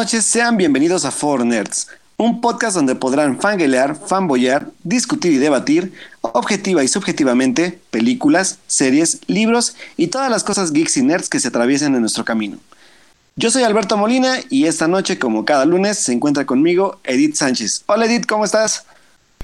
[0.00, 5.92] Noches, sean bienvenidos a Four Nerds, un podcast donde podrán fanguelear, fanboyar, discutir y debatir,
[6.22, 11.48] objetiva y subjetivamente, películas, series, libros y todas las cosas geeks y nerds que se
[11.48, 12.56] atraviesen en nuestro camino.
[13.36, 17.82] Yo soy Alberto Molina y esta noche, como cada lunes, se encuentra conmigo Edith Sánchez.
[17.84, 18.86] Hola Edith, ¿cómo estás?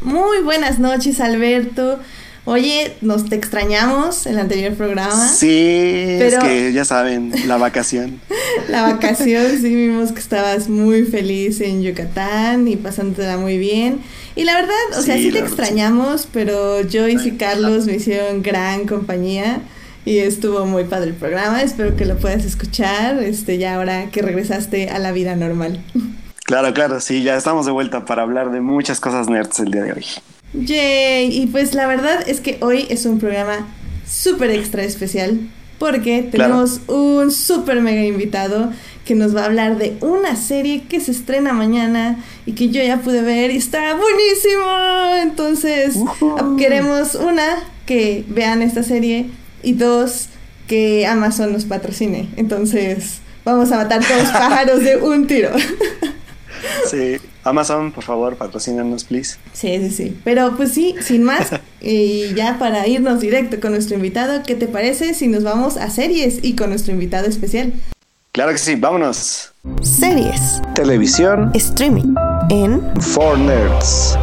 [0.01, 2.01] Muy buenas noches, Alberto.
[2.49, 5.29] Oye, nos te extrañamos en el anterior programa.
[5.29, 8.21] Sí, es que ya saben, la vacación.
[8.69, 13.99] la vacación, sí, vimos que estabas muy feliz en Yucatán y pasándotela muy bien.
[14.37, 18.87] Y la verdad, o sea, sí te extrañamos, pero Joyce y Carlos me hicieron gran
[18.87, 19.61] compañía
[20.05, 21.63] y estuvo muy padre el programa.
[21.63, 25.83] Espero que lo puedas escuchar, este, ya ahora que regresaste a la vida normal.
[26.45, 29.83] Claro, claro, sí, ya estamos de vuelta para hablar de muchas cosas nerds el día
[29.83, 30.07] de hoy.
[30.53, 33.67] Yay, y pues la verdad es que hoy es un programa
[34.07, 35.41] súper extra especial
[35.79, 38.73] porque tenemos un súper mega invitado
[39.05, 42.83] que nos va a hablar de una serie que se estrena mañana y que yo
[42.83, 45.15] ya pude ver y está buenísimo.
[45.23, 45.97] Entonces,
[46.59, 49.27] queremos una, que vean esta serie
[49.63, 50.29] y dos,
[50.67, 52.29] que Amazon nos patrocine.
[52.37, 55.51] Entonces, vamos a matar dos pájaros de un tiro.
[56.91, 59.37] Sí, Amazon, por favor, patrocínanos, please.
[59.53, 60.21] Sí, sí, sí.
[60.25, 64.67] Pero pues sí, sin más, y ya para irnos directo con nuestro invitado, ¿qué te
[64.67, 67.73] parece si nos vamos a series y con nuestro invitado especial?
[68.33, 69.53] Claro que sí, vámonos.
[69.81, 70.61] Series.
[70.75, 71.53] Televisión.
[71.55, 72.15] Streaming.
[72.51, 72.83] En.
[73.01, 74.19] Four Nerds.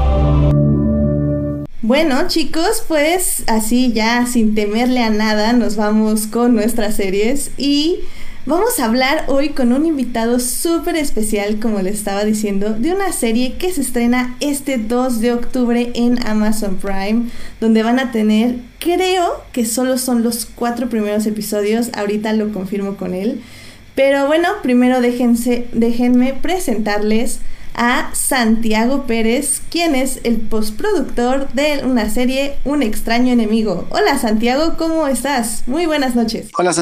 [1.82, 8.02] Bueno, chicos, pues así ya sin temerle a nada, nos vamos con nuestras series y
[8.46, 13.14] Vamos a hablar hoy con un invitado súper especial, como le estaba diciendo, de una
[13.14, 17.30] serie que se estrena este 2 de octubre en Amazon Prime,
[17.62, 22.98] donde van a tener, creo que solo son los cuatro primeros episodios, ahorita lo confirmo
[22.98, 23.42] con él.
[23.96, 27.40] Pero bueno, primero déjense, déjenme presentarles
[27.76, 33.88] a Santiago Pérez, quien es el postproductor de una serie Un extraño enemigo.
[33.90, 35.64] Hola Santiago, ¿cómo estás?
[35.66, 36.50] Muy buenas noches.
[36.58, 36.74] Hola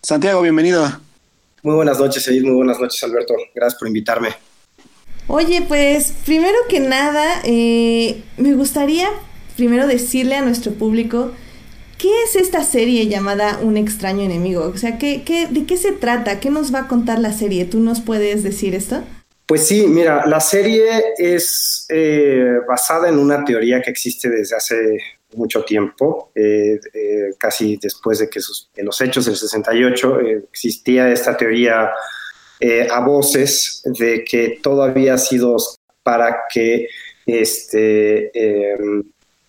[0.00, 1.07] Santiago, bienvenido.
[1.62, 2.44] Muy buenas noches, Edith.
[2.44, 3.34] Muy buenas noches, Alberto.
[3.54, 4.28] Gracias por invitarme.
[5.26, 9.08] Oye, pues primero que nada, eh, me gustaría
[9.56, 11.32] primero decirle a nuestro público
[11.98, 14.72] qué es esta serie llamada Un extraño enemigo.
[14.72, 16.40] O sea, ¿qué, qué, de qué se trata?
[16.40, 17.64] ¿Qué nos va a contar la serie?
[17.64, 19.02] ¿Tú nos puedes decir esto?
[19.46, 20.84] Pues sí, mira, la serie
[21.16, 24.98] es eh, basada en una teoría que existe desde hace
[25.34, 28.40] mucho tiempo, eh, eh, casi después de que
[28.76, 31.90] en los hechos del 68 eh, existía esta teoría
[32.90, 35.56] a voces de que todo había sido
[36.02, 36.88] para que
[37.24, 39.04] este em,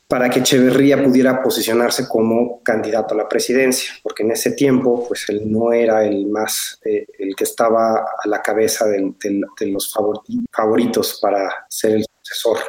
[0.08, 5.28] para que Echeverría pudiera posicionarse como candidato a la presidencia, porque en ese tiempo pues
[5.30, 9.12] él no era el más el que estaba a la cabeza de
[9.68, 9.92] los
[10.52, 12.60] favoritos para ser el sucesor.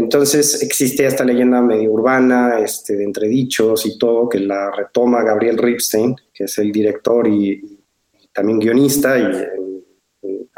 [0.00, 5.58] Entonces existe esta leyenda medio urbana, este, de entredichos y todo, que la retoma Gabriel
[5.58, 7.78] Ripstein, que es el director y,
[8.32, 9.30] también guionista, y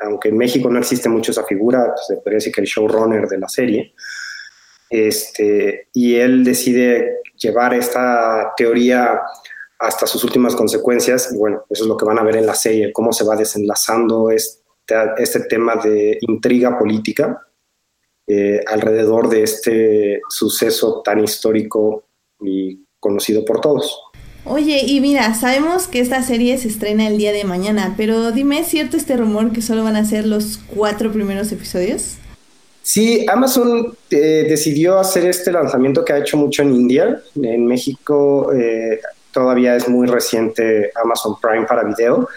[0.04, 3.26] aunque en México no existe mucho esa figura, pues, se podría decir que el showrunner
[3.26, 3.94] de la serie,
[4.88, 9.22] este, y él decide llevar esta teoría
[9.80, 12.92] hasta sus últimas consecuencias, bueno, eso es lo que van a ver en la serie,
[12.92, 14.62] cómo se va desenlazando este,
[15.16, 17.44] este tema de intriga política,
[18.32, 22.04] eh, alrededor de este suceso tan histórico
[22.40, 24.00] y conocido por todos.
[24.44, 28.60] Oye, y mira, sabemos que esta serie se estrena el día de mañana, pero dime,
[28.60, 32.16] ¿es cierto este rumor que solo van a ser los cuatro primeros episodios?
[32.82, 37.22] Sí, Amazon eh, decidió hacer este lanzamiento que ha hecho mucho en India.
[37.36, 38.98] En México eh,
[39.30, 42.28] todavía es muy reciente Amazon Prime para video.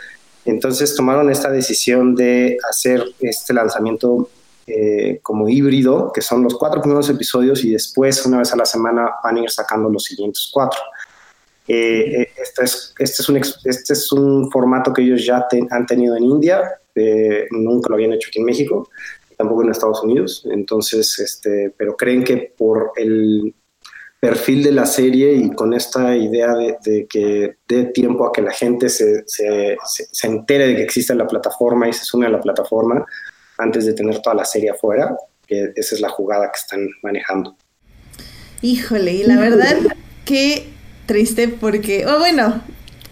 [0.46, 4.30] Entonces tomaron esta decisión de hacer este lanzamiento
[4.68, 8.66] eh, como híbrido, que son los cuatro primeros episodios y después una vez a la
[8.66, 10.80] semana van a ir sacando los siguientes cuatro.
[11.68, 16.24] Eh, eh, este, es, este, este es un formato que ellos ya han tenido en
[16.24, 16.80] India,
[17.52, 18.90] nunca lo habían hecho aquí en México,
[19.38, 23.54] tampoco en Estados Unidos, entonces, este, pero creen que por el
[24.20, 28.52] perfil de la serie y con esta idea de, que dé tiempo a que la
[28.52, 32.42] gente se, se, se, entere de que existe la plataforma y se sume a la
[32.42, 33.06] plataforma,
[33.58, 35.16] antes de tener toda la serie afuera,
[35.48, 37.56] que esa es la jugada que están manejando.
[38.62, 39.78] Híjole, y la verdad,
[40.26, 40.68] qué
[41.06, 42.62] triste porque, oh bueno,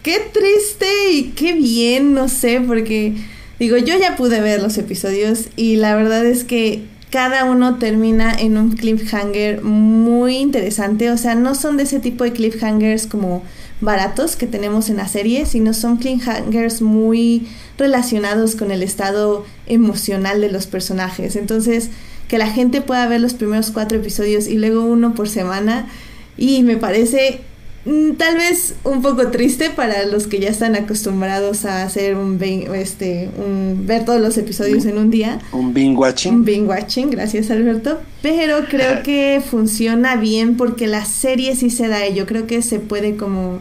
[0.02, 3.14] qué triste y qué bien, no sé, porque
[3.58, 8.32] digo, yo ya pude ver los episodios y la verdad es que cada uno termina
[8.32, 13.44] en un cliffhanger muy interesante, o sea, no son de ese tipo de cliffhangers como
[13.80, 20.40] baratos que tenemos en la serie, sino son cliffhangers muy relacionados con el estado emocional
[20.40, 21.36] de los personajes.
[21.36, 21.90] Entonces,
[22.28, 25.88] que la gente pueda ver los primeros cuatro episodios y luego uno por semana,
[26.36, 27.40] y me parece
[27.84, 33.28] tal vez un poco triste para los que ya están acostumbrados a hacer un, este,
[33.36, 35.38] un ver todos los episodios en un día.
[35.52, 36.34] Un binge watching.
[36.34, 38.00] Un binge watching, gracias Alberto.
[38.22, 42.24] Pero creo que funciona bien porque la serie sí se da ello.
[42.24, 43.60] Creo que se puede como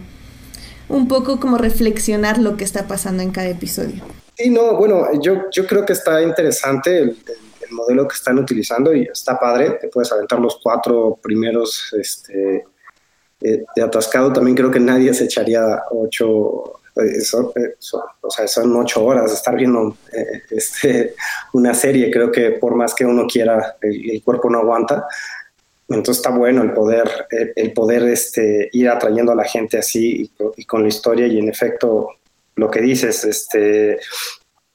[0.88, 4.04] un poco como reflexionar lo que está pasando en cada episodio.
[4.38, 8.96] Sí, no, bueno, yo, yo creo que está interesante el, el modelo que están utilizando
[8.96, 9.72] y está padre.
[9.82, 12.64] Te puedes aventar los cuatro primeros este,
[13.44, 17.18] eh, de atascado también creo que nadie se echaría ocho, eh,
[17.56, 17.76] eh,
[18.22, 19.98] o sea, son ocho horas estar viendo
[20.50, 21.14] este,
[21.54, 22.10] una serie.
[22.10, 25.06] Creo que por más que uno quiera, el, cuerpo no aguanta.
[25.90, 30.32] Entonces está bueno el poder, el, poder este, ir atrayendo a la gente así y,
[30.56, 32.08] y, con la historia y en efecto
[32.56, 34.00] lo que dices, este,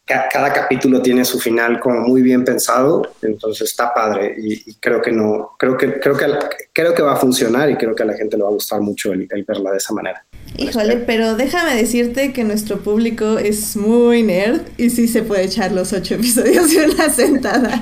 [0.09, 5.13] cada capítulo tiene su final como muy bien pensado, entonces está padre y, creo que
[5.13, 6.27] no, creo que creo que
[6.73, 8.81] creo que va a funcionar y creo que a la gente le va a gustar
[8.81, 10.25] mucho el, verla de esa manera.
[10.57, 15.73] Híjole, pero déjame decirte que nuestro público es muy nerd y sí se puede echar
[15.73, 17.81] los ocho episodios de una sentada.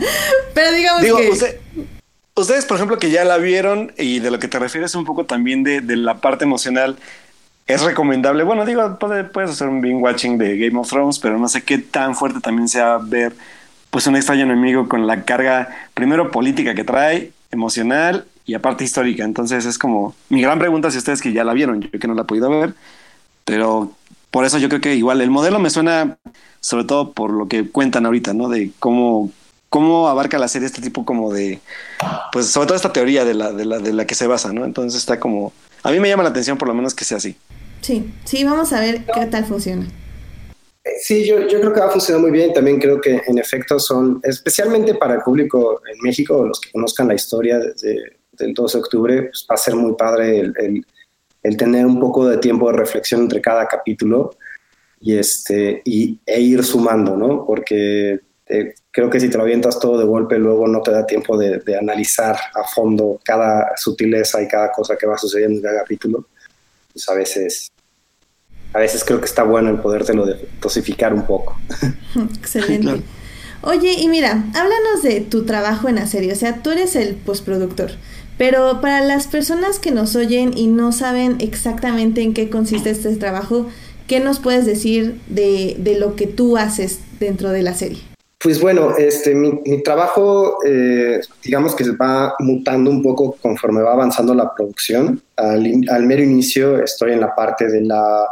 [0.52, 1.61] Pero digamos que
[2.34, 5.25] ustedes, por ejemplo, que ya la vieron y de lo que te refieres un poco
[5.25, 6.96] también de, de la parte emocional
[7.66, 8.44] es recomendable.
[8.44, 11.78] Bueno, digo, puedes hacer un binge watching de Game of Thrones, pero no sé qué
[11.78, 13.34] tan fuerte también sea ver
[13.90, 19.24] pues un extraño enemigo con la carga primero política que trae, emocional y aparte histórica.
[19.24, 22.14] Entonces es como mi gran pregunta si ustedes que ya la vieron, yo que no
[22.14, 22.74] la he podido ver,
[23.44, 23.92] pero
[24.30, 26.19] por eso yo creo que igual el modelo me suena
[26.60, 28.48] sobre todo por lo que cuentan ahorita, ¿no?
[28.48, 29.30] De cómo
[29.69, 31.60] cómo abarca la serie este tipo como de
[32.32, 34.64] pues sobre todo esta teoría de la de la de la que se basa, ¿no?
[34.64, 35.52] Entonces está como
[35.86, 37.36] a mí me llama la atención por lo menos que sea así.
[37.80, 39.86] Sí, sí, vamos a ver qué tal funciona.
[40.82, 42.52] Eh, sí, yo, yo, creo que va a funcionar muy bien.
[42.52, 47.06] También creo que en efecto son, especialmente para el público en México, los que conozcan
[47.06, 50.84] la historia del 12 de octubre, pues va a ser muy padre el,
[51.44, 54.30] el, tener un poco de tiempo de reflexión entre cada capítulo
[55.00, 57.46] y este, y, e ir sumando, ¿no?
[57.46, 58.18] Porque
[58.48, 61.37] eh, creo que si te lo avientas todo de golpe, luego no te da tiempo
[61.37, 65.81] de, de, analizar a fondo cada sutileza y cada cosa que va sucediendo en cada
[65.81, 66.25] capítulo.
[66.94, 67.70] Pues a veces
[68.72, 70.26] a veces creo que está bueno el podértelo
[70.62, 71.58] dosificar un poco.
[72.38, 73.02] Excelente.
[73.60, 76.32] Oye, y mira, háblanos de tu trabajo en la serie.
[76.32, 77.90] O sea, tú eres el postproductor.
[78.38, 83.14] Pero para las personas que nos oyen y no saben exactamente en qué consiste este
[83.16, 83.66] trabajo,
[84.06, 88.15] ¿qué nos puedes decir de, de lo que tú haces dentro de la serie?
[88.46, 94.32] Pues bueno, este, mi, trabajo, eh, digamos que va mutando un poco conforme va avanzando
[94.34, 95.20] la producción.
[95.34, 98.25] Al, mero inicio estoy en la parte de la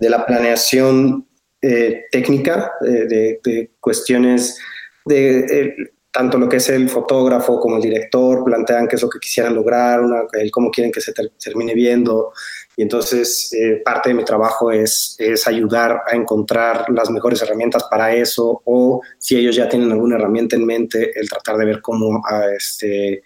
[0.00, 1.28] de la planeación
[1.60, 4.58] eh, técnica, eh, de, cuestiones
[5.04, 5.76] de
[6.10, 9.54] tanto lo que es el fotógrafo como el director, plantean qué es lo que quisieran
[9.54, 10.00] lograr,
[10.32, 12.32] el cómo quieren que se termine viendo.
[12.76, 17.84] Y entonces eh, parte de mi trabajo es, es ayudar a encontrar las mejores herramientas
[17.90, 21.82] para eso o si ellos ya tienen alguna herramienta en mente, el tratar de ver
[21.82, 23.22] cómo a, ah, este,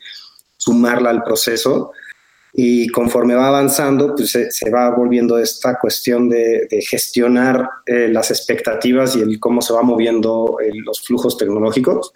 [0.56, 1.92] sumarla al proceso
[2.58, 9.14] y conforme va avanzando, pues se, va volviendo esta cuestión de, gestionar eh, las expectativas
[9.14, 12.12] y el cómo se va moviendo eh, los flujos tecnológicos.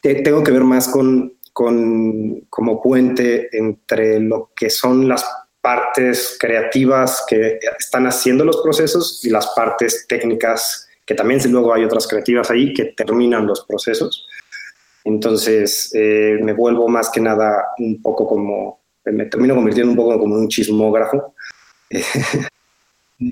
[0.00, 5.22] tengo que ver más con, con, como puente entre lo que son las
[5.64, 11.84] partes creativas que están haciendo los procesos y las partes técnicas, que también luego hay
[11.84, 14.28] otras creativas ahí que terminan los procesos.
[15.04, 20.18] Entonces eh, me vuelvo más que nada un poco como me termino convirtiendo un poco
[20.18, 21.34] como un chismógrafo,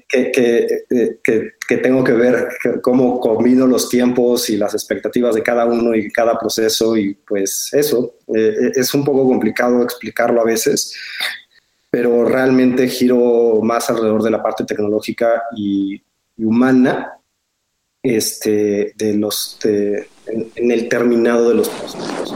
[0.09, 2.49] que, que, que, tengo que ver
[2.83, 7.71] cómo combino los tiempos y las expectativas de cada uno y cada proceso y pues
[7.73, 10.95] eso, eh, es un poco complicado explicarlo a veces,
[11.93, 16.03] pero realmente giro más alrededor de la parte tecnológica y,
[16.39, 17.19] humana
[18.03, 22.35] este, de los, en, en, el terminado de los procesos.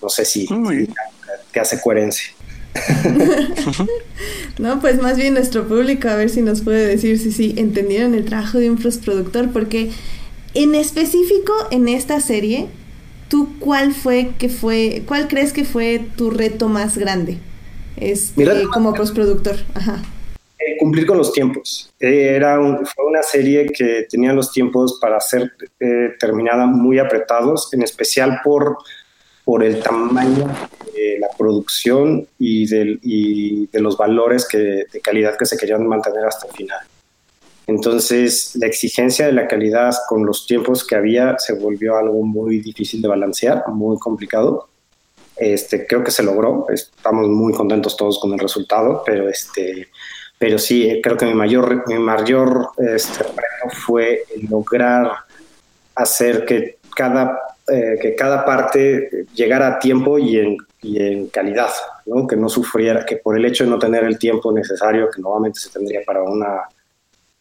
[0.00, 0.48] No sé si,
[1.52, 2.32] te hace coherencia.
[4.58, 8.14] no, pues más bien nuestro público, a ver si nos puede decir si sí entendieron
[8.14, 9.90] el trabajo de un postproductor, porque
[10.54, 12.68] en específico en esta serie,
[13.32, 17.38] ¿tú cuál fue que fue, cuál crees que fue tu reto más grande?
[17.96, 20.02] Este, como postproductor, ajá.
[20.58, 21.90] Eh, cumplir con los tiempos.
[21.98, 27.82] Era fue una serie que tenía los tiempos para ser eh, terminada muy apretados, en
[27.82, 28.76] especial por
[29.44, 30.46] por el tamaño
[30.94, 35.84] de la producción y, del, y de los valores que, de calidad que se querían
[35.84, 36.78] mantener hasta el final.
[37.66, 42.58] Entonces, la exigencia de la calidad con los tiempos que había se volvió algo muy
[42.58, 44.68] difícil de balancear, muy complicado.
[45.36, 49.88] Este, creo que se logró, estamos muy contentos todos con el resultado, pero, este,
[50.38, 55.10] pero sí, creo que mi mayor, mi mayor este, reto fue lograr
[55.94, 57.38] hacer que cada,
[57.68, 61.70] eh, que cada parte llegara a tiempo y en, y en calidad,
[62.06, 62.26] ¿no?
[62.26, 65.60] que no sufriera, que por el hecho de no tener el tiempo necesario que normalmente
[65.60, 66.62] se tendría para una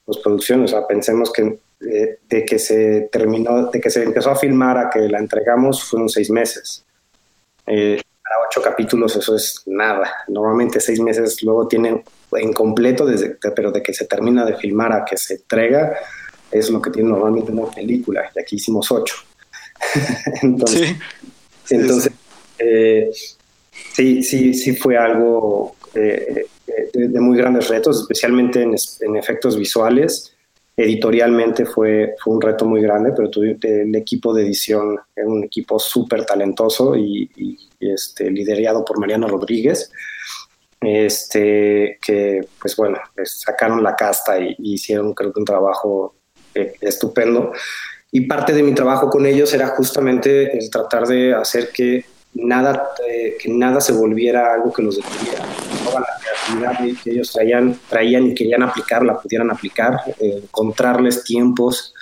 [0.06, 4.36] postproducción, o sea, pensemos que eh, de que se terminó, de que se empezó a
[4.36, 6.86] filmar a que la entregamos fueron seis meses.
[7.66, 10.14] Eh, para ocho capítulos eso es nada.
[10.28, 12.04] Normalmente seis meses luego tienen
[12.34, 15.98] en completo, desde, pero de que se termina de filmar a que se entrega
[16.52, 19.16] es lo que tiene normalmente una película, y aquí hicimos ocho.
[20.44, 20.96] entonces,
[21.66, 21.76] sí.
[21.76, 22.14] entonces
[22.60, 23.10] eh,
[23.94, 26.46] sí, sí, sí fue algo eh,
[26.94, 30.36] de, muy grandes retos, especialmente en, efectos visuales.
[30.76, 33.30] Editorialmente fue, fue un reto muy grande, pero
[33.62, 37.30] el equipo de edición era un equipo súper talentoso y,
[37.80, 39.92] este, liderado por Mariano Rodríguez,
[40.80, 46.16] este, que pues bueno, sacaron la casta y, hicieron creo que un trabajo
[46.56, 47.52] eh, estupendo.
[48.12, 52.90] Y parte de mi trabajo con ellos era justamente el tratar de hacer que nada,
[53.08, 55.46] eh, que nada se volviera algo que los detuviera.
[57.04, 61.94] Que ellos traían, traían y querían aplicar, la pudieran aplicar, eh, encontrarles tiempos,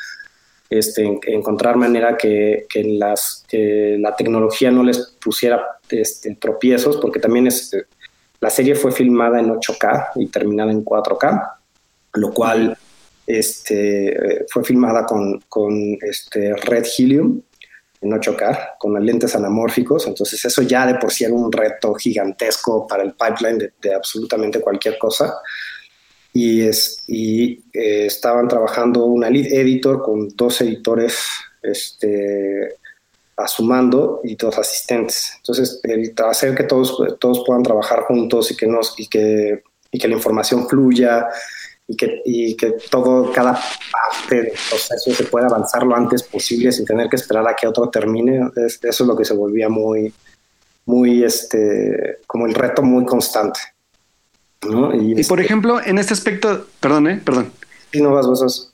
[0.69, 7.19] este, encontrar manera que, que, las, que la tecnología no les pusiera este, tropiezos, porque
[7.19, 7.71] también es,
[8.39, 11.53] la serie fue filmada en 8K y terminada en 4K,
[12.13, 12.77] lo cual
[13.27, 17.41] este, fue filmada con, con este Red Helium,
[18.01, 22.87] en 8K con lentes anamórficos, entonces eso ya de por sí era un reto gigantesco
[22.87, 25.35] para el pipeline de, absolutamente cualquier cosa.
[26.31, 31.25] Y, es, y eh, estaban trabajando una lead editor con dos editores
[31.63, 32.75] este,
[33.35, 35.33] a su mando y dos asistentes.
[35.37, 39.97] Entonces, el hacer que todos, todos puedan trabajar juntos y que, nos, y que, y
[39.97, 41.27] que la información fluya
[41.89, 46.71] y que, y que todo, cada parte del proceso se pueda avanzar lo antes posible
[46.71, 48.47] sin tener que esperar a que otro termine.
[48.55, 50.13] eso es lo que se volvía muy,
[50.85, 53.59] muy, este, como el reto muy constante.
[54.69, 54.93] ¿no?
[54.93, 57.21] Y, por este ejemplo, en este aspecto, perdón, ¿eh?
[57.25, 57.51] perdón.
[57.91, 58.71] Sí, no vas vos.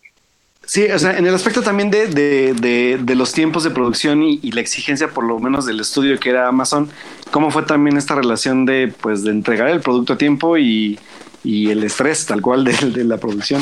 [0.65, 4.24] Sí, o sea, en el aspecto también de, de, de, de los tiempos de producción
[4.24, 6.89] y, y, la exigencia, por lo menos del estudio que era Amazon,
[7.31, 11.00] ¿cómo fue también esta relación de, pues, de entregar el producto a tiempo y,
[11.46, 13.62] y el estrés tal cual de, de, la producción.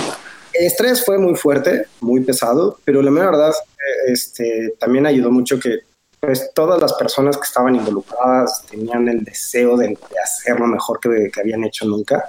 [0.53, 3.53] El estrés fue muy fuerte, muy pesado, pero la verdad
[4.07, 5.79] este, también ayudó mucho que
[6.19, 11.29] pues, todas las personas que estaban involucradas tenían el deseo de, de hacerlo mejor que,
[11.31, 12.23] que, habían hecho nunca,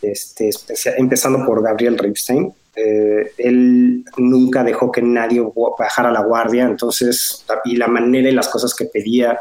[0.00, 0.50] este,
[0.96, 2.52] empezando por Gabriel Ripstein.
[2.76, 5.42] Eh, él nunca dejó que nadie
[5.78, 9.38] bajara la guardia, entonces, y la manera y las cosas que pedía,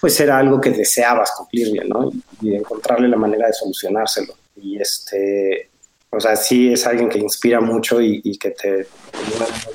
[0.00, 2.10] pues era algo que deseabas cumplirle, ¿no?
[2.40, 5.70] Y encontrarle la manera de solucionárselo y este,
[6.10, 8.86] o sea, sí es alguien que inspira mucho y, que te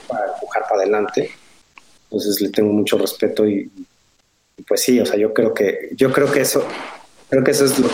[0.08, 1.32] para empujar para adelante.
[2.06, 3.72] Entonces le tengo mucho respeto y,
[4.68, 6.66] pues sí, o sea, yo creo que, yo creo que eso,
[7.30, 7.90] creo que eso es lo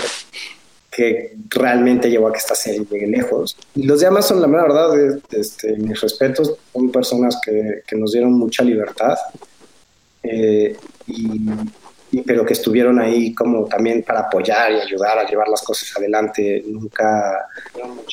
[0.89, 3.55] que, realmente llevó a que esta serie llegue lejos.
[3.75, 8.33] Y los de Amazon, la verdad, este, mis respetos, son personas que, que nos dieron
[8.33, 9.17] mucha libertad.
[10.23, 10.75] Eh,
[11.07, 11.41] y,
[12.19, 16.63] pero que estuvieron ahí como también para apoyar y ayudar a llevar las cosas adelante,
[16.67, 17.47] nunca,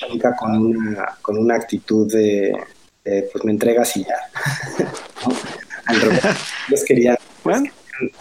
[0.09, 2.57] nunca con, una, con una actitud de,
[3.03, 4.17] pues me entregas y ya.
[5.87, 6.23] Al revés,
[6.69, 7.17] les querían,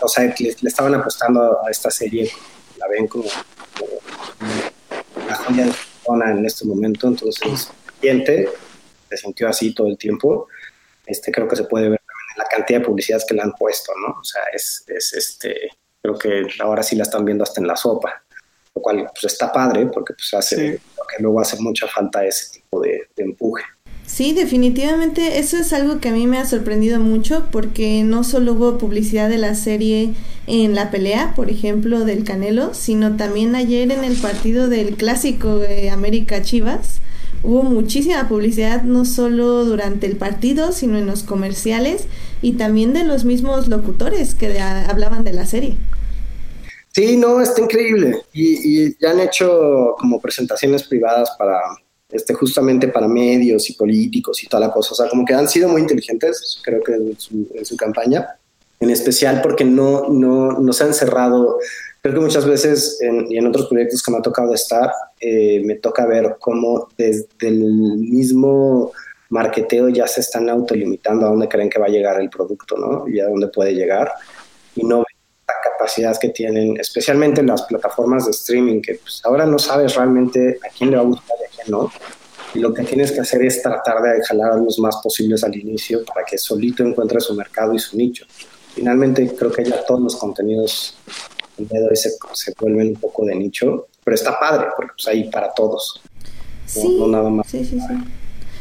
[0.01, 2.31] o sea, le, estaban apostando a esta serie,
[2.77, 3.25] la ven como,
[5.27, 7.69] la joya de zona en este momento, entonces,
[8.01, 8.49] gente
[9.09, 10.47] se sintió así todo el tiempo,
[11.05, 12.01] este creo que se puede ver
[12.37, 14.15] la cantidad de publicidades que le han puesto, ¿no?
[14.19, 15.69] O sea, es, es este,
[16.01, 18.23] creo que ahora sí la están viendo hasta en la sopa,
[18.75, 22.81] lo cual pues está padre porque pues hace, porque luego hace mucha falta ese tipo
[22.81, 23.63] de, de empuje.
[24.05, 28.53] Sí, definitivamente eso es algo que a mí me ha sorprendido mucho porque no solo
[28.53, 30.13] hubo publicidad de la serie
[30.47, 35.59] en la pelea, por ejemplo, del Canelo, sino también ayer en el partido del clásico
[35.59, 37.01] de América Chivas
[37.43, 42.05] hubo muchísima publicidad, no solo durante el partido, sino en los comerciales
[42.41, 45.77] y también de los mismos locutores que hablaban de la serie.
[46.93, 48.21] Sí, no, está increíble.
[48.33, 51.59] Y, ya han hecho como presentaciones privadas para,
[52.09, 54.93] este, justamente para medios y políticos y toda la cosa.
[54.93, 58.27] O sea, como que han sido muy inteligentes, creo que en su, campaña,
[58.79, 61.59] en especial porque no, no, no se han cerrado
[62.09, 65.75] creo que muchas veces y en otros proyectos que me ha tocado estar, eh, me
[65.75, 68.91] toca ver cómo desde el mismo
[69.29, 73.07] marketeo ya se están autolimitando a dónde creen que va a llegar el producto, ¿no?
[73.07, 74.11] Y a dónde puede llegar.
[74.75, 79.45] Y no la capacidad que tienen, especialmente en las plataformas de streaming, que pues, ahora
[79.45, 81.91] no sabes realmente a quién le va a gustar y a quién no.
[82.53, 85.55] Y lo que tienes que hacer es tratar de jalar a los más posibles al
[85.55, 88.25] inicio para que solito encuentre su mercado y su nicho.
[88.73, 90.97] Finalmente, creo que ya todos los contenidos
[91.57, 95.53] de se, se vuelven un poco de nicho, pero está padre porque pues ahí para
[95.53, 96.01] todos.
[96.65, 97.47] Sí, nada más.
[97.47, 97.95] sí, sí, sí.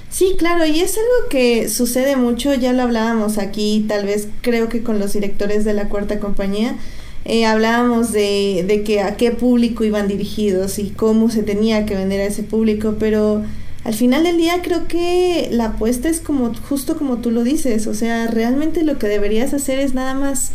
[0.09, 4.69] Sí, claro, y es algo que sucede mucho, ya lo hablábamos aquí, tal vez creo
[4.69, 6.77] que con los directores de la cuarta compañía,
[7.25, 11.97] eh, hablábamos de, de que a qué público iban dirigidos y cómo se tenía que
[11.97, 13.43] vender a ese público, pero
[13.87, 17.87] al final del día creo que la apuesta es como justo como tú lo dices,
[17.87, 20.51] o sea, realmente lo que deberías hacer es nada más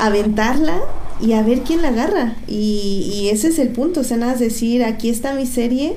[0.00, 0.80] aventarla
[1.20, 2.36] y a ver quién la agarra.
[2.48, 5.94] Y, y ese es el punto, o sea, nada más decir, aquí está mi serie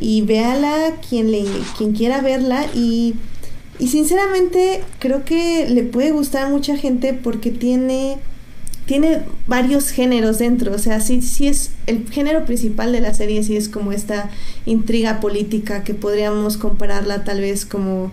[0.00, 1.44] y véala quien, le,
[1.78, 3.14] quien quiera verla y,
[3.78, 8.16] y sinceramente creo que le puede gustar a mucha gente porque tiene
[8.86, 13.42] tiene varios géneros dentro, o sea, sí, sí es el género principal de la serie,
[13.42, 14.30] sí es como esta
[14.64, 18.12] intriga política que podríamos compararla tal vez como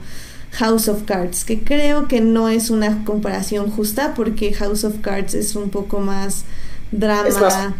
[0.52, 5.36] House of Cards, que creo que no es una comparación justa porque House of Cards
[5.36, 6.44] es un poco más
[6.92, 7.76] drama.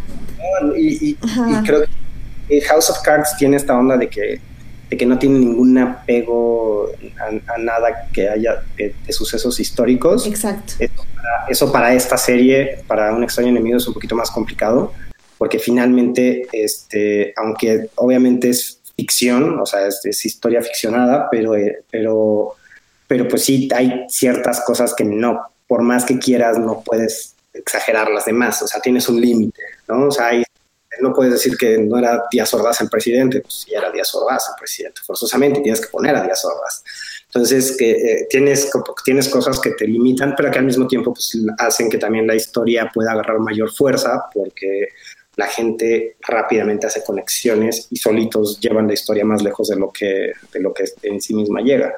[0.76, 1.16] y, y,
[1.64, 1.84] creo
[2.48, 4.40] que House of Cards tiene esta onda de que
[4.90, 10.26] de que no tiene ningún apego a, nada que haya de, sucesos históricos.
[10.26, 10.74] Exacto.
[11.48, 14.92] Eso para, esta serie, para un extraño enemigo, es un poquito más complicado,
[15.38, 22.54] porque finalmente, este, aunque obviamente es ficción, o sea, es, historia ficcionada, pero, eh, pero,
[23.06, 28.10] pero pues sí hay ciertas cosas que no, por más que quieras, no puedes exagerar
[28.10, 30.06] las demás, o sea, tienes un límite, ¿no?
[30.06, 30.30] O sea,
[31.00, 34.48] no puedes decir que no era Díaz Ordaz el presidente, pues sí era Díaz Ordaz
[34.50, 36.84] el presidente, forzosamente tienes que poner a Díaz Ordaz.
[37.34, 38.70] Entonces, que eh, tienes,
[39.04, 42.36] tienes cosas que te limitan, pero que al mismo tiempo pues, hacen que también la
[42.36, 44.88] historia pueda agarrar mayor fuerza, porque
[45.36, 50.32] la gente rápidamente hace conexiones y solitos llevan la historia más lejos de lo que,
[50.52, 51.94] de lo que en sí misma llega.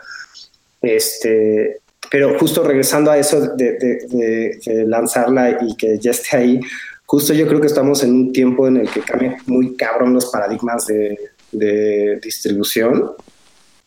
[0.80, 6.60] Este, pero justo regresando a eso de, de lanzarla y que ya esté ahí,
[7.06, 10.26] justo yo creo que estamos en un tiempo en el que cambian muy cabrón los
[10.26, 11.16] paradigmas de,
[12.22, 13.12] distribución,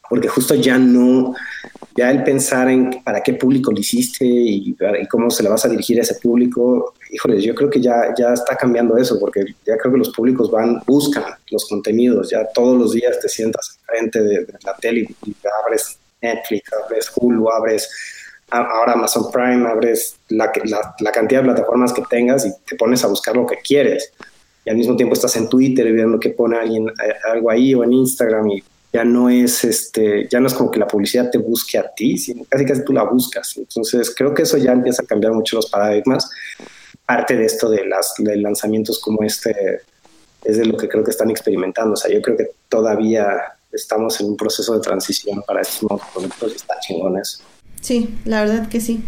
[0.09, 1.33] porque justo ya no,
[1.95, 4.75] ya el pensar en para qué público lo hiciste y,
[5.09, 8.33] cómo se le vas a dirigir a ese público, híjoles, yo creo que ya, ya
[8.33, 12.77] está cambiando eso, porque ya creo que los públicos van, buscan los contenidos, ya todos
[12.77, 17.89] los días te sientas frente de, de la tele y abres Netflix, abres Hulu, abres
[18.51, 20.51] ahora Amazon Prime, abres la,
[20.99, 24.11] la, cantidad de plataformas que tengas y te pones a buscar lo que quieres.
[24.65, 27.83] Y al mismo tiempo estás en Twitter viendo que pone alguien eh, algo ahí o
[27.83, 31.37] en Instagram y ya no es este, ya no es como que la publicidad te
[31.37, 33.55] busque a ti, sino casi casi tú la buscas.
[33.57, 36.29] Entonces creo que eso ya empieza a cambiar mucho los paradigmas.
[37.05, 39.81] Parte de esto de las de lanzamientos como este
[40.43, 41.93] es de lo que creo que están experimentando.
[41.93, 43.39] O sea, yo creo que todavía
[43.71, 47.43] estamos en un proceso de transición para estos nuevos productos y está chingón eso.
[47.81, 49.03] Sí, la verdad que sí.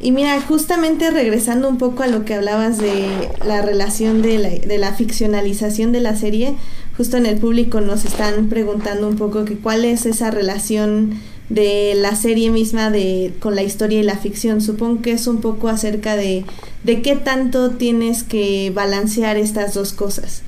[0.00, 3.08] Y mira, justamente regresando un poco a lo que hablabas de
[3.44, 6.56] la relación de la, de la ficcionalización de la serie,
[6.98, 11.14] justo en el público nos están preguntando un poco que cuál es esa relación
[11.48, 14.60] de la serie misma de con la historia y la ficción.
[14.60, 16.44] Supongo que es un poco acerca de,
[16.82, 20.42] de qué tanto tienes que balancear estas dos cosas.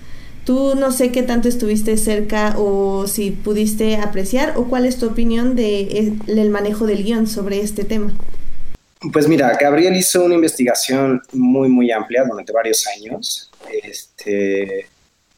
[0.44, 5.06] Tú no sé qué tanto estuviste cerca o si pudiste apreciar o cuál es tu
[5.06, 8.12] opinión de eh, el manejo del guion sobre este tema.
[9.12, 13.50] Pues mira, Gabriel hizo una investigación muy, muy amplia durante varios años
[13.84, 14.86] este,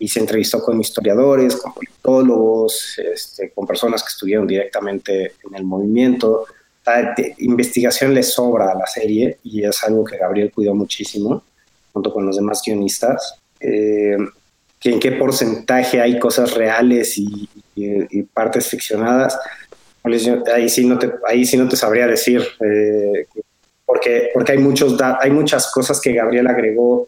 [0.02, 5.62] y se entrevistó con historiadores, con politólogos, este, con personas que estuvieron directamente en el
[5.62, 6.44] movimiento.
[6.84, 11.44] La investigación le sobra a la serie y es algo que Gabriel cuidó muchísimo
[11.92, 13.36] junto con los demás guionistas.
[13.60, 14.16] Eh,
[14.82, 17.48] en qué porcentaje hay cosas reales y,
[18.34, 19.38] partes ficcionadas.
[20.52, 23.28] Ahí sí no te, ahí sí no te sabría decir, eh,
[23.86, 27.06] porque, porque hay, muchos hay muchas cosas que Gabriel agregó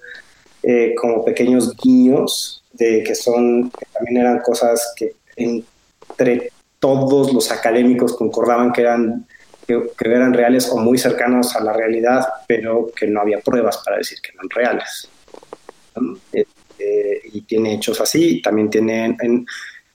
[0.67, 7.51] eh, como pequeños guiños, de que son, que también eran cosas que entre todos los
[7.51, 9.27] académicos concordaban que eran,
[9.67, 13.99] que, eran reales o muy cercanos a la realidad, pero que no había pruebas para
[13.99, 15.09] decir que eran reales.
[16.33, 19.17] Eh, y tiene hechos así, también tiene,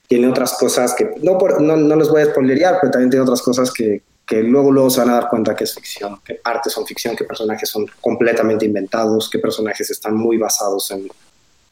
[0.08, 3.42] tiene otras cosas que, no, no, no les voy a spoilerear, pero también tiene otras
[3.42, 6.72] cosas que, que luego, luego se van a dar cuenta que es ficción, que partes
[6.72, 11.08] son ficción, que personajes son completamente inventados, que personajes están muy basados en,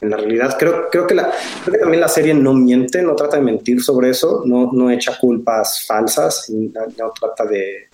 [0.01, 0.57] en la realidad.
[0.59, 1.33] Creo, creo, que la,
[1.81, 5.87] también la serie no miente, no trata de mentir sobre eso, no, no echa culpas
[5.87, 7.91] falsas, no, trata de,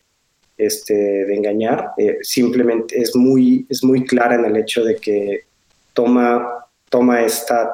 [0.57, 5.45] este, de engañar, eh, simplemente es muy, es muy clara en el hecho de que
[5.93, 7.71] toma, toma esta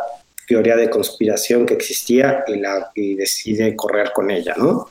[0.49, 4.89] teoría de conspiración que existía y, la, y decide correr con ella, ¿no?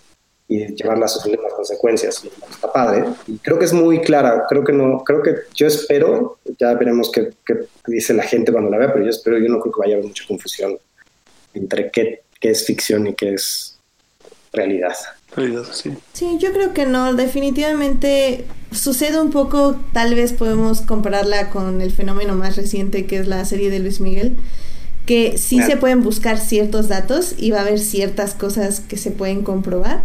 [0.49, 2.23] Y llevarla a sus mismas consecuencias.
[2.49, 3.05] Está padre.
[3.27, 4.45] Y creo que es muy clara.
[4.49, 7.29] Creo que no, creo que yo espero, ya veremos qué,
[7.85, 9.97] dice la gente cuando la vea, pero yo espero, yo no creo que vaya a
[9.97, 10.77] haber mucha confusión
[11.53, 13.77] entre qué, qué es ficción y qué es
[14.51, 14.95] realidad.
[15.35, 15.93] Realidad, sí.
[16.13, 17.13] Sí, yo creo que no.
[17.13, 23.27] Definitivamente sucede un poco, tal vez podemos compararla con el fenómeno más reciente que es
[23.27, 24.37] la serie de Luis Miguel
[25.09, 29.09] que sí se pueden buscar ciertos datos y va a haber ciertas cosas que se
[29.09, 30.03] pueden comprobar,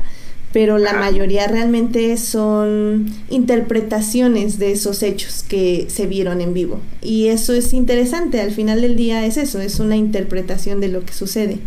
[0.54, 6.80] pero la mayoría realmente son interpretaciones de esos hechos que se vieron en vivo.
[7.02, 11.04] Y eso es interesante, al final del día es eso, es una interpretación de lo
[11.04, 11.58] que sucede.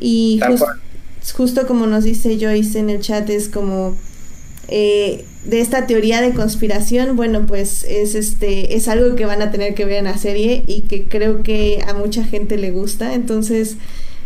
[0.00, 0.40] Y
[1.34, 3.94] justo como nos dice Joyce en el chat, es como
[4.68, 9.50] eh, de esta teoría de conspiración, bueno, pues es este es algo que van a
[9.50, 13.12] tener que ver en la serie y que creo que a mucha gente le gusta,
[13.12, 13.76] entonces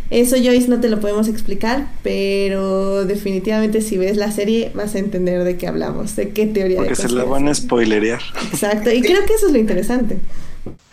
[0.09, 4.99] eso, Joyce, no te lo podemos explicar, pero definitivamente si ves la serie vas a
[4.99, 8.21] entender de qué hablamos, de qué teoría Porque se la van a spoilerear.
[8.51, 10.17] Exacto, y creo que eso es lo interesante.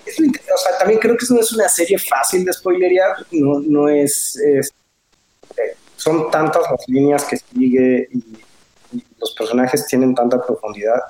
[0.05, 3.61] Es lo o sea, también creo que no es una serie fácil de spoilerear, no,
[3.61, 4.61] no es, eh,
[5.96, 8.18] son tantas las líneas que sigue y,
[8.92, 11.00] y los personajes tienen tanta profundidad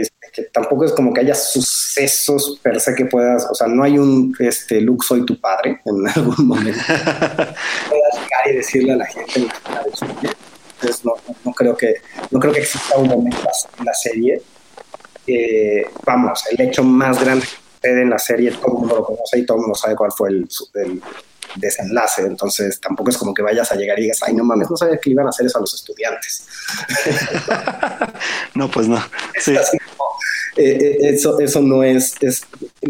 [0.00, 3.82] este, que tampoco es como que haya sucesos per se que puedas, o sea, no
[3.82, 6.80] hay un este, Luke soy tu padre en algún momento.
[6.86, 11.94] puedas llegar y decirle a la gente en la Entonces no, no, creo que
[12.30, 14.42] no creo que exista un momento en la serie.
[15.26, 19.04] Eh, vamos, el hecho más grande que sucede en la serie, todo el mundo lo
[19.04, 21.02] conoce y todo el mundo sabe cuál fue el, el
[21.56, 22.22] desenlace.
[22.22, 24.98] Entonces tampoco es como que vayas a llegar y digas, ay, no mames, no sabía
[24.98, 26.46] que iban a hacer eso a los estudiantes.
[28.54, 29.02] no, pues no.
[29.38, 29.54] Sí.
[29.54, 29.58] Eh,
[30.56, 32.42] eh, eso, eso no es, es,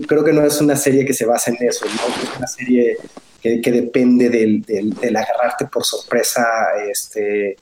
[0.07, 1.93] creo que no es una serie que se basa en eso, ¿no?
[1.93, 2.99] es una serie
[3.41, 6.45] que, que depende del, del, agarrarte por sorpresa
[6.91, 7.57] este,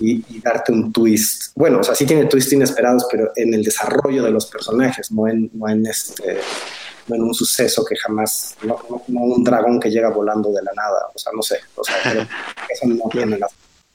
[0.00, 1.52] y, darte un twist.
[1.54, 5.28] Bueno, o sea, sí tiene twists inesperados, pero en el desarrollo de los personajes, no
[5.28, 6.38] en, no en, este,
[7.06, 10.72] no en un suceso que jamás, no, no, un dragón que llega volando de la
[10.74, 11.96] nada, o sea, no sé, o sea,
[12.68, 13.38] eso no tiene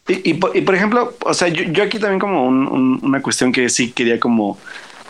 [0.08, 3.91] y, y, por, ejemplo, o sea, yo, yo aquí también como una cuestión que sí
[3.91, 4.58] quería como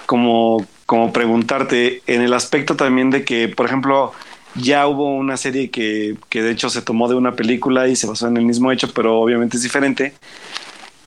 [0.09, 4.11] como, como preguntarte en el aspecto también de que, por ejemplo,
[4.55, 8.07] ya hubo una serie que, que de hecho se tomó de una película y se
[8.07, 10.15] basó en el mismo hecho, pero obviamente es diferente.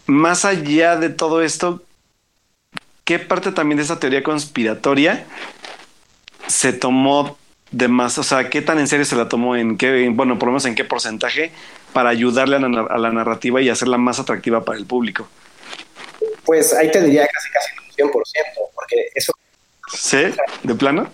[0.06, 1.82] Más allá de todo esto,
[3.02, 5.26] ¿qué parte también de esa teoría conspiratoria
[6.46, 7.36] se tomó
[7.70, 8.18] de más?
[8.18, 9.56] O sea, ¿qué tan en serio se la tomó?
[9.56, 11.52] ¿En qué, bueno, por lo menos en qué porcentaje
[11.92, 15.28] para ayudarle a la, a la narrativa y hacerla más atractiva para el público?
[16.44, 18.10] Pues ahí te diría casi casi 100%,
[18.74, 19.32] porque eso...
[19.94, 20.18] ¿Sí?
[20.62, 21.08] ¿De plano?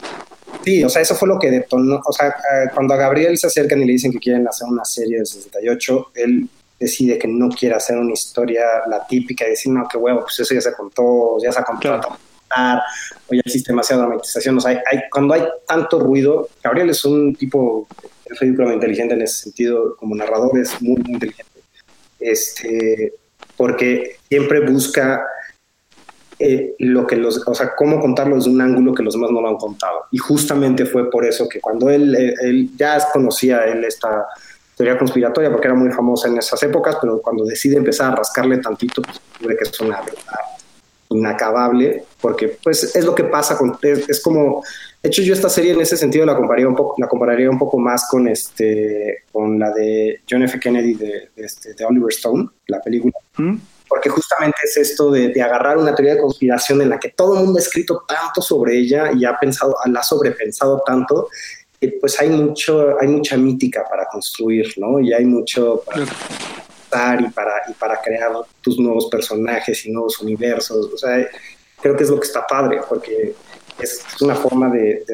[0.64, 2.34] Sí, o sea, eso fue lo que detonó, o sea,
[2.74, 6.12] cuando a Gabriel se acercan y le dicen que quieren hacer una serie del 68,
[6.14, 10.20] él decide que no quiere hacer una historia la típica y decir, no, qué huevo,
[10.20, 12.18] pues eso ya se contó, ya se ha contado,
[12.56, 17.34] o ya existe demasiada dramatización, o sea, hay, cuando hay tanto ruido, Gabriel es un
[17.34, 17.86] tipo
[18.40, 21.60] ridículamente inteligente en ese sentido, como narrador es muy, muy inteligente,
[22.20, 23.14] este,
[23.56, 25.24] porque siempre busca
[26.38, 29.40] eh, lo que los, o sea, cómo contarlo desde un ángulo que los demás no
[29.40, 30.04] lo han contado.
[30.12, 34.26] Y justamente fue por eso que cuando él, él ya conocía él esta
[34.76, 38.58] teoría conspiratoria, porque era muy famosa en esas épocas, pero cuando decide empezar a rascarle
[38.58, 40.57] tantito, pues descubre que es una verdad
[41.10, 44.62] inacabable, porque pues es lo que pasa con, es, como,
[45.02, 47.58] de hecho yo esta serie en ese sentido la compararía un poco, la compararía un
[47.58, 50.58] poco más con este, con la de John F.
[50.60, 53.14] Kennedy de, este, de Oliver Stone, la película.
[53.36, 53.56] ¿Mm?
[53.88, 57.44] porque justamente es esto de, agarrar una teoría de conspiración en la que todo el
[57.44, 61.28] mundo ha escrito tanto sobre ella y ha pensado, la ha sobrepensado tanto,
[61.80, 65.00] que pues hay mucho, hay mucha mítica para construir, ¿no?
[65.00, 66.04] Y hay mucho para
[67.20, 70.90] y para, y para crear tus nuevos personajes y nuevos universos.
[70.92, 71.28] O sea,
[71.80, 73.34] creo que es lo que está padre, porque
[73.78, 75.04] es una forma de,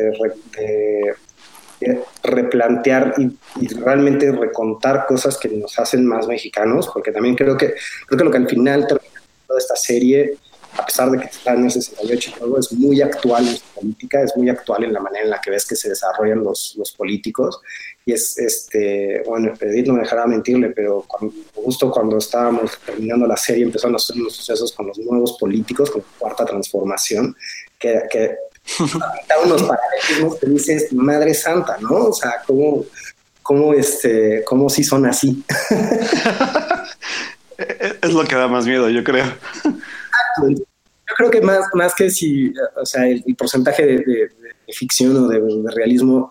[2.23, 7.75] replantear y, realmente recontar cosas que nos hacen más mexicanos, porque también creo que,
[8.07, 10.37] creo que lo que al final termina toda esta serie,
[10.77, 14.23] a pesar de que está en el 68 y todo, es muy actual en política,
[14.23, 16.93] es muy actual en la manera en la que ves que se desarrollan los, los
[16.93, 17.61] políticos.
[18.05, 21.07] Y es, este, bueno, Edith no me dejará mentirle, pero
[21.55, 25.91] justo cuando estábamos terminando la serie empezaron a hacer unos sucesos con los nuevos políticos,
[25.91, 27.37] con cuarta transformación,
[27.79, 28.37] que, que
[29.45, 32.07] unos paralelismos que dices, madre santa, ¿no?
[32.07, 32.85] O sea, ¿cómo,
[33.43, 35.45] cómo, este, cómo si son así?
[38.03, 39.27] es lo que da más miedo, yo creo.
[40.43, 44.31] Yo creo que más, más que si, o sea, el, porcentaje de,
[44.73, 45.41] ficción o de,
[45.75, 46.31] realismo,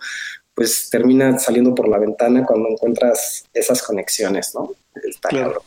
[0.56, 4.74] pues termina saliendo por la ventana cuando encuentras esas conexiones, ¿no?
[5.08, 5.64] Está claro.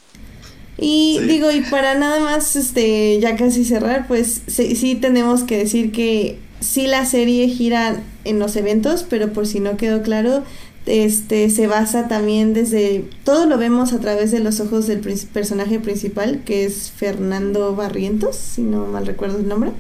[0.79, 5.57] Y digo, y para nada más, este, ya casi cerrar, pues sí, sí, tenemos que
[5.57, 10.45] decir que sí la serie gira en los eventos, pero por si no quedó claro,
[10.87, 15.01] este se basa también desde todo lo vemos a través de los ojos del
[15.33, 19.73] personaje principal que es Fernando Barrientos si no mal recuerdo el nombre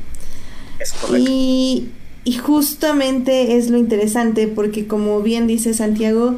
[0.80, 1.30] es correcto.
[1.30, 1.88] y,
[2.24, 6.36] y justamente es lo interesante porque como bien dice Santiago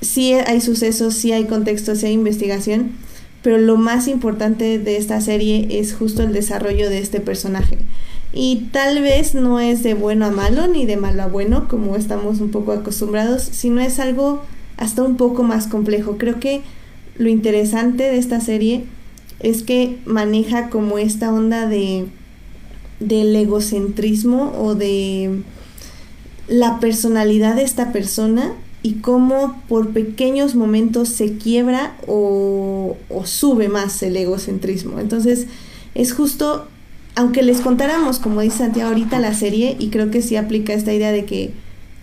[0.00, 2.92] sí hay sucesos sí hay contexto sí hay investigación
[3.42, 7.78] pero lo más importante de esta serie es justo el desarrollo de este personaje
[8.32, 11.96] y tal vez no es de bueno a malo ni de malo a bueno como
[11.96, 14.42] estamos un poco acostumbrados, sino es algo
[14.76, 16.16] hasta un poco más complejo.
[16.16, 16.62] Creo que
[17.16, 18.84] lo interesante de esta serie
[19.40, 22.06] es que maneja como esta onda de
[23.00, 25.42] del egocentrismo o de
[26.48, 33.68] la personalidad de esta persona y cómo por pequeños momentos se quiebra o, o sube
[33.68, 35.00] más el egocentrismo.
[35.00, 35.46] Entonces
[35.94, 36.68] es justo
[37.20, 40.94] aunque les contáramos, como dice Santiago ahorita, la serie, y creo que sí aplica esta
[40.94, 41.50] idea de que,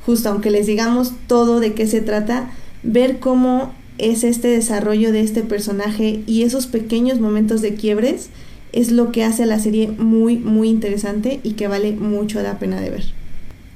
[0.06, 2.52] justo aunque les digamos todo de qué se trata,
[2.84, 8.30] ver cómo es este desarrollo de este personaje y esos pequeños momentos de quiebres
[8.74, 12.60] es lo que hace a la serie muy, muy interesante y que vale mucho la
[12.60, 13.04] pena de ver.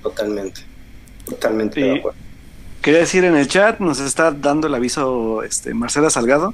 [0.04, 0.62] Totalmente,
[1.28, 2.20] totalmente de acuerdo.
[2.84, 6.54] Quería decir en el chat, nos está dando el aviso este, Marcela Salgado,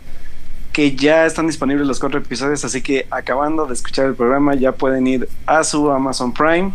[0.78, 4.74] que ya están disponibles los cuatro episodios, así que acabando de escuchar el programa ya
[4.74, 6.72] pueden ir a su Amazon Prime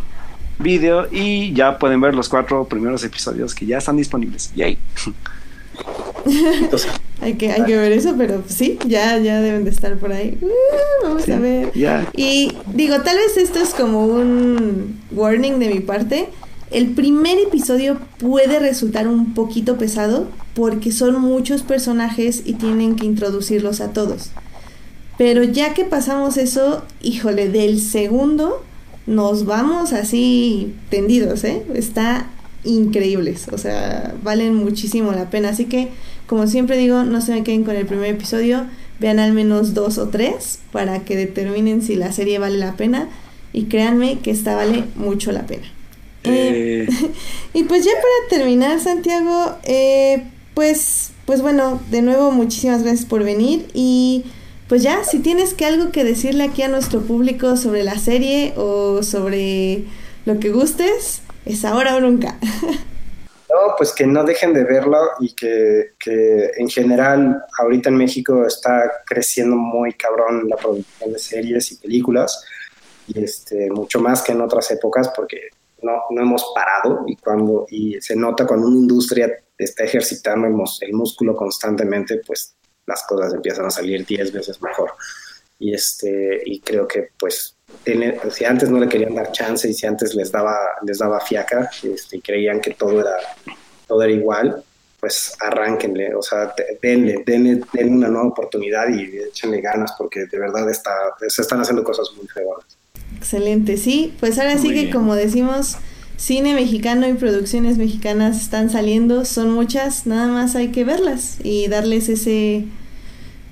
[0.59, 4.53] Video y ya pueden ver los cuatro primeros episodios que ya están disponibles.
[4.57, 4.77] Yay.
[7.21, 10.37] hay, que, hay que ver eso, pero sí, ya, ya deben de estar por ahí.
[10.43, 11.71] Uh, vamos a ver.
[12.17, 16.29] Y digo, tal vez esto es como un warning de mi parte.
[16.73, 23.05] El primer episodio puede resultar un poquito pesado porque son muchos personajes y tienen que
[23.05, 24.31] introducirlos a todos.
[25.19, 28.65] Pero ya que pasamos eso, híjole, del segundo
[29.07, 31.63] nos vamos así tendidos, ¿eh?
[31.75, 32.31] Está
[32.65, 35.51] increíbles, o sea, valen muchísimo la pena.
[35.51, 35.89] Así que,
[36.27, 38.65] como siempre digo, no se me queden con el primer episodio,
[38.99, 43.11] vean al menos dos o tres para que determinen si la serie vale la pena
[43.53, 45.67] y créanme que esta vale mucho la pena.
[46.25, 46.89] Eh,
[47.55, 53.25] y pues ya para terminar, Santiago, eh, pues, pues bueno, de nuevo muchísimas gracias por
[53.25, 54.25] venir y
[54.69, 58.55] pues ya, si tienes que algo que decirle aquí a nuestro público sobre la serie
[58.57, 59.85] o sobre
[60.25, 62.39] lo que gustes, es ahora o nunca.
[63.53, 68.47] No, pues que no dejen de verlo y que, que, en general ahorita en México
[68.47, 72.43] está creciendo muy cabrón la producción de series y películas
[73.09, 75.51] y este mucho más que en otras épocas porque
[75.83, 80.93] no, no hemos parado y, cuando, y se nota cuando una industria está ejercitando el,
[80.93, 84.93] músculo constantemente, pues las cosas empiezan a salir 10 veces mejor.
[85.59, 87.57] Y, este, y creo que pues
[88.31, 91.71] si antes no le querían dar chance y si antes les daba, les daba fiaca
[91.83, 93.17] este, y creían que todo era,
[93.87, 94.63] todo era igual,
[95.01, 100.39] pues arránquenle, o sea, denle, denle, denle, una nueva oportunidad y échenle ganas porque de
[100.39, 100.93] verdad está,
[101.27, 102.79] se están haciendo cosas muy feas.
[103.17, 105.77] Excelente, sí, pues ahora sí que como decimos,
[106.17, 111.69] cine mexicano y producciones mexicanas están saliendo, son muchas, nada más hay que verlas y
[111.69, 112.67] darles ese,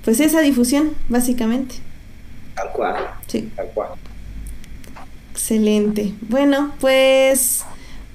[0.03, 1.75] pues esa difusión, básicamente.
[2.55, 2.95] Tal cual.
[3.27, 3.49] Sí.
[3.55, 3.89] Tal cual.
[5.31, 6.13] Excelente.
[6.21, 7.65] Bueno, pues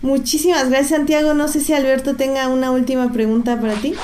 [0.02, 1.34] muchísimas gracias Santiago.
[1.34, 3.94] No sé si Alberto tenga una última pregunta para ti.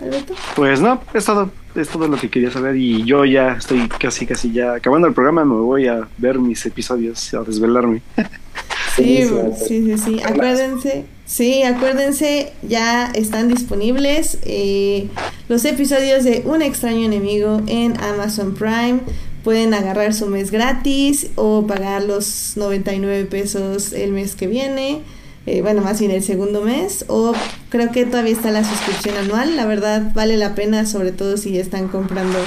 [0.00, 0.34] Alberto.
[0.54, 4.26] Pues no, es todo es todo lo que quería saber y yo ya estoy casi,
[4.26, 8.02] casi ya acabando el programa, me voy a ver mis episodios, a desvelarme.
[8.96, 15.06] Sí, sí, sí, sí, acuérdense, sí, acuérdense, ya están disponibles eh,
[15.48, 19.00] los episodios de Un extraño enemigo en Amazon Prime.
[19.44, 25.02] Pueden agarrar su mes gratis o pagar los 99 pesos el mes que viene.
[25.50, 27.32] Eh, bueno, más bien el segundo mes, o
[27.70, 31.58] creo que todavía está la suscripción anual, la verdad vale la pena, sobre todo si
[31.58, 32.38] están comprando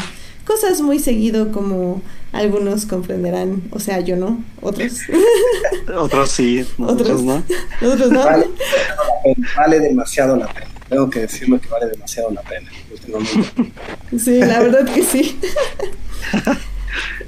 [0.45, 4.99] cosas muy seguido como algunos comprenderán, o sea, yo no, otros.
[5.97, 7.43] otros sí, otros no.
[7.81, 8.23] Otros no.
[9.57, 10.67] Vale, demasiado la pena.
[10.87, 12.69] Tengo que decirlo que vale demasiado la pena.
[14.15, 15.39] Sí, la verdad que sí.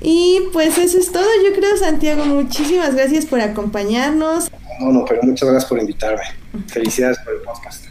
[0.02, 2.26] Y pues eso es todo, yo creo, Santiago.
[2.26, 4.52] Muchísimas gracias por acompañarnos.
[4.80, 6.22] No, no, pero muchas gracias por invitarme.
[6.68, 7.86] Felicidades por el podcast.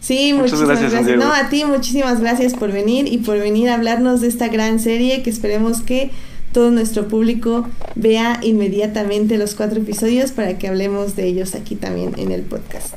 [0.00, 1.18] Sí, muchas muchísimas gracias.
[1.18, 4.78] No, a ti muchísimas gracias por venir y por venir a hablarnos de esta gran
[4.78, 6.10] serie que esperemos que
[6.52, 12.14] todo nuestro público vea inmediatamente los cuatro episodios para que hablemos de ellos aquí también
[12.18, 12.94] en el podcast.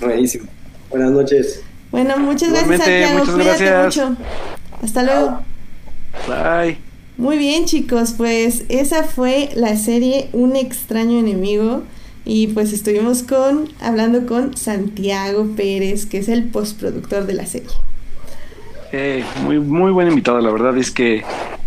[0.00, 0.46] Buenísimo.
[0.90, 1.62] Buenas noches.
[1.90, 3.18] Bueno, muchas gracias, Santiago.
[3.18, 4.08] Muchas Cuídate gracias.
[4.08, 4.22] mucho.
[4.82, 5.40] Hasta luego.
[6.26, 6.87] Bye.
[7.18, 11.82] Muy bien, chicos, pues esa fue la serie Un extraño enemigo.
[12.24, 17.70] Y pues estuvimos con hablando con Santiago Pérez, que es el postproductor de la serie.
[18.92, 21.24] Eh, muy, muy buen invitado, la verdad es que,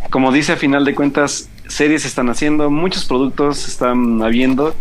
[0.09, 4.73] como dice a final de cuentas, series están haciendo, muchos productos están habiendo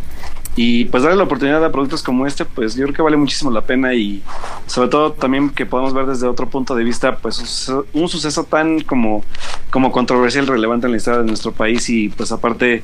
[0.62, 3.51] y pues darle la oportunidad a productos como este, pues yo creo que vale muchísimo
[3.51, 4.23] la pena y
[4.66, 8.81] sobre todo también que podamos ver desde otro punto de vista, pues un suceso tan
[8.81, 9.25] como,
[9.70, 12.83] como controversial, relevante en la historia de nuestro país y pues aparte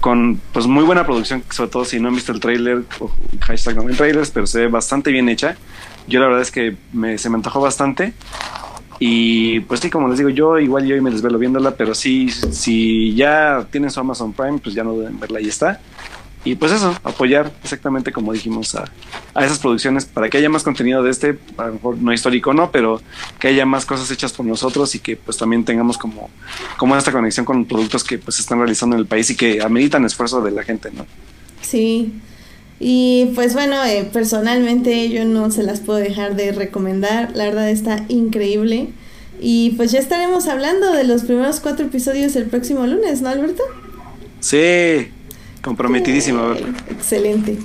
[0.00, 2.82] con pues muy buena producción, sobre todo si no han visto el trailer,
[3.38, 5.56] hashtag no en trailers, pero se ve bastante bien hecha.
[6.08, 8.14] Yo la verdad es que me, se me antojó bastante.
[8.98, 13.14] Y pues sí, como les digo, yo igual yo me desvelo viéndola, pero sí, si
[13.14, 15.80] ya tienen su Amazon Prime, pues ya no deben verla, y está.
[16.46, 18.84] Y pues eso, apoyar exactamente como dijimos a,
[19.34, 22.54] a, esas producciones para que haya más contenido de este, a lo mejor no histórico
[22.54, 23.02] no, pero
[23.40, 26.30] que haya más cosas hechas por nosotros y que pues también tengamos como,
[26.76, 29.60] como esta conexión con productos que pues se están realizando en el país y que
[29.60, 31.04] ameritan esfuerzo de la gente, ¿no?
[31.62, 32.14] Sí.
[32.78, 37.68] Y pues bueno, eh, personalmente yo no se las puedo dejar de recomendar, la verdad
[37.70, 38.90] está increíble.
[39.40, 43.64] Y pues ya estaremos hablando de los primeros cuatro episodios el próximo lunes, ¿no, Alberto?
[44.38, 45.08] Sí,
[45.66, 46.52] Comprometidísimo.
[46.90, 47.58] excelente.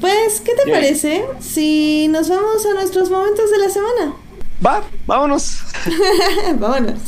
[0.00, 4.12] Pues, ¿qué te parece si nos vamos a nuestros momentos de la semana?
[4.64, 5.60] Va, vámonos.
[6.58, 6.98] vámonos.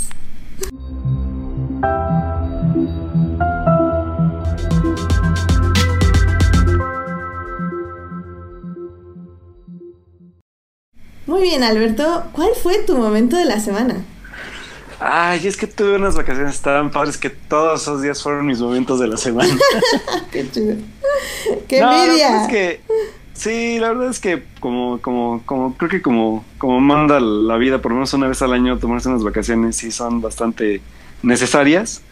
[11.26, 12.22] Muy bien, Alberto.
[12.30, 13.96] ¿Cuál fue tu momento de la semana?
[14.98, 18.98] Ay, es que tuve unas vacaciones tan padres que todos esos días fueron mis momentos
[18.98, 19.54] de la semana.
[20.32, 20.76] Qué chido.
[21.68, 22.42] Qué envidia.
[22.42, 22.80] es que,
[23.34, 27.82] sí, la verdad es que como, como, como, creo que como, como manda la vida,
[27.82, 30.80] por lo menos una vez al año tomarse unas vacaciones sí son bastante
[31.22, 32.02] necesarias.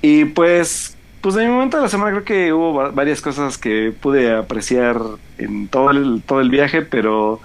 [0.00, 3.92] Y pues, pues en mi momento de la semana creo que hubo varias cosas que
[4.00, 4.98] pude apreciar
[5.36, 7.40] en todo el, todo el viaje, pero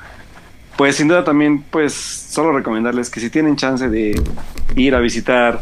[0.78, 4.20] pues sin duda también, pues solo recomendarles que si tienen chance de
[4.76, 5.62] ir a visitar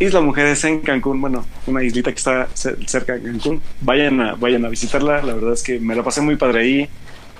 [0.00, 4.64] Isla Mujeres en Cancún, bueno, una islita que está cerca de Cancún, vayan a, vayan
[4.64, 6.88] a visitarla, la verdad es que me la pasé muy padre ahí,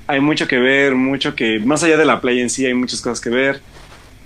[0.07, 3.01] hay mucho que ver, mucho que, más allá de la playa en sí, hay muchas
[3.01, 3.61] cosas que ver,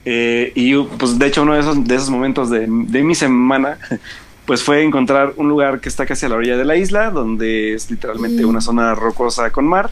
[0.05, 3.79] eh, y pues de hecho uno de esos, de esos momentos de, de mi semana,
[4.47, 7.75] pues fue encontrar un lugar que está casi a la orilla de la isla, donde
[7.75, 8.49] es literalmente mm.
[8.49, 9.91] una zona rocosa con mar,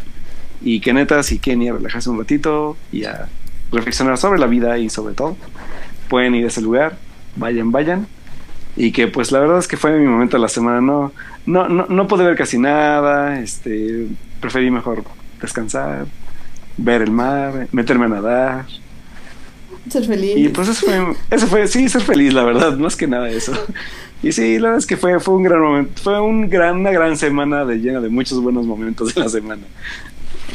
[0.64, 3.29] y que neta, si quieren ir a relajarse un ratito y a
[3.70, 5.37] reflexionar sobre la vida y sobre todo,
[6.09, 6.98] pueden ir a ese lugar,
[7.37, 8.07] vayan, vayan.
[8.77, 11.12] Y que pues la verdad es que fue mi momento de la semana, no,
[11.46, 14.07] no, no, no pude ver casi nada, este,
[14.40, 15.05] preferí mejor
[15.40, 16.07] descansar,
[16.77, 18.66] ver el mar, meterme a nadar.
[19.90, 20.37] Ser feliz.
[20.37, 23.53] Y pues eso fue, eso fue, sí, ser feliz, la verdad, más que nada eso.
[24.22, 26.92] Y sí, la verdad es que fue, fue un gran momento, fue un gran, una
[26.92, 29.62] gran semana de llena de muchos buenos momentos de la semana.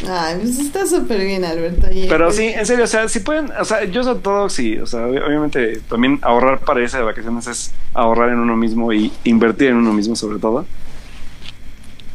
[0.06, 1.88] Ay, pues está súper bien, Alberto.
[1.92, 4.78] Pero pues sí, en serio, o sea, si pueden, o sea, yo sobre todo, sí,
[4.78, 9.12] o sea, obviamente también ahorrar para irse de vacaciones es ahorrar en uno mismo y
[9.24, 10.66] invertir en uno mismo sobre todo.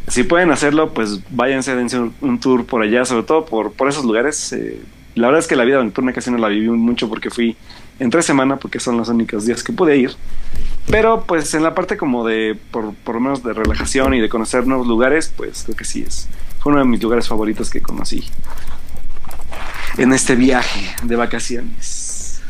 [0.09, 4.05] Si pueden hacerlo, pues váyanse, dense un, tour por allá, sobre todo por, por esos
[4.05, 4.53] lugares.
[4.53, 4.79] Eh,
[5.15, 7.57] la verdad es que la vida nocturna casi no la viví mucho porque fui
[7.99, 10.13] en tres semanas, porque son los únicos días que pude ir.
[10.91, 14.29] Pero pues en la parte como de, por, por lo menos de relajación y de
[14.29, 16.29] conocer nuevos lugares, pues creo que sí es
[16.63, 18.25] fue uno de mis lugares favoritos que conocí
[19.99, 22.41] en este viaje de vacaciones.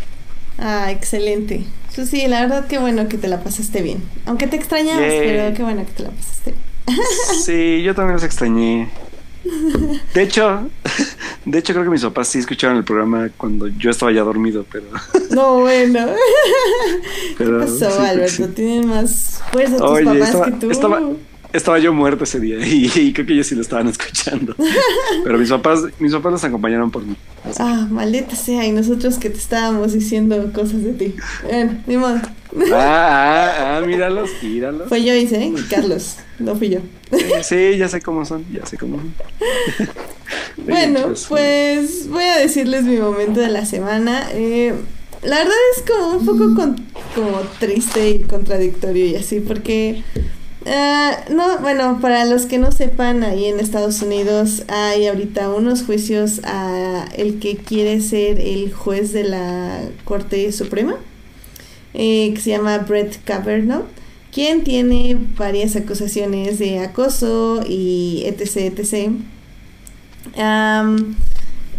[0.58, 1.64] Ah, excelente.
[1.94, 4.02] Pues sí, la verdad que bueno que te la pasaste bien.
[4.26, 6.62] Aunque te extrañabas, pero qué bueno que te la pasaste bien.
[7.44, 8.90] Sí, yo también los extrañé.
[10.14, 10.68] De hecho,
[11.46, 14.66] de hecho creo que mis papás sí escucharon el programa cuando yo estaba ya dormido,
[14.70, 14.86] pero.
[15.30, 16.06] No, bueno.
[17.38, 18.48] ¿Qué pasó, Alberto?
[18.48, 20.70] Tienen más fuerza tus papás que tú.
[20.70, 21.00] Estaba,
[21.52, 24.54] estaba yo muerto ese día y, creo que ellos sí lo estaban escuchando.
[25.24, 27.16] Pero mis papás, mis papás los acompañaron por mí.
[27.58, 31.14] Ah, maldita sea, y nosotros que te estábamos diciendo cosas de ti.
[31.44, 32.20] Bueno, ni modo.
[32.72, 34.88] Ah, ah, ah, míralos, míralos.
[34.88, 35.54] Fue yo, hice, ¿eh?
[35.70, 36.80] Carlos, no fui yo.
[37.42, 39.14] Sí, ya sé cómo son, ya sé cómo son.
[40.66, 44.28] bueno, pues voy a decirles mi momento de la semana.
[44.32, 44.74] Eh,
[45.22, 46.74] la verdad es como un poco
[47.14, 50.02] como triste y contradictorio y así, porque
[50.66, 55.82] Ah, no, bueno, para los que no sepan, ahí en Estados Unidos hay ahorita unos
[55.82, 60.96] juicios a el que quiere ser el juez de la Corte Suprema,
[61.94, 63.86] eh, que se llama Brett Kavanaugh,
[64.30, 69.10] quien tiene varias acusaciones de acoso y etc, etc.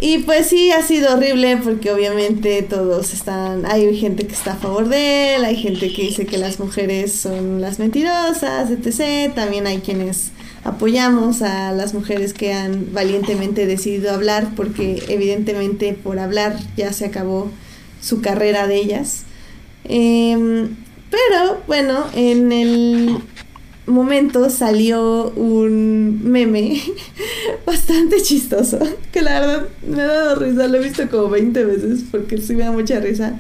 [0.06, 4.58] Y pues sí, ha sido horrible porque obviamente todos están, hay gente que está a
[4.58, 9.34] favor de él, hay gente que dice que las mujeres son las mentirosas, etc.
[9.34, 10.34] También hay quienes
[10.66, 17.06] apoyamos a las mujeres que han valientemente decidido hablar porque evidentemente por hablar ya se
[17.06, 17.50] acabó
[18.02, 19.24] su carrera de ellas.
[19.86, 20.76] Em,
[21.10, 23.20] pero bueno, en el
[23.86, 26.82] momento salió un meme
[27.66, 28.80] bastante chistoso,
[29.12, 32.56] que la verdad me ha dado risa, lo he visto como 20 veces porque sí
[32.56, 33.40] me da mucha risa,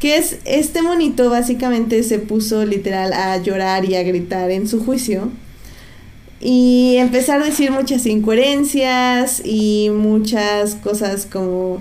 [0.00, 4.84] que es este monito básicamente se puso literal a llorar y a gritar en su
[4.84, 5.30] juicio
[6.40, 11.80] y empezar a decir muchas incoherencias y muchas cosas como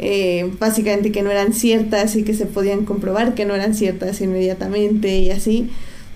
[0.00, 4.20] eh, básicamente que no eran ciertas y que se podían comprobar que no eran ciertas
[4.20, 5.70] inmediatamente y así.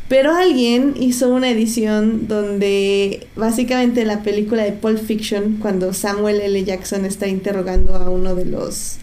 [0.08, 6.64] Pero alguien hizo una edición donde básicamente la película de Pulp Fiction, cuando Samuel L.
[6.64, 8.96] Jackson está interrogando a uno de los...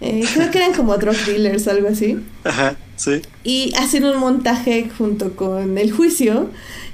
[0.00, 2.18] Eh, creo que eran como drug dealers o algo así.
[2.44, 3.20] Ajá, sí.
[3.44, 6.50] Y hacen un montaje junto con el juicio.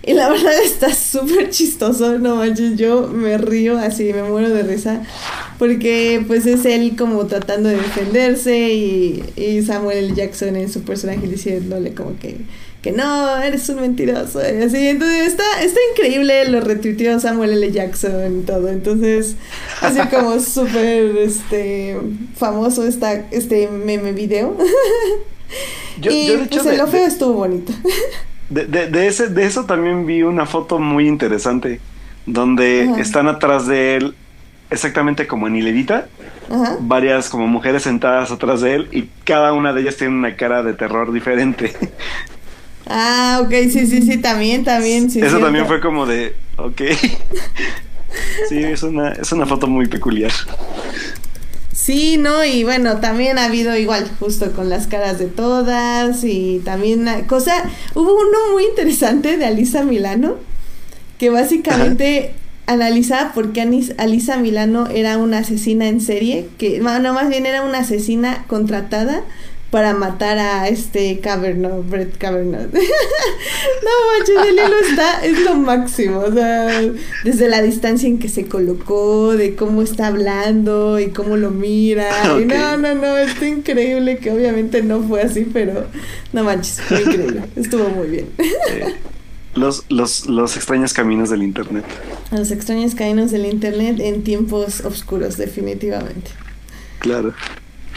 [0.06, 4.62] Y la verdad está súper chistoso, no manches, yo me río así, me muero de
[4.64, 5.02] risa.
[5.58, 10.14] Porque pues es él como tratando de defenderse y, y Samuel L.
[10.14, 12.38] Jackson en su personaje diciéndole como que
[12.84, 14.42] que no, eres un mentiroso.
[14.42, 17.72] Y así, entonces está, está increíble, lo retuiteó Samuel L.
[17.72, 18.68] Jackson y todo.
[18.68, 19.36] Entonces,
[19.80, 21.96] así como súper este,
[22.36, 24.54] famoso está este meme video.
[25.98, 27.72] Yo, y yo pues de, lo feo de- estuvo bonito.
[28.50, 31.80] de- de- de ese, de eso también vi una foto muy interesante,
[32.26, 33.00] donde Ajá.
[33.00, 34.14] están atrás de él,
[34.70, 36.08] exactamente como en hilerita,
[36.50, 36.76] Ajá.
[36.80, 40.62] varias como mujeres sentadas atrás de él y cada una de ellas tiene una cara
[40.62, 41.72] de terror diferente.
[42.86, 45.10] Ah, ok, sí, sí, sí, también, también.
[45.10, 45.46] Sí, Eso cierto.
[45.46, 46.82] también fue como de, ok.
[48.48, 50.32] sí, es una, es una foto muy peculiar.
[51.72, 56.62] Sí, no, y bueno, también ha habido igual, justo con las caras de todas y
[56.64, 57.52] también una cosa,
[57.94, 60.36] hubo uno muy interesante de Alisa Milano
[61.18, 62.32] que básicamente
[62.66, 63.60] analizaba por qué
[63.98, 69.22] Alisa Milano era una asesina en serie, que no, más bien era una asesina contratada
[69.74, 72.58] para matar a este Caverno, Brett Caverno.
[72.58, 76.80] no manches, el hilo está, es lo máximo, o sea,
[77.24, 82.08] desde la distancia en que se colocó, de cómo está hablando y cómo lo mira.
[82.40, 85.86] Y no, no, no, está increíble que obviamente no fue así, pero
[86.32, 88.28] no manches, fue increíble, estuvo muy bien.
[88.38, 88.94] Eh,
[89.56, 91.84] los, los, los extraños caminos del internet.
[92.30, 96.30] Los extraños caminos del internet en tiempos oscuros, definitivamente.
[97.00, 97.34] Claro.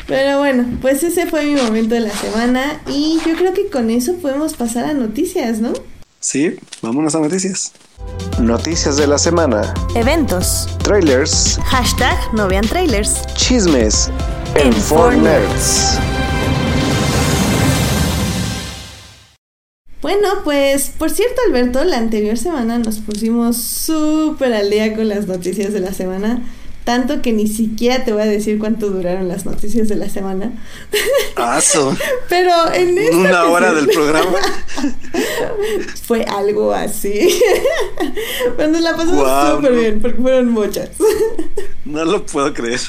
[0.08, 3.90] Pero bueno, pues ese fue mi momento de la semana y yo creo que con
[3.90, 5.74] eso podemos pasar a noticias, ¿no?
[6.22, 7.74] Sí, vámonos a noticias.
[8.40, 9.74] Noticias de la semana.
[9.96, 10.70] Eventos.
[10.82, 11.60] Trailers.
[11.66, 13.26] Hashtag no vean trailers.
[13.36, 14.10] Chismes.
[14.56, 16.00] En Four Nerds.
[20.02, 25.28] Bueno, pues por cierto, Alberto, la anterior semana nos pusimos súper al día con las
[25.28, 26.44] noticias de la semana.
[26.88, 30.54] Tanto que ni siquiera te voy a decir cuánto duraron las noticias de la semana.
[31.36, 31.94] Aso.
[32.30, 34.38] Pero en esta Una hora del programa.
[36.04, 37.42] Fue algo así.
[38.56, 39.78] Pero nos la pasamos Guau, súper no.
[39.78, 40.92] bien porque fueron muchas.
[41.84, 42.80] No lo puedo creer.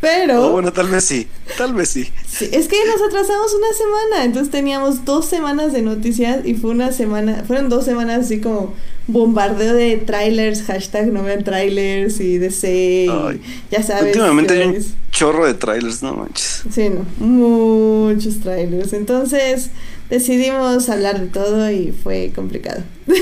[0.00, 1.28] Pero O bueno, tal vez sí.
[1.56, 2.12] Tal vez sí.
[2.26, 4.24] sí, es que nos atrasamos una semana.
[4.24, 8.74] Entonces teníamos dos semanas de noticias y fue una semana, fueron dos semanas así como
[9.06, 13.08] bombardeo de trailers, hashtag no vean trailers y DC.
[13.10, 13.40] Ay.
[13.70, 14.06] ya sabes.
[14.06, 16.64] Últimamente hay un chorro de trailers, no manches.
[16.70, 18.92] Sí, no, muchos trailers.
[18.92, 19.70] Entonces
[20.10, 22.82] decidimos hablar de todo y fue complicado.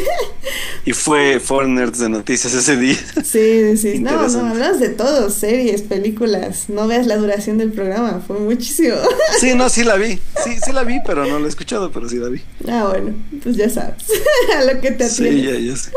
[0.84, 2.96] Y fue Four Nerds de noticias ese día.
[3.22, 6.64] Sí, sí, no, no, hablamos de todo, series, películas.
[6.68, 8.96] No veas la duración del programa, fue muchísimo.
[9.38, 10.18] Sí, no, sí la vi.
[10.44, 12.42] Sí, sí la vi, pero no la he escuchado, pero sí la vi.
[12.68, 13.14] ah, bueno,
[13.44, 14.02] pues ya sabes
[14.58, 15.44] a lo que te Sí, atienes.
[15.44, 15.90] ya, ya sé.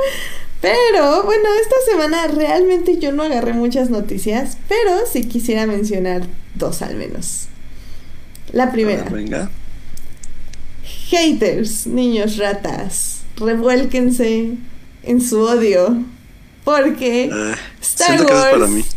[0.61, 6.21] Pero bueno, esta semana realmente yo no agarré muchas noticias, pero sí quisiera mencionar
[6.53, 7.47] dos al menos.
[8.53, 9.49] La primera, venga.
[11.09, 14.51] Haters, niños ratas, revuélquense
[15.03, 15.97] en su odio.
[16.63, 18.71] Porque Eh, Star siento que eso es para Wars.
[18.71, 18.85] mí.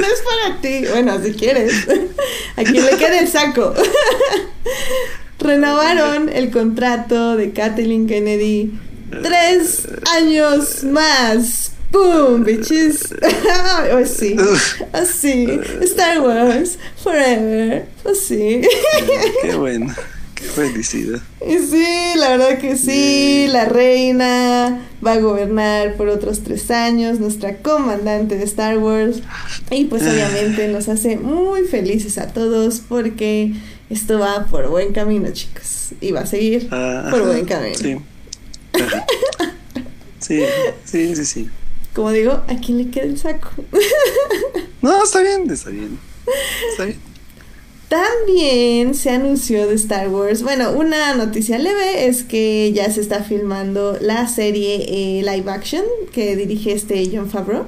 [0.00, 0.84] es para ti.
[0.90, 1.86] Bueno, si quieres.
[2.56, 3.74] A quien le quede el saco.
[5.38, 8.72] renovaron el contrato de Kathleen Kennedy
[9.22, 11.72] tres años más.
[11.90, 13.12] ¡Boom, bitches!
[13.92, 14.36] Así,
[14.92, 15.60] así.
[15.82, 18.60] Star Wars, forever, así.
[19.42, 19.92] Qué bueno,
[20.40, 21.20] qué felicidad.
[21.46, 21.86] Y sí,
[22.16, 28.36] la verdad que sí, la reina va a gobernar por otros tres años, nuestra comandante
[28.36, 29.20] de Star Wars.
[29.70, 33.52] Y pues obviamente nos hace muy felices a todos porque
[33.90, 35.90] esto va por buen camino, chicos.
[36.00, 37.76] Y va a seguir Ah, por buen camino.
[37.78, 37.96] Sí.
[40.20, 40.42] Sí,
[40.84, 41.48] sí, sí, sí.
[41.94, 43.48] Como digo, ¿a quién le queda el saco?
[44.82, 45.98] No, está bien, está bien.
[46.70, 46.98] Está bien.
[47.90, 50.44] También se anunció de Star Wars.
[50.44, 55.82] Bueno, una noticia leve es que ya se está filmando la serie eh, live action
[56.12, 57.64] que dirige este John Favreau.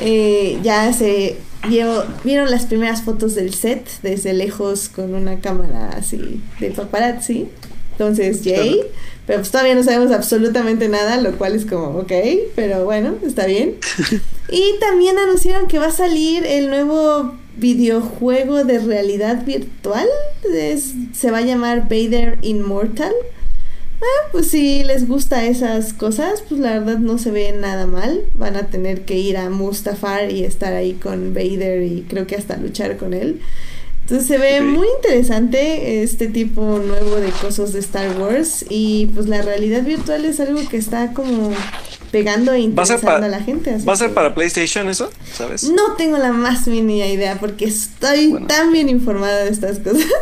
[0.00, 1.36] Eh, ya se
[1.68, 7.46] vio- vieron las primeras fotos del set desde lejos con una cámara así de paparazzi.
[7.92, 8.80] Entonces, Jay.
[9.24, 12.12] Pero pues todavía no sabemos absolutamente nada, lo cual es como, ok,
[12.56, 13.76] pero bueno, está bien.
[14.50, 20.06] Y también anunciaron que va a salir el nuevo videojuego de realidad virtual.
[20.52, 23.12] Es- se va a llamar Vader Immortal.
[24.00, 28.22] Ah, pues si les gusta esas cosas, pues la verdad no se ve nada mal.
[28.34, 32.36] Van a tener que ir a Mustafar y estar ahí con Vader y creo que
[32.36, 33.40] hasta luchar con él.
[34.02, 39.26] Entonces se ve muy interesante este tipo nuevo de cosas de Star Wars y pues
[39.28, 41.50] la realidad virtual es algo que está como
[42.10, 43.74] pegando e ¿Va a interesando para, a la gente.
[43.74, 45.10] así ¿va a ser que- para PlayStation eso?
[45.32, 45.64] ¿Sabes?
[45.64, 48.46] no tengo la más mínima idea porque estoy Bueno.
[48.46, 50.04] tan bien informada de estas cosas.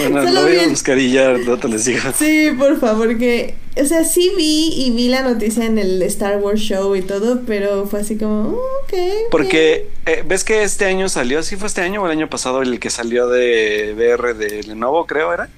[0.00, 2.00] Bueno, Solo lo voy a vi- buscar y ya no te les digo.
[2.18, 3.54] Sí, por favor, que...
[3.80, 7.42] O sea, sí vi y vi la noticia en el Star Wars Show y todo,
[7.46, 8.92] pero fue así como, "Oh, ok".
[9.30, 12.60] Porque eh, ves que este año salió, ¿sí fue este año o el año pasado
[12.62, 15.48] el que salió de VR de Lenovo, creo era?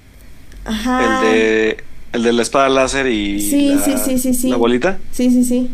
[0.65, 1.23] Ajá.
[1.25, 1.83] El de
[2.13, 3.41] el de la espada láser y.
[3.41, 4.49] Sí, la, sí, sí, sí, sí.
[4.49, 4.99] la bolita.
[5.11, 5.69] Sí, sí, sí.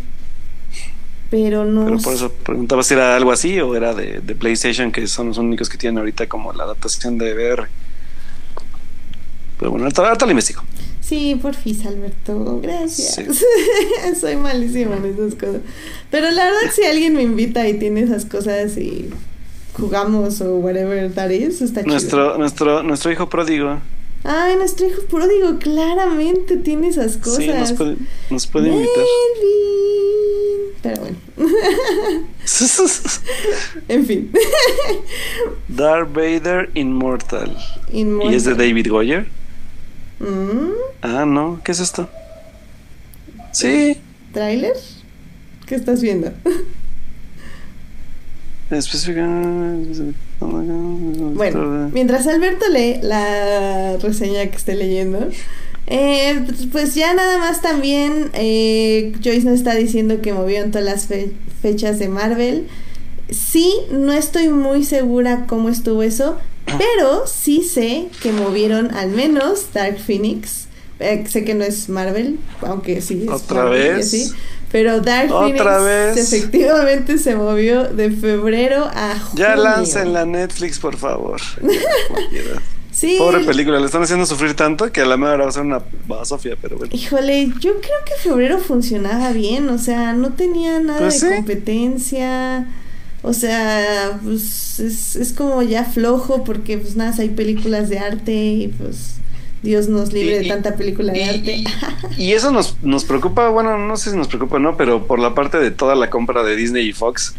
[1.29, 1.85] Pero no...
[1.85, 5.27] Pero por eso preguntaba si era algo así o era de, de PlayStation, que son
[5.27, 7.67] los únicos que tienen ahorita como la adaptación de VR.
[9.59, 10.61] Pero bueno, ahorita, ahorita lo investigo.
[11.01, 12.59] Sí, porfis, Alberto.
[12.61, 13.15] Gracias.
[13.15, 14.15] Sí.
[14.19, 15.61] Soy malísima en esas cosas.
[16.11, 19.09] Pero la verdad, si alguien me invita y tiene esas cosas y
[19.73, 21.91] jugamos o whatever that is, está chido.
[21.91, 23.79] Nuestro, nuestro, nuestro hijo pródigo.
[24.23, 27.43] Ay, nuestro hijo pródigo claramente tiene esas cosas.
[27.43, 27.95] Sí, nos puede,
[28.29, 29.03] nos puede invitar.
[30.81, 31.17] Pero bueno.
[33.87, 34.31] en fin.
[35.67, 37.57] Darth Vader Immortal.
[37.91, 38.33] Inmortal.
[38.33, 39.27] ¿Y es de David Goyer?
[40.19, 42.09] Mm, Ah, no, ¿qué es esto?
[43.53, 43.97] Sí,
[44.33, 44.75] ¿Tráiler?
[45.65, 46.31] ¿Qué estás viendo?
[48.69, 49.25] específica.
[50.39, 55.29] Bueno, mientras Alberto lee la reseña que esté leyendo,
[55.87, 61.05] eh, pues ya nada más también eh, Joyce nos está diciendo que movieron todas las
[61.05, 61.31] fe-
[61.61, 62.67] fechas de Marvel.
[63.29, 66.37] Sí, no estoy muy segura cómo estuvo eso,
[66.77, 70.65] pero sí sé que movieron al menos Dark Phoenix.
[70.99, 74.07] Eh, sé que no es Marvel, aunque sí es ¿Otra Marvel vez?
[74.07, 74.31] así,
[74.71, 76.33] pero Dark ¿Otra Phoenix vez?
[76.33, 79.45] efectivamente se movió de febrero a junio.
[79.45, 81.39] Ya lancen la Netflix, por favor.
[82.91, 83.17] Sí.
[83.19, 85.83] Pobre película, le están haciendo sufrir tanto que a la mejor va a ser una
[86.07, 86.91] basofia, pero bueno.
[86.95, 91.35] Híjole, yo creo que febrero funcionaba bien, o sea, no tenía nada Pues de sí.
[91.35, 92.67] competencia.
[93.21, 98.33] O sea, pues es, es como ya flojo porque pues nada, hay películas de arte
[98.33, 99.17] y pues
[99.63, 101.63] Dios nos libre Y- de tanta película de y- arte.
[102.17, 105.19] Y eso nos, nos preocupa, bueno, no sé si nos preocupa o no, pero por
[105.19, 107.33] la parte de toda la compra de Disney y Fox,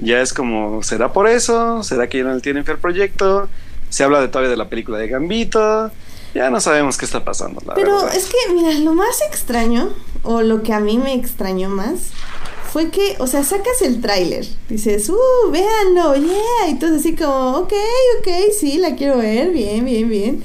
[0.00, 1.82] ya es como, ¿será por eso?
[1.82, 3.48] ¿Será que ya no tienen fe al proyecto?
[3.90, 5.90] Se habla de todavía de la película de Gambito,
[6.34, 8.14] ya no sabemos qué está pasando, la Pero verdad.
[8.16, 9.90] es que, mira, lo más extraño,
[10.22, 12.10] o lo que a mí me extrañó más,
[12.70, 17.56] fue que, o sea, sacas el tráiler, dices, uh, véanlo, yeah, y todo así como,
[17.60, 17.72] ok,
[18.20, 20.44] ok, sí, la quiero ver, bien, bien, bien.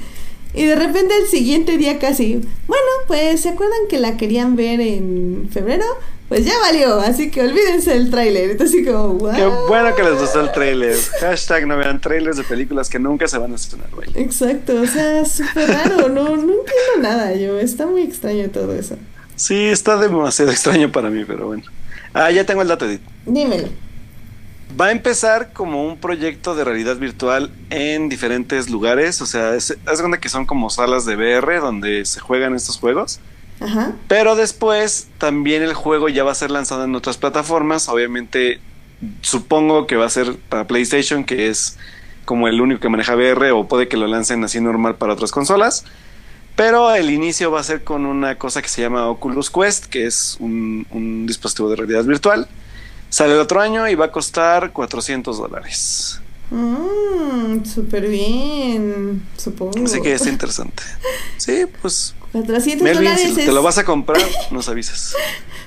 [0.54, 4.80] Y de repente el siguiente día casi, bueno, pues, ¿se acuerdan que la querían ver
[4.80, 5.84] en febrero?
[6.28, 8.50] Pues ya valió, así que olvídense del tráiler.
[8.50, 9.34] Entonces como, wow.
[9.34, 10.96] Qué bueno que les gustó el trailer.
[11.20, 14.08] Hashtag no vean trailers de películas que nunca se van a estrenar, güey.
[14.14, 18.96] Exacto, o sea, súper raro, no, no entiendo nada yo, está muy extraño todo eso.
[19.36, 21.64] Sí, está demasiado extraño para mí, pero bueno.
[22.14, 23.02] Ah, ya tengo el dato, Edith.
[23.26, 23.68] Dímelo.
[24.78, 29.20] Va a empezar como un proyecto de realidad virtual en diferentes lugares.
[29.22, 32.54] O sea, es, haz de cuenta que son como salas de VR donde se juegan
[32.54, 33.20] estos juegos.
[33.60, 33.92] Ajá.
[34.08, 37.88] Pero después también el juego ya va a ser lanzado en otras plataformas.
[37.88, 38.60] Obviamente,
[39.20, 41.78] supongo que va a ser para PlayStation, que es
[42.24, 45.30] como el único que maneja VR, o puede que lo lancen así normal para otras
[45.30, 45.84] consolas.
[46.56, 50.06] Pero el inicio va a ser con una cosa que se llama Oculus Quest, que
[50.06, 52.48] es un, un dispositivo de realidad virtual.
[53.14, 56.20] Sale el otro año y va a costar 400 dólares.
[56.50, 59.84] Mmm, súper bien, supongo.
[59.84, 60.82] Así que es interesante.
[61.36, 63.46] Sí, pues 400 Melvin, dólares si es...
[63.46, 65.14] te lo vas a comprar, nos avisas.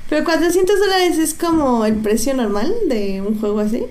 [0.10, 3.86] Pero 400 dólares es como el precio normal de un juego así.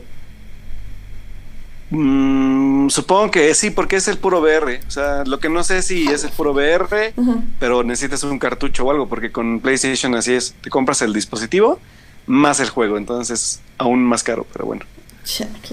[1.89, 4.83] Mm, supongo que sí, porque es el puro VR.
[4.87, 7.43] O sea, lo que no sé si es el puro VR, Ajá.
[7.59, 10.55] pero necesitas un cartucho o algo, porque con PlayStation así es.
[10.61, 11.81] Te compras el dispositivo
[12.27, 14.85] más el juego, entonces aún más caro, pero bueno.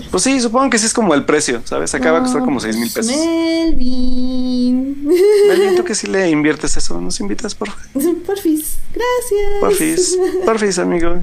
[0.10, 1.94] Pues sí, supongo que sí es como el precio, ¿sabes?
[1.94, 3.16] Acaba de costar como 6 mil pesos.
[3.16, 5.06] Melvin.
[5.48, 7.70] Melvin, tú que si le inviertes eso, nos invitas, por
[8.26, 9.60] Porfis, gracias.
[9.60, 11.20] Porfis, porfis, amigo.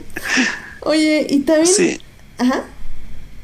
[0.80, 1.66] Oye, y también.
[1.66, 2.00] Sí.
[2.38, 2.64] Ajá.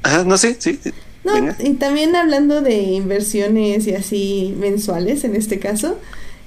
[0.03, 0.81] Ajá, no, sí, sí.
[1.23, 1.57] No, Venga.
[1.59, 5.99] y también hablando de inversiones y así mensuales en este caso,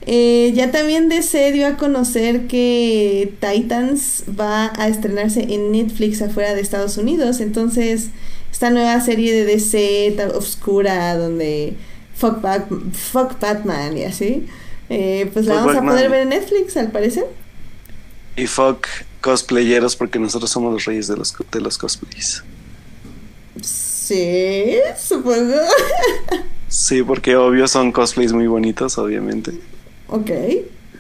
[0.05, 6.53] eh, ya también DC dio a conocer que Titans va a estrenarse en Netflix afuera
[6.55, 7.39] de Estados Unidos.
[7.41, 8.07] Entonces,
[8.51, 11.73] esta nueva serie de DC tan oscura donde
[12.15, 14.45] fuck, Bat- fuck Batman y así,
[14.89, 17.25] eh, pues la Fuck vamos a poder ver en Netflix al parecer.
[18.35, 18.87] Y fuck
[19.21, 22.43] cosplayeros, porque nosotros somos los reyes de los, de los cosplays.
[23.61, 25.55] Sí, supongo.
[26.71, 29.53] Sí, porque obvio son cosplays muy bonitos, obviamente.
[30.09, 30.31] Ok,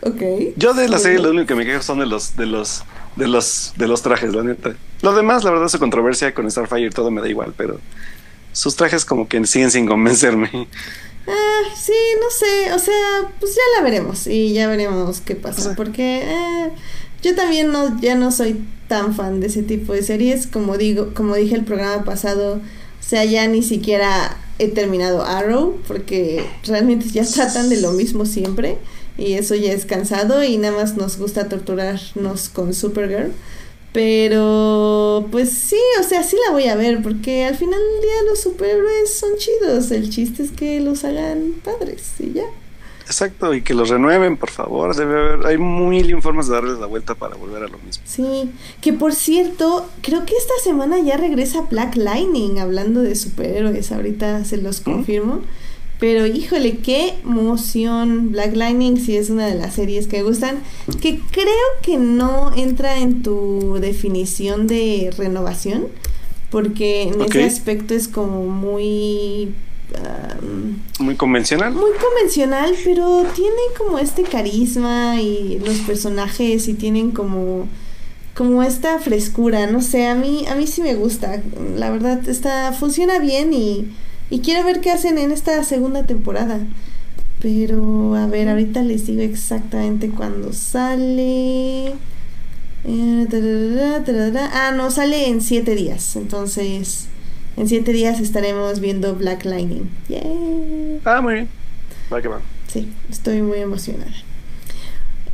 [0.01, 0.21] ok.
[0.55, 2.83] Yo de la Muy serie lo único que me quejo son de los, de los,
[3.15, 4.75] de los, de los trajes, la neta.
[5.01, 7.79] Lo demás, la verdad, su controversia con Starfire y todo me da igual, pero
[8.51, 10.67] sus trajes como que siguen sin convencerme.
[11.27, 15.75] Ah, sí, no sé, o sea, pues ya la veremos y ya veremos qué pasa,
[15.75, 16.71] porque eh,
[17.21, 21.13] yo también no, ya no soy tan fan de ese tipo de series, como digo,
[21.13, 27.07] como dije el programa pasado, o sea, ya ni siquiera he terminado Arrow, porque realmente
[27.09, 28.77] ya tratan de lo mismo siempre,
[29.19, 33.33] y eso ya es cansado y nada más nos gusta torturarnos con Supergirl.
[33.91, 38.29] Pero, pues sí, o sea, sí la voy a ver, porque al final del día
[38.29, 39.89] los superhéroes son chidos.
[39.91, 42.45] El chiste es que los hagan padres y ya.
[43.05, 44.95] Exacto, y que los renueven, por favor.
[44.95, 48.03] Debe haber, hay mil formas de darles la vuelta para volver a lo mismo.
[48.05, 48.51] Sí,
[48.81, 53.91] que por cierto, creo que esta semana ya regresa Black Lightning hablando de superhéroes.
[53.91, 55.41] Ahorita se los confirmo.
[55.99, 58.31] Pero híjole, qué emoción.
[58.31, 60.59] Black Lightning sí es una de las series que me gustan.
[61.01, 61.45] Que creo
[61.81, 65.87] que no entra en tu definición de renovación.
[66.49, 69.53] Porque en ese aspecto es como muy.
[70.41, 71.73] um, Muy convencional.
[71.73, 77.67] muy convencional, pero tiene como este carisma y los personajes y tienen como
[78.35, 81.41] como esta frescura, no sé, a mí a mí sí me gusta.
[81.75, 83.89] La verdad está funciona bien y
[84.29, 86.59] y quiero ver qué hacen en esta segunda temporada.
[87.41, 91.93] Pero a ver, ahorita les digo exactamente cuándo sale.
[92.85, 93.27] Eh.
[94.53, 96.15] Ah, no, sale en siete días.
[96.15, 97.07] Entonces,
[97.57, 99.89] en siete días estaremos viendo Black Lightning.
[100.09, 101.01] Yay.
[101.05, 101.49] Ah, muy bien.
[102.11, 102.41] Va que va.
[102.67, 104.11] Sí, estoy muy emocionada.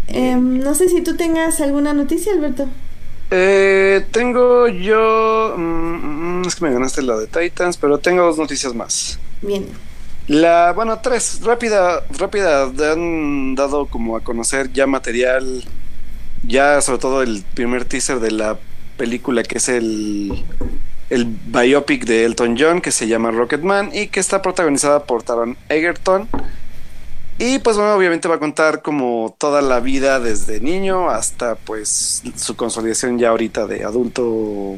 [0.08, 2.68] Em, no sé si tú tengas alguna noticia, Alberto.
[3.32, 5.56] Eh, tengo yo.
[5.58, 9.20] mm, mm, es que me ganaste la de Titans, pero tengo dos noticias más.
[9.42, 9.68] Bien.
[10.28, 15.64] La, bueno, tres, rápida, rápida, han dado como a conocer ya material,
[16.42, 18.58] ya sobre todo el primer teaser de la
[18.98, 20.46] película que es el,
[21.10, 25.58] el biopic de Elton John que se llama Rocketman y que está protagonizada por Taron
[25.70, 26.28] Egerton.
[27.38, 32.24] Y pues bueno, obviamente va a contar como toda la vida desde niño hasta pues
[32.38, 34.78] su consolidación ya ahorita de adulto,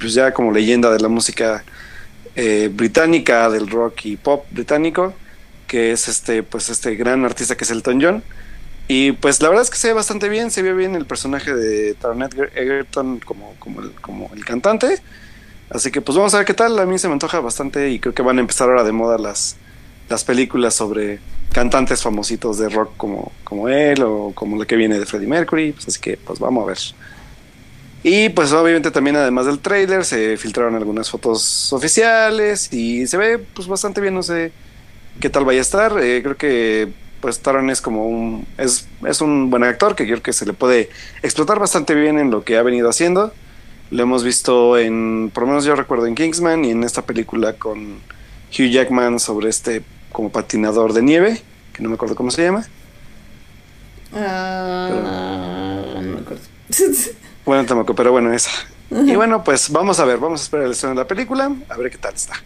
[0.00, 1.62] pues ya como leyenda de la música
[2.36, 5.12] eh, británica, del rock y pop británico,
[5.66, 8.24] que es este, pues este gran artista que es Elton John.
[8.88, 11.54] Y pues la verdad es que se ve bastante bien, se ve bien el personaje
[11.54, 15.02] de Taron Egerton como, como, el, como el cantante.
[15.68, 17.98] Así que pues vamos a ver qué tal, a mí se me antoja bastante y
[17.98, 19.56] creo que van a empezar ahora de moda las,
[20.08, 21.20] las películas sobre
[21.54, 25.72] cantantes famositos de rock como, como él o como lo que viene de Freddie Mercury.
[25.72, 26.78] Pues así que pues vamos a ver.
[28.02, 33.38] Y pues obviamente también además del trailer se filtraron algunas fotos oficiales y se ve
[33.38, 34.52] pues bastante bien, no sé
[35.20, 35.96] qué tal vaya a estar.
[36.02, 40.22] Eh, creo que pues Taron es como un es, es un buen actor que creo
[40.22, 40.90] que se le puede
[41.22, 43.32] explotar bastante bien en lo que ha venido haciendo.
[43.92, 47.52] Lo hemos visto en, por lo menos yo recuerdo en Kingsman y en esta película
[47.54, 48.00] con
[48.50, 49.82] Hugh Jackman sobre este
[50.14, 51.42] como patinador de nieve,
[51.72, 52.64] que no me acuerdo cómo se llama.
[54.14, 56.42] Ah, no me acuerdo.
[57.44, 58.48] Bueno, tampoco, pero bueno, esa.
[58.90, 61.76] Y bueno, pues vamos a ver, vamos a esperar el estreno de la película, a
[61.76, 62.42] ver qué tal está.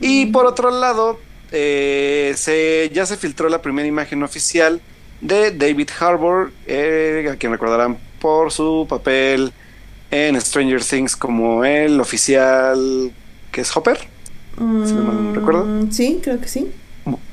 [0.00, 1.20] Y por otro lado,
[1.52, 4.80] eh, se, ya se filtró la primera imagen oficial
[5.20, 9.52] de David Harbour, eh, a quien recordarán por su papel
[10.10, 13.12] en Stranger Things como el oficial
[13.52, 14.08] que es Hopper.
[14.86, 15.64] Si no recuerdo.
[15.64, 16.70] Mm, sí, creo que sí.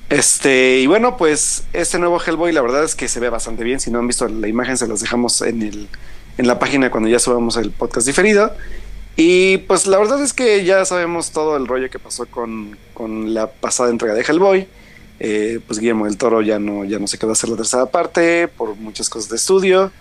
[0.10, 3.80] Este, y bueno, pues este nuevo Hellboy, la verdad es que se ve bastante bien.
[3.80, 5.88] Si no han visto la imagen, se las dejamos en, el,
[6.38, 8.54] en la página cuando ya subamos el podcast diferido.
[9.18, 13.34] Y pues la verdad es que ya sabemos todo el rollo que pasó con, con
[13.34, 14.68] la pasada entrega de Hellboy.
[15.20, 17.88] Eh, pues Guillermo del Toro ya no, ya no se quedó a hacer la tercera
[17.88, 19.92] parte por muchas cosas de estudio.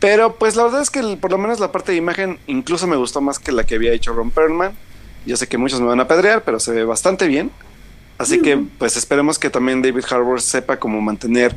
[0.00, 2.96] Pero pues la verdad es que por lo menos la parte de imagen incluso me
[2.96, 4.72] gustó más que la que había hecho Ron Perlman.
[5.26, 7.50] Yo sé que muchos me van a pedrear, pero se ve bastante bien.
[8.18, 11.54] Así que pues esperemos que también David Harbour sepa cómo mantener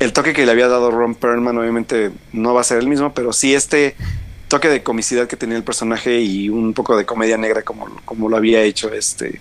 [0.00, 1.56] el toque que le había dado Ron Perlman.
[1.56, 3.96] Obviamente no va a ser el mismo, pero sí este
[4.48, 8.28] toque de comicidad que tenía el personaje y un poco de comedia negra como, como
[8.28, 9.40] lo había hecho este,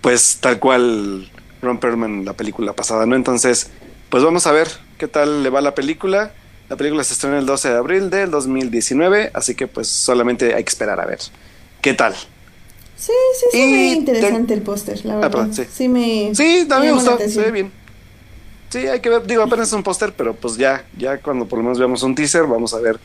[0.00, 3.16] pues tal cual Ron Perlman en la película pasada, ¿no?
[3.16, 3.70] Entonces,
[4.08, 4.68] pues vamos a ver
[4.98, 6.32] qué tal le va la película.
[6.68, 10.64] La película se estrena el 12 de abril del 2019, así que pues solamente hay
[10.64, 11.18] que esperar a ver
[11.82, 12.14] qué tal.
[12.96, 15.48] Sí, sí, sí, ve interesante el póster, la ah, verdad.
[15.50, 15.64] sí.
[15.70, 15.88] sí.
[15.88, 16.34] me.
[16.34, 17.72] Sí, también me gustó, se ve bien.
[18.70, 21.58] Sí, hay que ver, digo, apenas es un póster, pero pues ya, ya cuando por
[21.58, 22.98] lo menos veamos un teaser, vamos a ver.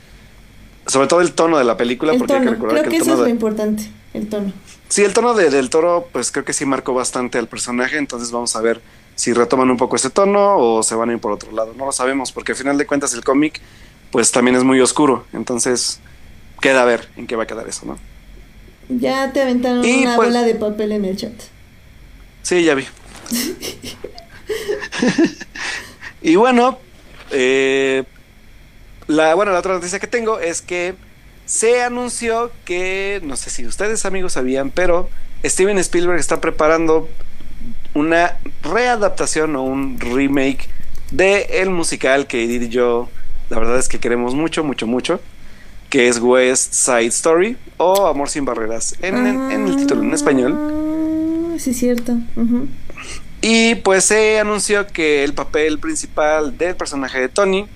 [0.88, 3.20] Sobre todo el tono de la película, porque hay que recordar creo que, eso es
[3.20, 4.52] lo importante, el tono.
[4.88, 8.32] Sí, el tono de, del toro, pues creo que sí marcó bastante al personaje, entonces
[8.32, 8.82] vamos a ver
[9.14, 11.74] si retoman un poco ese tono o se van a ir por otro lado.
[11.78, 13.62] No lo sabemos, porque al final de cuentas el cómic,
[14.12, 16.00] pues también es muy oscuro, entonces
[16.62, 18.00] queda a ver en qué va a quedar eso, ¿no?
[18.90, 21.34] Ya te aventaron una pues bola de papel en el chat.
[22.42, 22.86] Sí, ya vi.
[26.24, 26.80] y bueno,
[27.32, 28.04] eh,
[29.08, 30.96] la, bueno, la otra noticia que tengo es que
[31.46, 35.10] se anunció que, no sé si ustedes amigos sabían, pero
[35.44, 37.08] Steven Spielberg está preparando
[37.94, 40.68] una readaptación o un remake
[41.12, 43.10] de el musical que Edith y yo,
[43.50, 45.20] la verdad es que queremos mucho, mucho, mucho
[45.90, 50.56] que es West Side Story o Amor sin barreras en, el título en español.
[50.56, 52.18] Ah, sí, cierto.
[53.42, 57.68] Y pues se anunció que el papel principal del personaje de Tony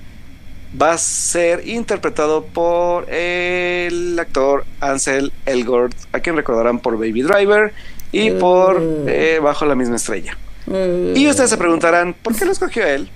[0.80, 7.74] va a ser interpretado por el actor Ansel Elgort, a quien recordarán por Baby Driver
[8.12, 9.06] y por uh.
[9.08, 10.38] eh, Bajo la misma estrella.
[10.68, 11.14] Uh.
[11.16, 13.10] Y ustedes se preguntarán, ¿por qué lo escogió él?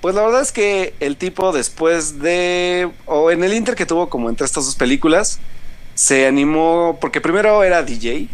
[0.00, 4.08] Pues la verdad es que el tipo después de, o en el inter que tuvo
[4.08, 5.40] como entre estas dos películas,
[5.94, 8.28] se animó, porque primero era DJ,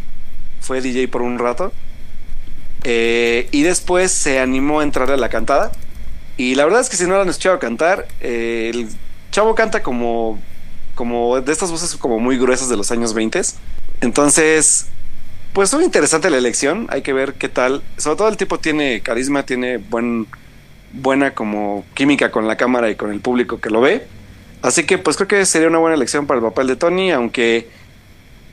[0.60, 1.72] fue DJ por un rato,
[2.84, 5.72] eh, y después se animó a entrar a la cantada.
[6.36, 8.88] Y la verdad es que si no lo han escuchado cantar, eh, el
[9.32, 10.38] chavo canta como,
[10.94, 13.40] como de estas voces como muy gruesas de los años 20.
[14.02, 14.86] Entonces,
[15.52, 17.82] pues muy interesante la elección, hay que ver qué tal.
[17.96, 20.28] Sobre todo el tipo tiene carisma, tiene buen
[20.92, 24.06] buena como química con la cámara y con el público que lo ve.
[24.62, 27.68] Así que pues creo que sería una buena elección para el papel de Tony, aunque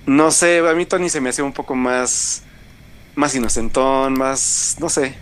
[0.05, 2.43] no sé, a mí Tony se me hacía un poco más
[3.15, 5.15] más inocentón, más no sé.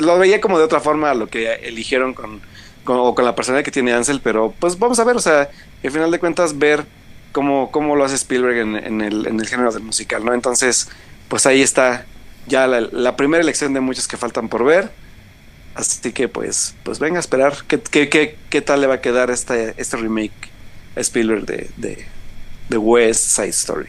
[0.00, 2.40] Lo veía como de otra forma a lo que eligieron con,
[2.84, 5.48] o con la personalidad que tiene Ansel, pero pues vamos a ver, o sea,
[5.82, 6.84] al final de cuentas ver
[7.32, 10.34] cómo, cómo lo hace Spielberg en, el, en el género del musical, ¿no?
[10.34, 10.88] Entonces,
[11.28, 12.06] pues ahí está
[12.46, 14.90] ya la, la primera elección de muchos que faltan por ver.
[15.74, 19.30] Así que pues, pues venga a esperar qué, qué, qué, tal le va a quedar
[19.30, 20.50] este, este remake
[20.96, 21.70] a Spielberg de,
[22.68, 23.88] de, West Side Story.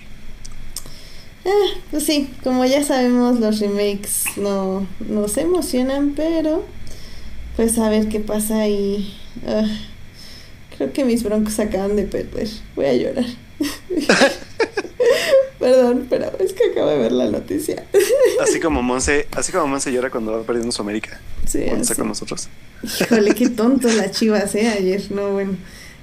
[1.44, 1.50] Eh,
[1.90, 6.64] pues sí, como ya sabemos, los remakes no nos emocionan, pero
[7.56, 9.18] pues a ver qué pasa y
[9.48, 9.66] ah,
[10.78, 12.48] creo que mis broncos acaban de perder.
[12.76, 13.26] Voy a llorar.
[15.60, 17.86] Perdón, pero es que acabo de ver la noticia.
[18.42, 21.20] Así como Monse, así como Monse llora cuando va perdiendo su América.
[21.52, 21.66] Sí.
[21.96, 22.48] Con nosotros.
[22.84, 25.02] Híjole, qué tonto las chivas, eh, ayer.
[25.12, 25.58] No, bueno.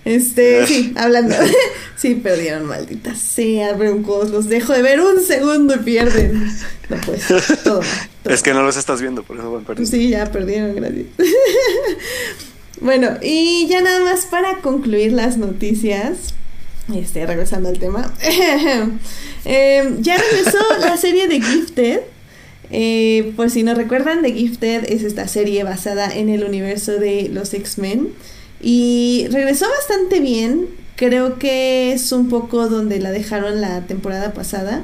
[0.05, 1.35] Este, sí, hablando.
[1.97, 4.31] sí, perdieron, malditas sea, broncos.
[4.31, 6.51] Los dejo de ver un segundo y pierden.
[6.89, 7.27] No, pues,
[7.63, 7.83] todo,
[8.25, 9.91] Es que no los estás viendo, por eso van perdiendo.
[9.91, 11.07] Sí, ya perdieron, gracias.
[12.81, 16.35] bueno, y ya nada más para concluir las noticias.
[16.95, 18.13] Este, regresando al tema.
[19.45, 22.01] Em, ya regresó la serie de Gifted.
[22.71, 27.29] Eh, por si no recuerdan, The Gifted es esta serie basada en el universo de
[27.33, 28.09] los X-Men.
[28.61, 30.67] Y regresó bastante bien.
[30.97, 34.83] Creo que es un poco donde la dejaron la temporada pasada.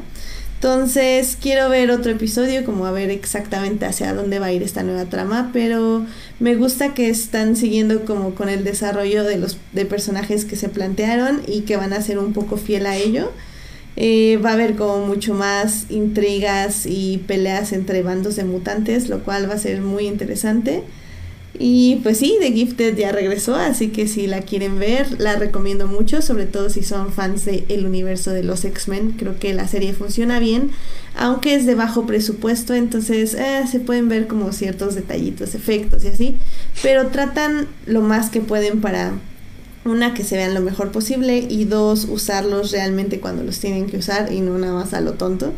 [0.65, 4.83] Entonces quiero ver otro episodio, como a ver exactamente hacia dónde va a ir esta
[4.83, 6.07] nueva trama, pero
[6.41, 10.71] me gusta que están siguiendo como con el desarrollo de los de personajes que se
[10.71, 13.31] plantearon y que van a ser un poco fiel a ello.
[13.97, 19.23] Eh, va a haber como mucho más intrigas y peleas entre bandos de mutantes, lo
[19.23, 20.83] cual va a ser muy interesante.
[21.57, 25.87] Y pues sí, The Gifted ya regresó, así que si la quieren ver, la recomiendo
[25.87, 29.13] mucho, sobre todo si son fans del universo de los X-Men.
[29.13, 30.73] Creo que la serie funciona bien,
[31.17, 36.09] aunque es de bajo presupuesto, entonces eh, se pueden ver como ciertos detallitos, efectos y
[36.09, 36.37] así,
[36.83, 39.13] pero tratan lo más que pueden para
[39.85, 43.99] una, que se vean lo mejor posible y dos, usarlos realmente cuando los tienen que
[43.99, 45.53] usar y no nada más a lo tonto.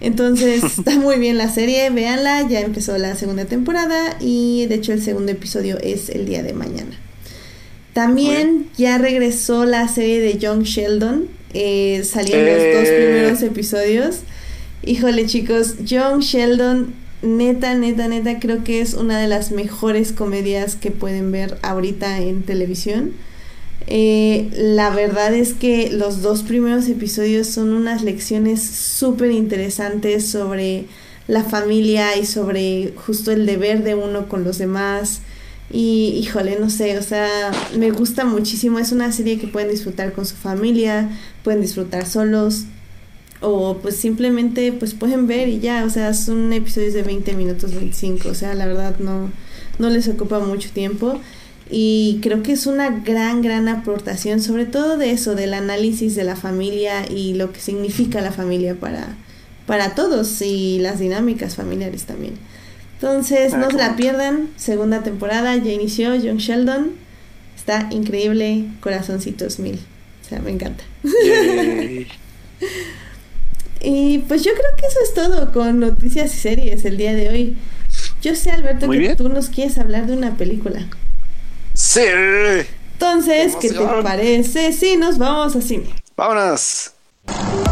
[0.00, 4.92] Entonces está muy bien la serie, véanla, ya empezó la segunda temporada y de hecho
[4.92, 6.96] el segundo episodio es el día de mañana.
[7.92, 13.04] También ya regresó la serie de Young Sheldon, eh, salieron los dos eh.
[13.04, 14.20] primeros episodios.
[14.84, 20.76] Híjole chicos, Young Sheldon, neta, neta, neta, creo que es una de las mejores comedias
[20.76, 23.12] que pueden ver ahorita en televisión.
[23.90, 30.84] Eh, la verdad es que los dos primeros episodios son unas lecciones súper interesantes sobre
[31.26, 35.20] la familia y sobre justo el deber de uno con los demás.
[35.70, 37.28] Y híjole, no sé, o sea,
[37.78, 38.78] me gusta muchísimo.
[38.78, 41.08] Es una serie que pueden disfrutar con su familia,
[41.42, 42.64] pueden disfrutar solos
[43.40, 47.72] o pues simplemente pues pueden ver y ya, o sea, son episodios de 20 minutos,
[47.72, 49.30] 25, o sea, la verdad no,
[49.78, 51.20] no les ocupa mucho tiempo
[51.70, 56.24] y creo que es una gran, gran aportación, sobre todo de eso, del análisis de
[56.24, 59.16] la familia y lo que significa la familia para,
[59.66, 62.34] para todos y las dinámicas familiares también.
[62.94, 66.92] Entonces, no se la pierdan, segunda temporada ya inició John Sheldon,
[67.56, 70.82] está increíble, corazoncitos mil, o sea, me encanta.
[73.80, 77.28] y pues yo creo que eso es todo con noticias y series el día de
[77.28, 77.56] hoy.
[78.22, 80.88] Yo sé, Alberto, que tú nos quieres hablar de una película.
[81.88, 82.02] Sí.
[82.92, 85.86] Entonces, ¿qué te parece si nos vamos a cine?
[86.18, 86.92] Vámonos.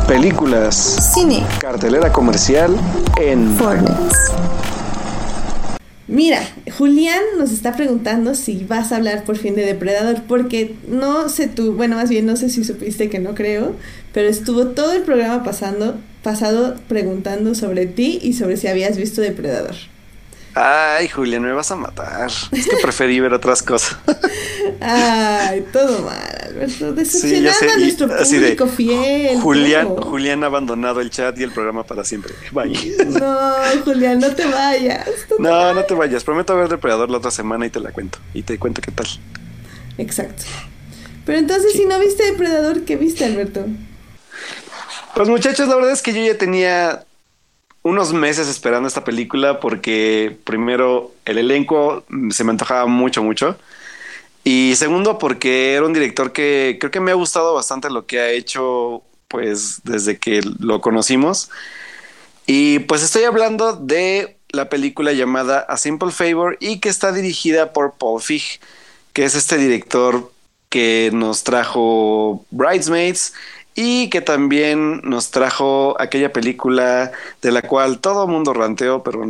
[0.08, 1.12] Películas.
[1.12, 1.44] Cine.
[1.60, 2.74] Cartelera comercial
[3.20, 3.92] en Fortnite.
[6.08, 6.40] Mira,
[6.78, 11.46] Julián nos está preguntando si vas a hablar por fin de Depredador, porque no sé
[11.46, 13.74] tú, bueno, más bien no sé si supiste que no creo,
[14.14, 19.20] pero estuvo todo el programa pasando, pasado preguntando sobre ti y sobre si habías visto
[19.20, 19.74] Depredador.
[20.58, 22.30] Ay, Julián, me vas a matar.
[22.50, 23.98] Es que preferí ver otras cosas.
[24.80, 26.94] Ay, todo mal, Alberto.
[26.94, 29.38] Decepcionando a nuestro público fiel.
[29.38, 32.32] Julián, Julián ha abandonado el chat y el programa para siempre.
[32.52, 32.96] Bye.
[33.20, 35.06] No, Julián, no te vayas.
[35.38, 36.24] No, no te vayas.
[36.24, 38.18] Prometo ver Depredador la otra semana y te la cuento.
[38.32, 39.06] Y te cuento qué tal.
[39.98, 40.44] Exacto.
[41.26, 43.66] Pero entonces, si no viste Depredador, ¿qué viste, Alberto?
[45.14, 47.04] Pues muchachos, la verdad es que yo ya tenía
[47.86, 53.56] unos meses esperando esta película porque primero el elenco se me antojaba mucho, mucho.
[54.42, 58.18] Y segundo porque era un director que creo que me ha gustado bastante lo que
[58.18, 61.48] ha hecho pues desde que lo conocimos.
[62.46, 67.72] Y pues estoy hablando de la película llamada A Simple Favor y que está dirigida
[67.72, 68.42] por Paul Fig,
[69.12, 70.32] que es este director
[70.70, 73.32] que nos trajo Bridesmaids
[73.76, 77.12] y que también nos trajo aquella película
[77.42, 79.22] de la cual todo el mundo ranteó, pero,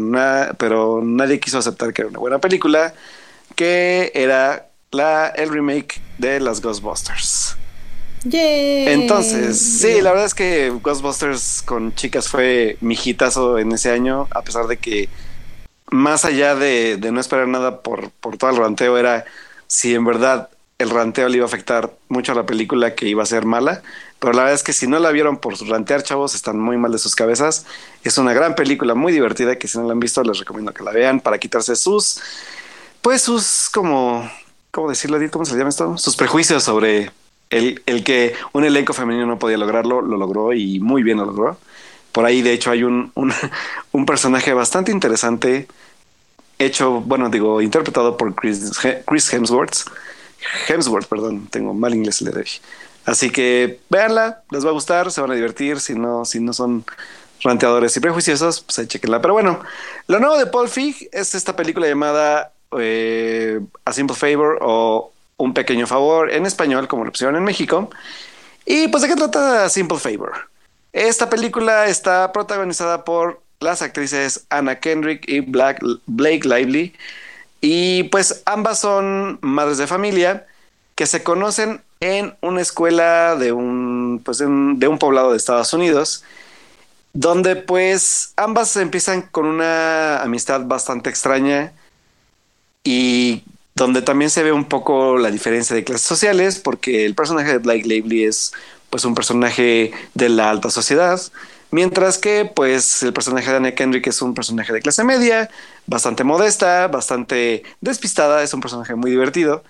[0.57, 2.94] pero nadie quiso aceptar que era una buena película,
[3.57, 7.57] que era la, el remake de las Ghostbusters.
[8.24, 14.28] Entonces, sí, la verdad es que Ghostbusters con chicas fue mi hitazo en ese año,
[14.30, 15.09] a pesar de que
[15.90, 19.24] más allá de, de no esperar nada por, por todo el ranteo, era
[19.66, 23.22] si en verdad el ranteo le iba a afectar mucho a la película que iba
[23.22, 23.83] a ser mala.
[24.18, 26.93] Pero la verdad es que si no la vieron por rantear, chavos, están muy mal
[26.93, 27.66] de sus cabezas.
[28.03, 30.83] Es una gran película, muy divertida, que si no la han visto, les recomiendo que
[30.83, 32.20] la vean para quitarse sus,
[33.03, 34.31] pues sus, como,
[34.70, 35.18] ¿cómo decirlo?
[35.31, 35.97] ¿Cómo se llama esto?
[35.99, 37.11] Sus prejuicios sobre
[37.51, 41.27] el, el que un elenco femenino no podía lograrlo, lo logró y muy bien lo
[41.27, 41.59] logró.
[42.12, 43.33] Por ahí, de hecho, hay un, un,
[43.93, 45.68] un personaje bastante interesante,
[46.59, 48.72] hecho, bueno, digo, interpretado por Chris,
[49.07, 49.85] Chris Hemsworth.
[50.68, 52.49] Hemsworth, perdón, tengo mal inglés le doy.
[53.05, 55.80] Así que véanla, les va a gustar, se van a divertir.
[55.80, 56.84] Si no, si no son
[57.42, 59.20] ranteadores y prejuiciosos, pues ahí chequenla.
[59.22, 59.61] Pero bueno,
[60.09, 65.55] lo nuevo de Paul Fig es esta película llamada eh, A Simple Favor o Un
[65.55, 67.90] Pequeño Favor en español, como lo pusieron en México.
[68.64, 70.32] Y pues, ¿de qué trata A Simple Favor?
[70.92, 76.94] Esta película está protagonizada por las actrices Anna Kendrick y Black, Blake Lively.
[77.69, 80.47] Y pues ambas son madres de familia
[80.95, 86.23] que se conocen en una escuela de un, pues de un, poblado de Estados Unidos,
[87.12, 91.73] donde pues ambas empiezan con una amistad bastante extraña
[92.85, 93.43] y
[93.75, 97.59] donde también se ve un poco la diferencia de clases sociales, porque el personaje de
[97.59, 98.53] Blake Lively es
[98.97, 101.20] pues un personaje de la alta sociedad,
[101.70, 105.51] mientras que pues el personaje de Anna Kendrick es un personaje de clase media,
[105.86, 109.62] bastante modesta, bastante despistada, es un personaje muy divertido.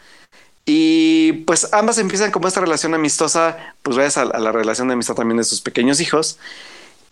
[0.64, 5.16] Y pues ambas empiezan como esta relación amistosa, pues gracias a, la relación de amistad
[5.16, 6.39] también de sus pequeños hijos.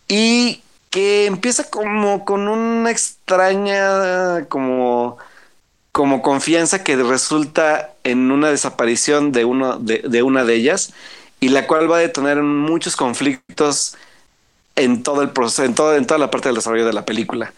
[0.06, 5.18] Y que empieza como con una extraña como
[5.90, 10.92] como confianza que resulta en una desaparición de uno de, una de ellas
[11.40, 13.96] y la cual va a detonar muchos conflictos
[14.76, 17.52] en todo el proceso, en, todo, en toda la parte del desarrollo de la película.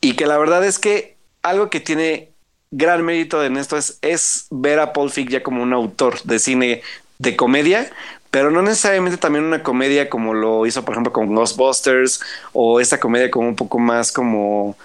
[0.00, 2.30] Y que la verdad es que algo que tiene
[2.70, 6.38] gran mérito en esto es, es ver a Paul Feig ya como un autor de
[6.38, 6.82] cine
[7.18, 7.90] de comedia,
[8.30, 12.20] pero no necesariamente también una comedia como lo hizo, por ejemplo, con Ghostbusters
[12.52, 14.76] o esta comedia como un poco más como,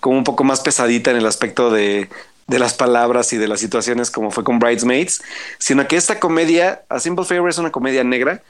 [0.00, 2.08] como un poco más pesadita en el aspecto de,
[2.46, 5.22] de las palabras y de las situaciones como fue con Bridesmaids,
[5.58, 8.42] sino que esta comedia, A Simple Favor, es una comedia negra,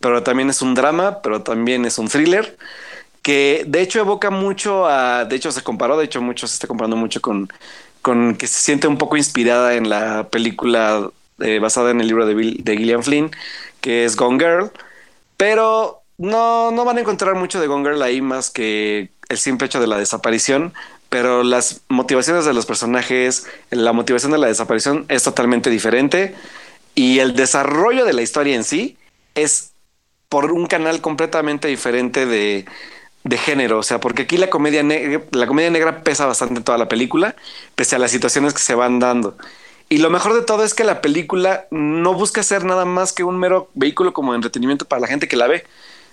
[0.00, 2.56] pero también es un drama, pero también es un thriller,
[3.22, 6.66] que de hecho evoca mucho a, de hecho se comparó, de hecho mucho se está
[6.66, 7.48] comparando mucho con,
[8.02, 11.10] con que se siente un poco inspirada en la película
[11.40, 13.30] eh, basada en el libro de, de Gillian Flynn,
[13.80, 14.70] que es Gone Girl,
[15.36, 19.66] pero no, no van a encontrar mucho de Gone Girl ahí más que el simple
[19.66, 20.74] hecho de la desaparición,
[21.14, 26.34] pero las motivaciones de los personajes, la motivación de la desaparición es totalmente diferente
[26.96, 28.96] y el desarrollo de la historia en sí
[29.36, 29.74] es
[30.28, 32.64] por un canal completamente diferente de,
[33.22, 36.64] de género, o sea, porque aquí la comedia negra, la comedia negra pesa bastante en
[36.64, 37.36] toda la película,
[37.76, 39.36] pese a las situaciones que se van dando.
[39.88, 43.22] Y lo mejor de todo es que la película no busca ser nada más que
[43.22, 45.62] un mero vehículo como entretenimiento para la gente que la ve.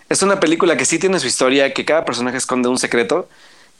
[0.09, 3.27] Es una película que sí tiene su historia, que cada personaje esconde un secreto,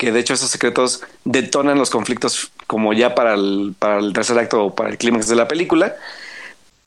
[0.02, 4.40] que de hecho esos secretos detonan los conflictos como ya para el, para el tercer
[4.40, 5.96] acto o para el clímax de la película.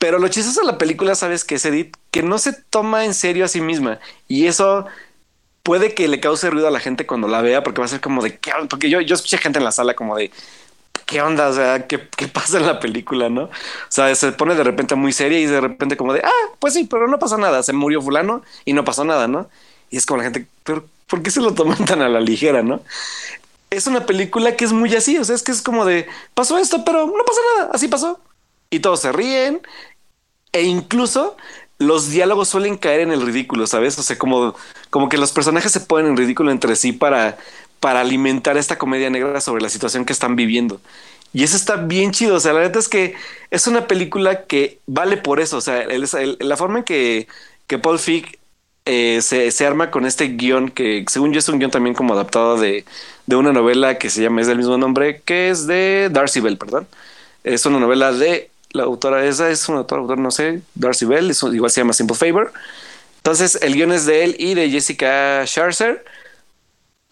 [0.00, 3.14] Pero lo chistoso de la película, sabes que es Edith, que no se toma en
[3.14, 4.00] serio a sí misma.
[4.26, 4.86] Y eso
[5.62, 8.00] puede que le cause ruido a la gente cuando la vea, porque va a ser
[8.00, 10.32] como de qué, porque yo, yo escuché gente en la sala como de
[11.06, 13.44] qué onda, o sea, ¿qué, qué pasa en la película, ¿no?
[13.44, 13.50] O
[13.90, 16.82] sea, se pone de repente muy seria y de repente como de, ah, pues sí,
[16.82, 19.48] pero no pasa nada, se murió fulano y no pasó nada, ¿no?
[19.88, 22.62] Y es como la gente, pero ¿por qué se lo toman tan a la ligera,
[22.62, 22.82] no?
[23.70, 26.58] Es una película que es muy así, o sea, es que es como de, pasó
[26.58, 28.20] esto, pero no pasa nada, así pasó.
[28.70, 29.60] Y todos se ríen
[30.52, 31.36] e incluso
[31.78, 33.98] los diálogos suelen caer en el ridículo, ¿sabes?
[33.98, 34.54] O sea, como,
[34.90, 37.36] como que los personajes se ponen en ridículo entre sí para,
[37.80, 40.80] para alimentar esta comedia negra sobre la situación que están viviendo.
[41.32, 42.36] Y eso está bien chido.
[42.36, 43.16] O sea, la verdad es que
[43.50, 45.56] es una película que vale por eso.
[45.56, 45.84] O sea,
[46.38, 47.26] la forma en que,
[47.66, 48.38] que Paul Feig
[48.86, 52.58] eh, se, arma con este guion que según yo es un guion también como adaptado
[52.58, 52.84] de,
[53.28, 56.86] una novela que se llama, es del mismo nombre, que es de Darcy Bell, perdón.
[57.44, 61.32] Es una novela de la autora, esa es una autora, autor, no sé, Darcy Bell,
[61.52, 62.52] igual se llama Simple Favor.
[63.18, 66.04] Entonces el guion es de él y de Jessica Sharser.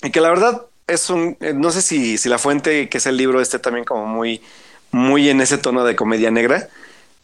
[0.02, 3.06] Y que la verdad es un, eh, no sé si, si la fuente que es
[3.06, 4.42] el libro esté también como muy,
[4.90, 6.68] muy en ese tono de comedia negra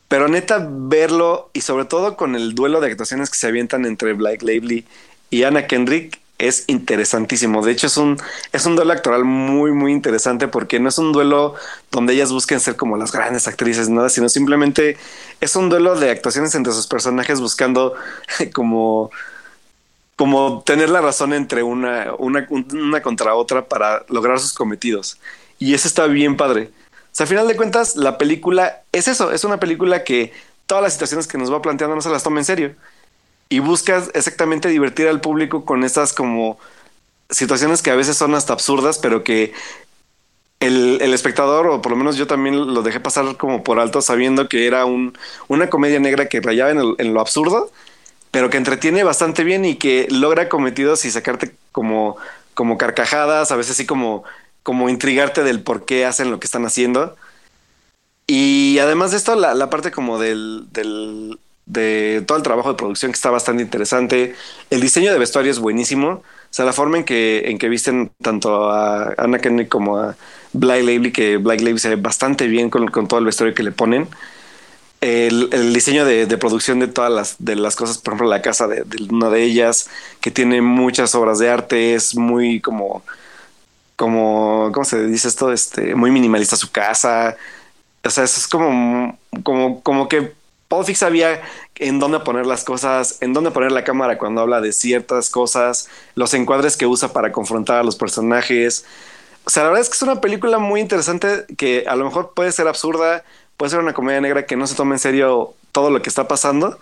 [0.09, 4.15] pero neta, verlo y sobre todo con el duelo de actuaciones que se avientan entre
[4.15, 4.87] Blake Lively
[5.31, 7.65] y Anna Kendrick es interesantísimo.
[7.65, 8.17] De hecho, es un,
[8.53, 11.57] es un duelo actoral muy, muy interesante porque no es un duelo
[11.91, 14.97] donde ellas busquen ser como las grandes actrices, nada, sino simplemente
[15.41, 17.95] es un duelo de actuaciones entre sus personajes buscando
[18.55, 19.11] como,
[20.17, 25.19] como tener la razón entre una, una, una contra otra para lograr sus cometidos.
[25.59, 26.71] Y eso está bien padre
[27.19, 30.33] sea, al final de cuentas, la película es eso, es una película que
[30.67, 32.77] todas las situaciones que nos va planteando no se las toma en serio.
[33.49, 36.59] Y buscas exactamente divertir al público con estas como
[37.29, 39.53] situaciones que a veces son hasta absurdas, pero que
[40.61, 44.49] el, espectador, o por lo menos yo también lo dejé pasar como por alto, sabiendo
[44.49, 45.17] que era un,
[45.49, 47.71] una comedia negra que rayaba en, en, lo absurdo,
[48.31, 52.17] pero que entretiene bastante bien y que logra cometidos y sacarte como,
[52.55, 54.25] como carcajadas, a veces así como
[54.69, 57.17] como intrigarte del por qué hacen lo que están haciendo.
[58.27, 63.11] Y además de esto, la, parte como del, del, de todo el trabajo de producción
[63.11, 64.35] que está bastante interesante.
[64.69, 66.11] El diseño de vestuario es buenísimo.
[66.11, 70.17] O sea, la forma en que, en que visten tanto a Anna Kendrick como a
[70.53, 73.63] Blake Lively, que Blake Lively se ve bastante bien con, con todo el vestuario que
[73.63, 74.07] le ponen.
[75.01, 78.69] El, diseño de, de, producción de todas las, de las cosas, por ejemplo, la casa
[78.69, 79.89] de, una de ellas,
[80.21, 83.03] que tiene muchas obras de arte, es muy como
[83.99, 85.53] como, ¿cómo se dice esto?
[85.53, 87.37] Este, muy minimalista su casa.
[88.05, 90.35] O sea, eso es como, como, como que
[90.69, 91.43] Paul Fix sabía
[91.75, 95.89] en dónde poner las cosas, en dónde poner la cámara cuando habla de ciertas cosas,
[96.15, 98.85] los encuadres que usa para confrontar a los personajes.
[99.45, 102.35] O sea, la verdad es que es una película muy interesante que a lo mejor
[102.35, 103.25] puede ser absurda,
[103.57, 106.29] puede ser una comedia negra que no se tome en serio todo lo que está
[106.29, 106.79] pasando,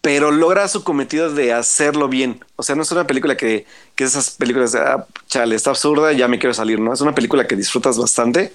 [0.00, 2.44] pero logra su cometido de hacerlo bien.
[2.56, 6.28] O sea, no es una película que, que esas películas ah, chale, está absurda, ya
[6.28, 6.92] me quiero salir, ¿no?
[6.92, 8.52] Es una película que disfrutas bastante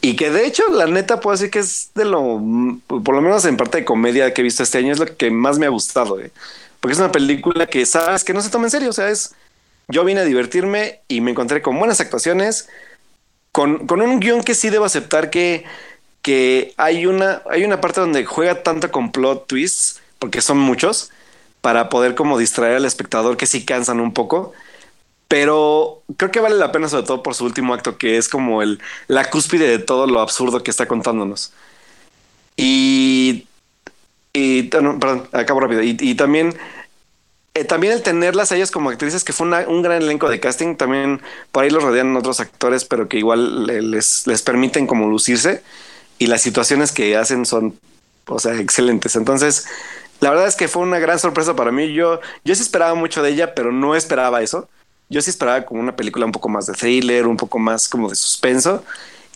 [0.00, 2.40] y que de hecho, la neta, puedo decir que es de lo,
[2.86, 5.30] por lo menos en parte de comedia que he visto este año, es lo que
[5.30, 6.30] más me ha gustado, ¿eh?
[6.80, 9.34] porque es una película que sabes que no se toma en serio, o sea, es,
[9.88, 12.68] yo vine a divertirme y me encontré con buenas actuaciones,
[13.52, 15.64] con, con un guion que sí debo aceptar que,
[16.22, 21.10] que hay, una, hay una parte donde juega tanto con plot twists, porque son muchos,
[21.60, 24.52] para poder como distraer al espectador que sí cansan un poco
[25.28, 28.62] pero creo que vale la pena sobre todo por su último acto, que es como
[28.62, 31.52] el, la cúspide de todo lo absurdo que está contándonos.
[32.56, 33.46] Y,
[34.32, 35.82] y perdón, acabo rápido.
[35.82, 36.54] Y, también,
[37.54, 40.76] eh, también el tenerlas a ellas como actrices, que fue un gran elenco de casting,
[40.76, 41.20] también
[41.50, 45.62] por ahí los rodean otros actores, pero que igual les, les permiten como lucirse.
[46.18, 47.78] Y las situaciones que hacen son,
[48.26, 49.16] o sea, excelentes.
[49.16, 49.66] Entonces,
[50.20, 51.92] la verdad es que fue una gran sorpresa para mí.
[51.92, 54.68] Yo, yo sí esperaba mucho de ella, pero no esperaba eso
[55.08, 58.08] yo sí esperaba como una película un poco más de thriller, un poco más como
[58.08, 58.84] de suspenso.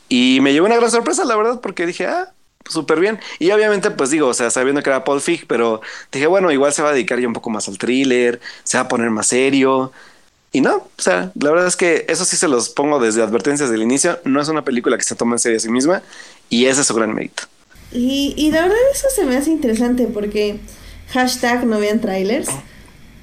[0.08, 2.32] Y me llevó una gran sorpresa, la verdad, porque dije, ah,
[2.68, 3.20] súper bien.
[3.38, 6.72] Y obviamente, pues digo, o sea, sabiendo que era Paul Fig, pero dije, bueno, igual
[6.72, 9.28] se va a dedicar ya un poco más al thriller, se va a poner más
[9.28, 9.92] serio.
[10.52, 13.70] Y no, o sea, la verdad es que eso sí se los pongo desde advertencias
[13.70, 14.18] del inicio.
[14.24, 16.02] No es una película que se toma en serio a sí misma
[16.48, 17.44] y ese es su gran mérito.
[17.92, 20.58] Y, y de verdad eso se me hace interesante porque
[21.08, 22.48] hashtag no vean trailers.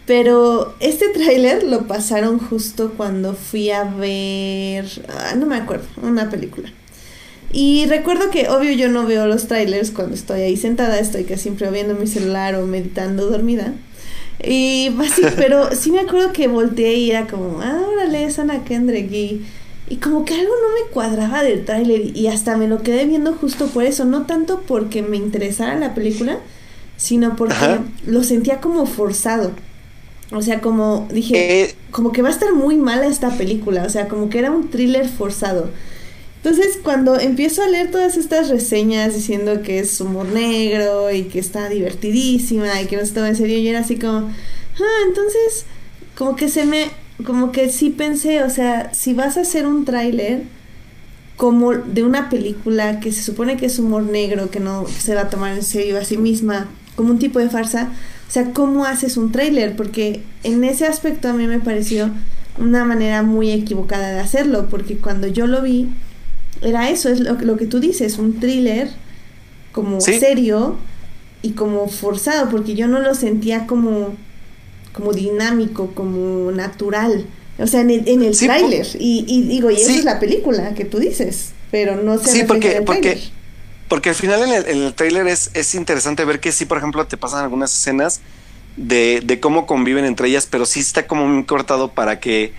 [0.08, 6.30] Pero este tráiler lo pasaron justo cuando fui a ver, ah, no me acuerdo, una
[6.30, 6.72] película.
[7.52, 11.44] Y recuerdo que obvio yo no veo los trailers cuando estoy ahí sentada, estoy casi
[11.44, 13.74] siempre viendo mi celular o meditando dormida.
[14.44, 18.64] Y así, pero sí me acuerdo que volteé y era como, ah, órale, es Ana
[18.64, 19.46] Kendrick y,
[19.90, 23.34] y como que algo no me cuadraba del tráiler y hasta me lo quedé viendo
[23.34, 26.40] justo por eso, no tanto porque me interesara la película,
[26.98, 29.52] sino porque lo sentía como forzado.
[30.32, 33.90] O sea, como dije, eh, como que va a estar muy mala esta película, o
[33.90, 35.70] sea, como que era un thriller forzado.
[36.44, 41.40] Entonces, cuando empiezo a leer todas estas reseñas diciendo que es humor negro y que
[41.40, 45.66] está divertidísima y que no se toma en serio, yo era así como, ah, entonces,
[46.16, 46.90] como que se me,
[47.26, 50.44] como que sí pensé, o sea, si vas a hacer un tráiler
[51.36, 55.22] como de una película que se supone que es humor negro, que no se va
[55.22, 57.92] a tomar en serio a sí misma, como un tipo de farsa,
[58.28, 59.76] o sea, ¿cómo haces un tráiler?
[59.76, 62.10] Porque en ese aspecto a mí me pareció
[62.58, 65.90] una manera muy equivocada de hacerlo, porque cuando yo lo vi,
[66.62, 68.90] era eso, es lo, que tú dices, un thriller
[69.72, 70.76] como serio
[71.44, 74.16] y como forzado, porque yo no lo sentía como,
[74.98, 77.28] como dinámico, como natural.
[77.60, 78.88] O sea, en el, en el tráiler.
[79.00, 82.32] Y, y, digo, y esa es la película que tú dices, pero no sé.
[82.32, 83.20] Sí, porque, porque,
[83.88, 87.06] porque al final en el, en trailer es, es interesante ver que sí, por ejemplo,
[87.06, 88.22] te pasan algunas escenas
[88.76, 92.54] de, de cómo conviven entre ellas, pero sí está como muy cortado para que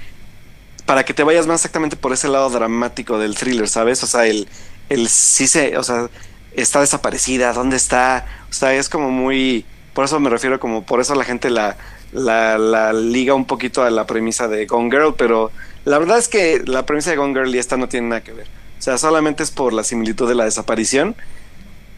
[0.86, 4.02] para que te vayas más exactamente por ese lado dramático del thriller, ¿sabes?
[4.02, 4.48] O sea, el,
[4.88, 6.08] el sí se, o sea,
[6.54, 8.24] está desaparecida, ¿dónde está?
[8.48, 11.76] O sea, es como muy, por eso me refiero como, por eso la gente la,
[12.12, 15.50] la, liga un poquito a la premisa de Gone Girl, pero
[15.84, 18.32] la verdad es que la premisa de Gone Girl y esta no tiene nada que
[18.32, 18.46] ver.
[18.78, 21.16] O sea, solamente es por la similitud de la desaparición,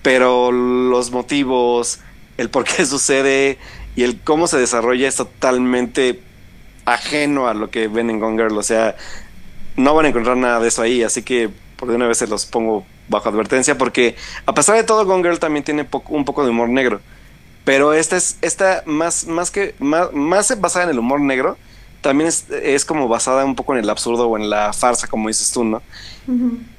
[0.03, 2.01] pero los motivos,
[2.39, 3.59] el por qué sucede
[3.97, 6.23] y el cómo se desarrolla es totalmente
[6.87, 8.57] ajeno a lo que ven en Gone Girl.
[8.57, 8.97] O sea,
[9.77, 12.27] no van a encontrar nada de eso ahí, así que por de una vez se
[12.27, 14.17] los pongo bajo advertencia, porque
[14.47, 17.01] a pesar de todo, Gone Girl también tiene un poco de humor negro.
[17.65, 21.57] Pero esta es esta más, más que más, más basada en el humor negro,
[22.01, 25.29] también es, es, como basada un poco en el absurdo o en la farsa, como
[25.29, 25.83] dices tú, ¿no?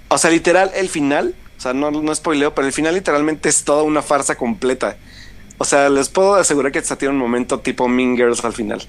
[0.07, 3.63] O sea, literal, el final, o sea, no, no spoileo, pero el final literalmente es
[3.63, 4.97] toda una farsa completa.
[5.59, 8.81] O sea, les puedo asegurar que se tiene un momento tipo Mean Girls al final.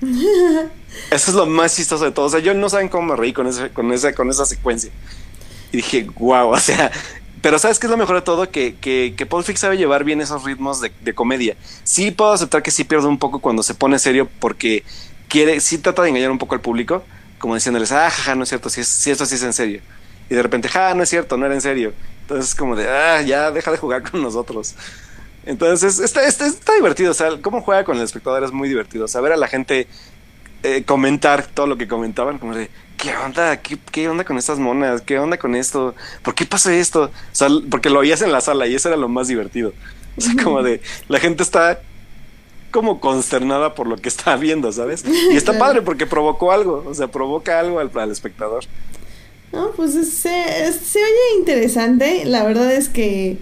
[1.10, 2.26] Eso es lo más chistoso de todo.
[2.26, 4.90] O sea, yo no saben cómo me reí con, ese, con, esa, con esa secuencia.
[5.72, 6.92] Y dije, wow, o sea,
[7.42, 8.50] pero ¿sabes qué es lo mejor de todo?
[8.50, 11.56] Que, que, Paul Fix sabe llevar bien esos ritmos de, de, comedia.
[11.84, 14.84] Sí puedo aceptar que sí pierde un poco cuando se pone serio porque
[15.28, 17.04] quiere, sí trata de engañar un poco al público,
[17.38, 19.80] como diciéndoles, ah, jaja, no es cierto, si, si esto sí es en serio.
[20.30, 21.92] Y de repente, ja, no es cierto, no era en serio.
[22.22, 24.74] Entonces, como de, ah, ya deja de jugar con nosotros.
[25.46, 27.12] Entonces, está, está, divertido.
[27.12, 29.08] O sea, cómo juega con el espectador es muy divertido.
[29.08, 29.86] Saber a la gente
[30.62, 33.56] eh, comentar todo lo que comentaban, como de, ¿qué onda?
[33.58, 35.02] ¿Qué, ¿Qué, onda con estas monas?
[35.02, 35.94] ¿Qué onda con esto?
[36.22, 37.04] ¿Por qué pasa esto?
[37.04, 39.72] O sea, porque lo oías en la sala y eso era lo más divertido.
[40.16, 41.80] O sea, como de, la gente está
[42.70, 45.04] como consternada por lo que está viendo, ¿sabes?
[45.32, 48.64] Y está padre porque provocó algo, o sea, provoca algo al, al espectador.
[49.52, 52.24] No, pues se, se oye interesante.
[52.26, 53.38] La verdad es que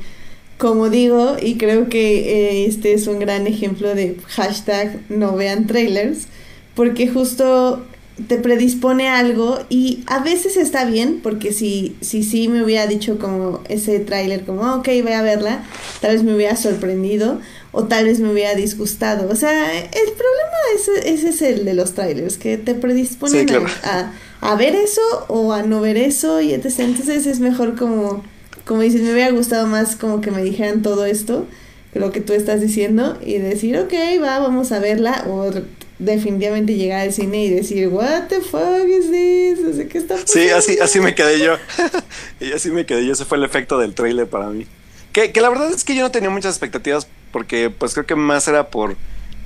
[0.59, 5.67] como digo, y creo que eh, este es un gran ejemplo de hashtag no vean
[5.67, 6.29] trailers,
[6.77, 7.85] porque justo
[8.29, 12.87] te predispone a algo y a veces está bien, porque si sí si, me hubiera
[12.87, 15.65] dicho como ese tráiler, como, ah, ok, voy a verla,
[16.01, 17.41] tal vez me hubiera sorprendido
[17.73, 19.29] o tal vez me hubiera disgustado.
[19.31, 23.49] O sea, el problema ese, ese es el de los trailers, que te predisponen
[23.83, 26.73] a, a, ver eso o a no ver eso y etc.
[26.79, 28.25] Entonces es mejor como,
[28.65, 31.47] como dices, me hubiera gustado más como que me dijeran todo esto,
[31.93, 33.93] lo que tú estás diciendo, y decir, ok,
[34.23, 35.51] va, vamos a verla, o
[35.99, 39.87] definitivamente llegar al cine y decir, what the fuck is this?
[39.89, 40.33] ¿qué está pasando?
[40.33, 41.57] Sí, así, así me quedé yo.
[42.41, 43.13] y así me quedé yo.
[43.13, 44.67] Ese fue el efecto del trailer para mí.
[45.13, 48.17] Que, que la verdad es que yo no tenía muchas expectativas porque pues creo que
[48.17, 48.97] más era por...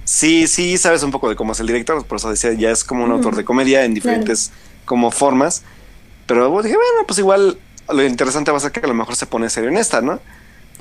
[0.05, 2.83] Sí, sí, sabes un poco de cómo es el director, por eso decía, ya es
[2.83, 4.51] como un autor de comedia en diferentes
[4.85, 5.63] como formas.
[6.27, 7.59] Pero dije, bueno, pues igual
[7.89, 10.21] lo interesante va a ser que a lo mejor se pone serio en esta, ¿no?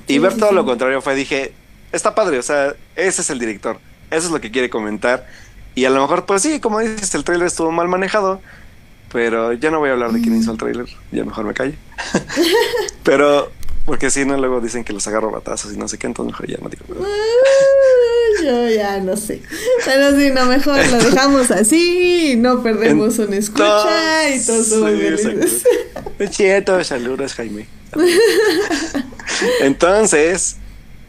[0.07, 1.53] Y ver todo lo contrario fue, dije,
[1.91, 3.79] está padre, o sea, ese es el director,
[4.09, 5.27] eso es lo que quiere comentar
[5.75, 8.41] y a lo mejor, pues sí, como dices, el trailer estuvo mal manejado.
[9.11, 10.59] Pero ya no voy a hablar de quién hizo el mm.
[10.59, 11.73] trailer, ya mejor me callo.
[13.03, 13.51] pero,
[13.85, 16.47] porque si no, luego dicen que los agarro batazos y no sé qué, entonces mejor
[16.47, 16.85] ya no digo.
[18.43, 19.41] Yo ya no sé.
[19.83, 25.63] Pero si no, mejor lo dejamos así, no perdemos una escucha y todos somos felices.
[26.29, 27.67] Cheto, saludos, Jaime.
[29.61, 30.57] Entonces,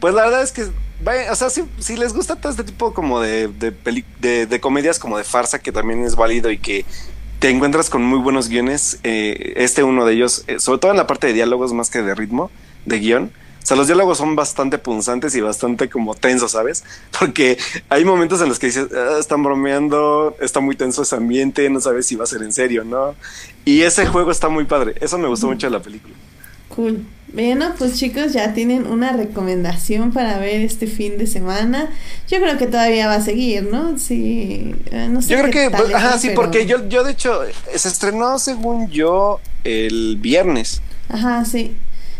[0.00, 0.66] pues la verdad es que
[1.30, 5.58] o sea, si, les gusta todo este tipo como de, de, comedias como de farsa,
[5.58, 6.84] que también es válido y que
[7.38, 10.98] te encuentras con muy buenos guiones, eh, este uno de ellos, eh, sobre todo en
[10.98, 12.50] la parte de diálogos más que de ritmo,
[12.84, 13.32] de guion.
[13.62, 16.84] O sea, los diálogos son bastante punzantes y bastante como tensos, ¿sabes?
[17.18, 17.58] Porque
[17.88, 21.80] hay momentos en los que dices, ah, están bromeando, está muy tenso ese ambiente, no
[21.80, 23.14] sabes si va a ser en serio, ¿no?
[23.64, 24.94] Y ese juego está muy padre.
[25.00, 26.14] Eso me gustó mucho de la película.
[26.68, 27.04] Cool.
[27.32, 31.90] Bueno, pues chicos, ya tienen una recomendación para ver este fin de semana.
[32.28, 33.98] Yo creo que todavía va a seguir, ¿no?
[33.98, 35.30] Sí, eh, no sé.
[35.30, 37.42] Yo creo que, pues, ajá, sí, porque yo, yo de hecho,
[37.74, 40.82] se estrenó según yo el viernes.
[41.08, 41.76] Ajá, sí.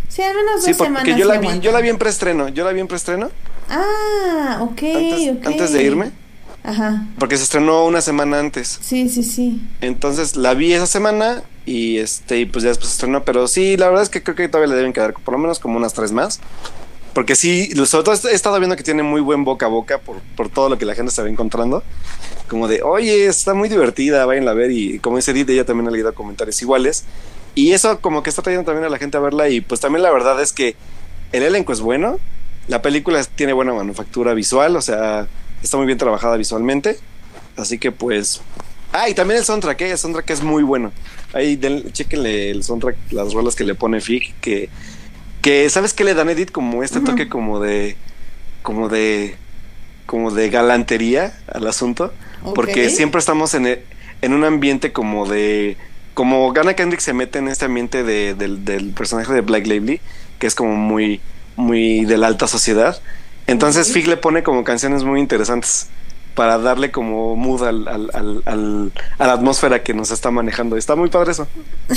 [0.08, 2.64] Sí, al menos dos sí, porque yo la vi, yo la vi en preestreno, yo
[2.64, 3.30] la vi en preestreno.
[3.68, 5.46] Ah, ok, antes, ok.
[5.46, 6.10] Antes de irme.
[6.62, 7.06] Ajá.
[7.18, 8.78] Porque se estrenó una semana antes.
[8.82, 9.62] Sí, sí, sí.
[9.80, 13.24] Entonces la vi esa semana y este pues ya después estrenó.
[13.24, 15.58] Pero sí, la verdad es que creo que todavía le deben quedar por lo menos
[15.58, 16.40] como unas tres más.
[17.14, 20.20] Porque sí, sobre todo he estado viendo que tiene muy buen boca a boca por,
[20.36, 21.82] por todo lo que la gente se va encontrando.
[22.48, 24.70] Como de, oye, está muy divertida, vayan a ver.
[24.70, 27.04] Y como dice Edith, ella también ha leído comentarios iguales.
[27.56, 29.48] Y eso como que está trayendo también a la gente a verla.
[29.48, 30.76] Y pues también la verdad es que
[31.32, 32.18] el elenco es bueno.
[32.68, 35.26] La película tiene buena manufactura visual, o sea,
[35.62, 36.98] Está muy bien trabajada visualmente.
[37.56, 38.40] Así que pues.
[38.92, 39.90] Ah, y también el soundtrack, ¿eh?
[39.92, 40.92] el soundtrack es muy bueno.
[41.32, 44.68] Ahí den, chequenle el soundtrack, las rolas que le pone Fig, que,
[45.42, 46.50] que ¿sabes qué le dan Edit?
[46.50, 47.96] Como este toque como de,
[48.62, 49.36] como de,
[50.06, 52.12] como de galantería al asunto.
[52.54, 53.66] Porque siempre estamos en,
[54.22, 55.76] en un ambiente como de,
[56.14, 60.00] como Gana Kendrick se mete en este ambiente de, del, del personaje de Black Lively,
[60.38, 61.20] que es como muy,
[61.56, 63.00] muy de la alta sociedad.
[63.46, 65.88] Entonces Fig le pone como canciones muy interesantes
[66.40, 68.10] para darle como mood al, al,
[68.46, 70.78] al, a la atmósfera que nos está manejando.
[70.78, 71.46] Está muy padre eso.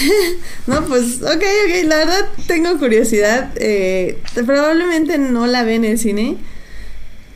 [0.68, 3.52] no, pues, ok, ok, la verdad tengo curiosidad.
[3.56, 6.36] Eh, probablemente no la ve en el cine.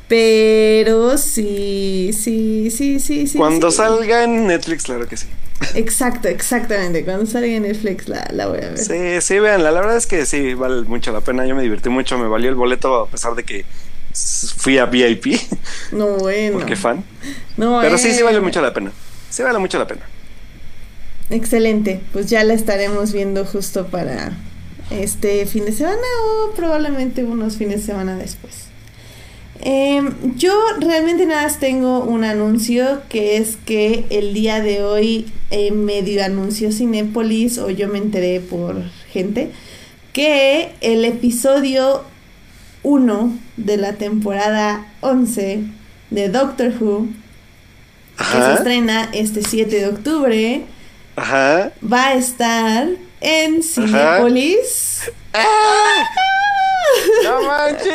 [0.10, 3.38] Pero sí, sí, sí, sí, sí.
[3.38, 5.28] Cuando salga en Netflix, claro que sí.
[5.76, 7.06] Exacto, exactamente.
[7.06, 8.80] Cuando salga en Netflix la, la voy a ver.
[8.80, 9.72] Sí, sí, véanla.
[9.72, 11.46] La verdad es que sí, vale mucho la pena.
[11.46, 13.64] Yo me divertí mucho, me valió el boleto a pesar de que
[14.58, 15.40] fui a VIP.
[15.92, 16.58] No, bueno.
[16.58, 17.04] Porque fan.
[17.56, 18.92] No, Pero sí, sí vale mucho la pena.
[19.30, 20.02] Sí vale mucho la pena.
[21.30, 22.02] Excelente.
[22.14, 24.32] Pues ya la estaremos viendo justo para
[24.92, 28.68] este fin de semana o probablemente unos fines de semana después.
[29.60, 35.26] Em, yo realmente nada más tengo un anuncio que es que el día de hoy
[35.50, 38.76] eh, medio anunció Cinépolis o yo me enteré por
[39.12, 39.50] gente
[40.14, 42.04] que el episodio
[42.88, 45.62] 1 de la temporada 11
[46.10, 47.08] de Doctor Who,
[48.18, 50.64] que se estrena este 7 de octubre,
[51.18, 52.88] va a estar
[53.20, 55.12] en Cinepolis.
[55.34, 56.06] ¡Ah!
[57.26, 57.92] ¡No manches!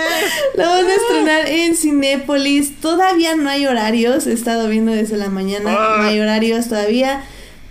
[0.56, 2.78] Lo van a estrenar en Cinépolis.
[2.78, 4.26] Todavía no hay horarios.
[4.26, 5.74] He estado viendo desde la mañana.
[5.74, 5.96] Ah.
[6.02, 7.22] No hay horarios todavía.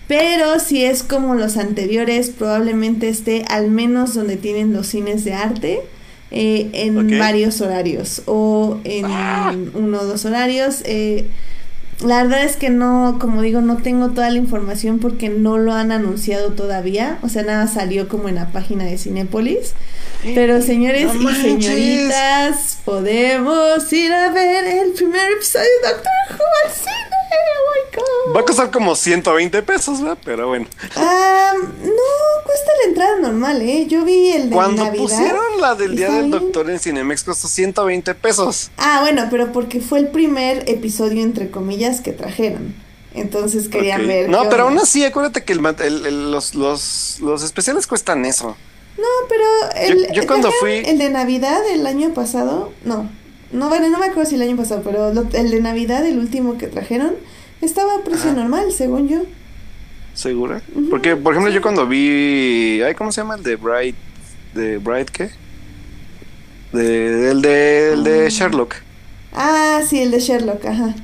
[0.08, 5.34] Pero si es como los anteriores, probablemente esté al menos donde tienen los cines de
[5.34, 5.82] arte.
[6.34, 9.54] Eh, en varios horarios o en ah.
[9.74, 10.82] uno o dos horarios.
[10.86, 11.26] Eh,
[12.06, 15.74] la verdad es que no, como digo, no tengo toda la información porque no lo
[15.74, 17.20] han anunciado todavía.
[17.22, 19.74] O sea, nada salió como en la página de Cinepolis.
[20.24, 26.72] Pero señores y señoritas, podemos ir a ver el primer episodio de Doctor Who al
[26.72, 27.11] cine.
[28.36, 30.18] Va a costar como 120 pesos, ¿verdad?
[30.24, 30.68] Pero bueno.
[30.96, 33.88] Ah, no, cuesta la entrada normal, ¿eh?
[33.88, 35.02] Yo vi el de Cuando Navidad.
[35.04, 36.32] pusieron la del Día del bien.
[36.32, 38.72] Doctor en Cinemex costó 120 pesos.
[38.78, 42.74] Ah, bueno, pero porque fue el primer episodio, entre comillas, que trajeron.
[43.14, 44.08] Entonces querían Ok.
[44.08, 44.30] ver.
[44.30, 44.76] No, pero onda.
[44.76, 48.56] aún así, acuérdate que el el- el- los, los, los especiales cuestan eso.
[48.98, 49.44] No, pero
[49.76, 53.10] el, Yo- yo cuando fui- el de Navidad del año pasado, no,
[53.52, 56.20] no, bueno, no me acuerdo si el año pasado, pero lo- el de Navidad, el
[56.20, 57.16] último que trajeron,
[57.62, 59.22] estaba a precio normal, según yo.
[60.14, 60.62] ¿Segura?
[60.90, 62.82] Porque, por ejemplo, yo cuando vi.
[62.82, 63.36] Ay, ¿Cómo se llama?
[63.36, 63.96] El de Bright.
[64.54, 65.30] ¿De Bright qué?
[66.74, 68.30] De, el de, el de Mm.
[68.30, 68.76] Sherlock.
[69.34, 70.96] Ah, sí, el de Sherlock, ajá.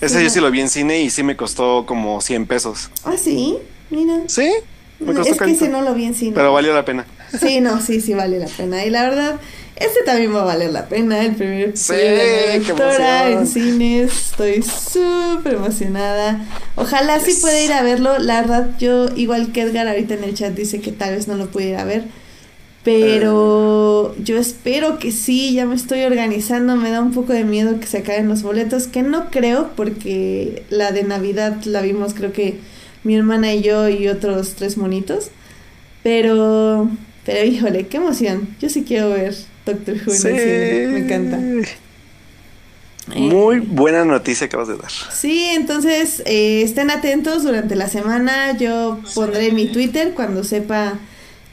[0.00, 2.90] Ese Sí, yo sí lo vi en cine y sí me costó como 100 pesos.
[3.04, 3.56] Ah, sí,
[3.90, 4.20] mira.
[4.26, 4.50] ¿Sí?
[4.98, 6.32] Me costó Es que ese no lo vi en cine.
[6.34, 7.06] Pero valió la pena.
[7.40, 8.84] Sí, no, sí, sí vale la pena.
[8.84, 9.40] Y la verdad,
[9.76, 11.24] este también va a valer la pena.
[11.24, 14.12] El primer episodio Sí, de en cines.
[14.30, 16.44] Estoy súper emocionada.
[16.76, 18.18] Ojalá sí pueda ir a verlo.
[18.18, 21.36] La verdad, yo, igual que Edgar ahorita en el chat dice que tal vez no
[21.36, 22.04] lo puede ir a ver.
[22.84, 27.78] Pero yo espero que sí, ya me estoy organizando, me da un poco de miedo
[27.78, 32.32] que se acaben los boletos, que no creo porque la de Navidad la vimos creo
[32.32, 32.58] que
[33.04, 35.30] mi hermana y yo y otros tres monitos.
[36.02, 36.90] Pero,
[37.24, 38.48] pero híjole, qué emoción.
[38.60, 39.36] Yo sí quiero ver
[39.66, 40.28] Doctor Who en Sí.
[40.28, 41.38] el cine, me encanta.
[43.16, 44.90] Muy Eh, buena noticia acabas de dar.
[45.12, 48.56] Sí, entonces eh, estén atentos durante la semana.
[48.56, 50.98] Yo pondré en mi Twitter cuando sepa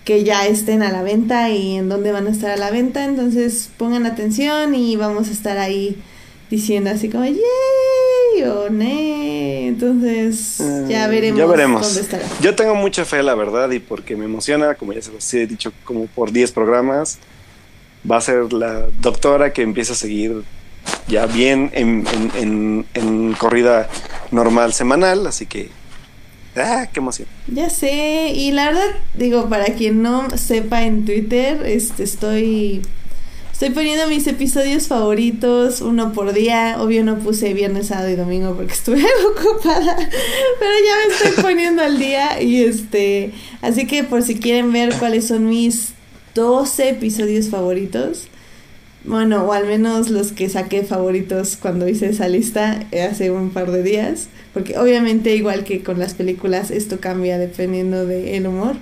[0.05, 3.03] que ya estén a la venta y en dónde van a estar a la venta.
[3.03, 5.97] Entonces pongan atención y vamos a estar ahí
[6.51, 8.43] diciendo así como ¡Yay!
[8.47, 9.67] o ¡Nee!
[9.67, 10.57] Entonces
[10.87, 11.81] ya Eh, veremos, Ya veremos.
[11.87, 12.25] dónde estará.
[12.41, 15.47] Yo tengo mucha fe, la verdad, y porque me emociona, como ya se los he
[15.47, 17.17] dicho, como por 10 programas,
[18.09, 20.43] va a ser la doctora que empieza a seguir
[21.07, 22.05] ya bien en,
[22.35, 23.89] en- en- corrida
[24.31, 25.69] normal semanal, así que...
[26.55, 27.27] ¡Ah, qué emoción!
[27.47, 32.81] Ya sé, y la verdad, digo, para quien no sepa en Twitter, este estoy
[33.51, 36.77] estoy poniendo mis episodios favoritos uno por día.
[36.79, 41.81] Obvio no puse viernes, sábado y domingo porque estuve ocupada, pero ya me estoy poniendo
[41.83, 43.31] al día y este,
[43.61, 45.93] así que por si quieren ver cuáles son mis
[46.39, 48.27] 12 episodios favoritos,
[49.03, 53.49] bueno, o al menos los que saqué favoritos cuando hice esa lista eh, hace un
[53.49, 58.77] par de días, porque obviamente igual que con las películas esto cambia dependiendo del humor,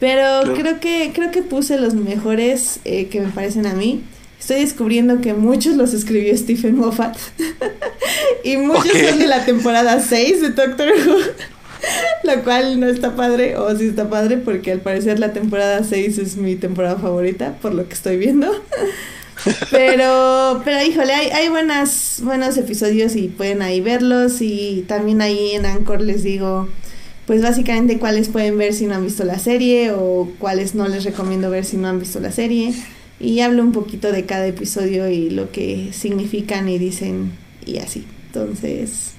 [0.00, 4.02] pero creo que creo que puse los mejores eh, que me parecen a mí.
[4.40, 7.16] Estoy descubriendo que muchos los escribió Stephen Moffat
[8.42, 9.08] y muchos Ok.
[9.10, 11.18] son de la temporada 6 de Doctor Who.
[12.24, 16.18] Lo cual no está padre, o sí está padre, porque al parecer la temporada 6
[16.18, 18.50] es mi temporada favorita, por lo que estoy viendo.
[19.70, 24.42] Pero, pero híjole, hay, hay buenas, buenos episodios y pueden ahí verlos.
[24.42, 26.68] Y también ahí en Anchor les digo,
[27.26, 31.04] pues básicamente cuáles pueden ver si no han visto la serie o cuáles no les
[31.04, 32.74] recomiendo ver si no han visto la serie.
[33.18, 37.32] Y hablo un poquito de cada episodio y lo que significan y dicen
[37.64, 38.04] y así.
[38.26, 39.12] Entonces,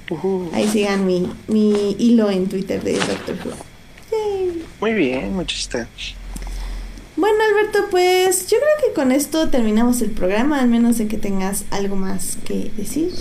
[0.53, 3.51] ahí sigan mi, mi hilo en Twitter de Doctor Who.
[4.11, 4.63] Yay.
[4.79, 5.87] Muy bien, muchachita.
[7.15, 11.17] Bueno, Alberto, pues yo creo que con esto terminamos el programa, al menos de que
[11.17, 13.11] tengas algo más que decir.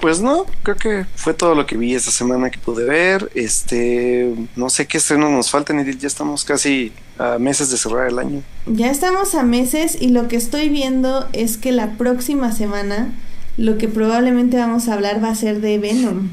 [0.00, 3.30] Pues no, creo que fue todo lo que vi esta semana que pude ver.
[3.34, 5.98] Este, no sé qué estrenos nos faltan, Edith.
[5.98, 8.42] Ya estamos casi a meses de cerrar el año.
[8.66, 13.12] Ya estamos a meses y lo que estoy viendo es que la próxima semana
[13.58, 16.30] lo que probablemente vamos a hablar va a ser de Venom.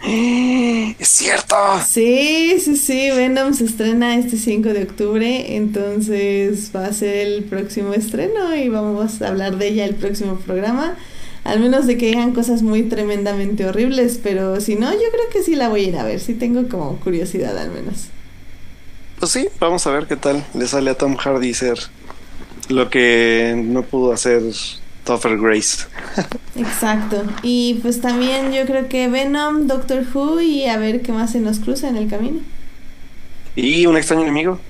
[0.00, 1.56] ¡Es cierto!
[1.84, 7.42] Sí, sí, sí, Venom se estrena este 5 de octubre, entonces va a ser el
[7.42, 10.96] próximo estreno y vamos a hablar de ella el próximo programa.
[11.42, 15.42] Al menos de que digan cosas muy tremendamente horribles, pero si no, yo creo que
[15.42, 18.08] sí la voy a ir a ver, sí tengo como curiosidad al menos.
[19.18, 21.78] Pues sí, vamos a ver qué tal le sale a Tom Hardy ser
[22.68, 24.42] lo que no pudo hacer
[25.08, 25.86] Topher Grace.
[26.54, 27.22] Exacto.
[27.42, 31.40] Y pues también yo creo que Venom, Doctor Who y a ver qué más se
[31.40, 32.40] nos cruza en el camino.
[33.56, 34.60] Y un extraño enemigo.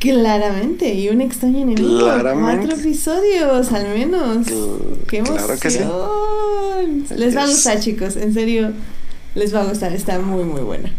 [0.00, 1.98] Claramente, y un extraño enemigo.
[1.98, 2.66] Claramente.
[2.68, 4.46] Cuatro episodios al menos.
[4.46, 5.36] Cl- ¡Qué emoción!
[5.36, 5.80] claro que sí.
[7.14, 8.16] Les va a gustar, chicos.
[8.16, 8.72] En serio,
[9.34, 9.92] les va a gustar.
[9.92, 10.94] Está muy, muy buena.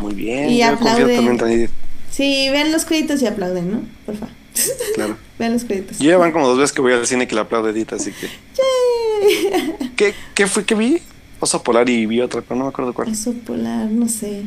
[0.00, 0.48] Muy bien.
[0.48, 1.36] Y yo aplauden.
[1.36, 1.68] también
[2.10, 3.82] Sí, vean los créditos y aplauden, ¿no?
[4.06, 4.34] Por favor.
[4.94, 5.16] claro.
[5.40, 5.98] Vean los créditos.
[5.98, 8.12] Yo ya van como dos veces que voy al cine que le aplaude Edith, así
[8.12, 8.28] que.
[8.28, 9.90] Yay.
[9.96, 11.02] ¿Qué, qué fue que vi?
[11.40, 13.08] Oso Polar y vi otra, pero no me acuerdo cuál.
[13.08, 14.42] Oso polar, no sé.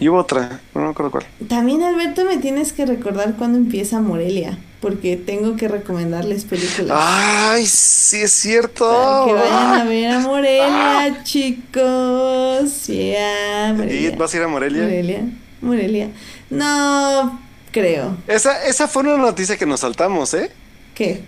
[0.00, 1.24] Y hubo otra, no me acuerdo cuál.
[1.48, 6.98] También, Alberto, me tienes que recordar cuándo empieza Morelia, porque tengo que recomendarles películas.
[6.98, 8.90] ¡Ay, sí es cierto!
[8.90, 12.86] Para que vayan a ver a Morelia, chicos.
[12.86, 14.82] Yeah, ¿Y vas a ir a Morelia?
[14.82, 15.24] Morelia,
[15.60, 16.10] Morelia.
[16.48, 17.45] No
[17.76, 18.16] creo.
[18.26, 20.50] Esa, esa fue una noticia que nos saltamos, ¿eh?
[20.94, 21.20] ¿Qué?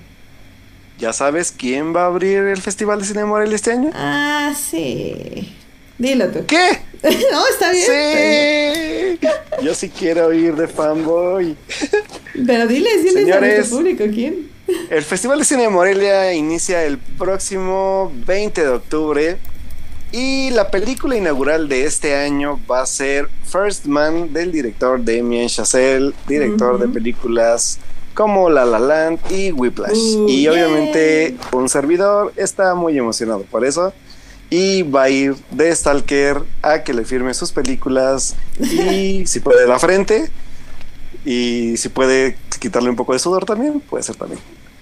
[0.99, 3.91] ¿Ya sabes quién va a abrir el Festival de Cine Morelia este año?
[3.95, 5.55] Ah, sí.
[5.99, 6.47] Dilo tú.
[6.47, 6.81] ¿Qué?
[7.31, 9.19] no, está bien.
[9.21, 9.29] Sí.
[9.63, 11.55] Yo sí quiero ir de fanboy.
[12.47, 14.51] Pero dile, dile Señores, a público quién.
[14.89, 19.37] El Festival de Cine de Morelia inicia el próximo 20 de octubre
[20.13, 25.49] y la película inaugural de este año va a ser First Man del director Damien
[25.49, 27.79] Chazelle, director de películas
[28.15, 30.17] como La La Land y Whiplash.
[30.17, 33.93] Uh, y obviamente un servidor está muy emocionado por eso
[34.51, 39.67] y va a ir de Stalker a que le firme sus películas y si puede
[39.67, 40.31] la frente
[41.25, 44.41] y si puede quitarle un poco de sudor también, puede ser también.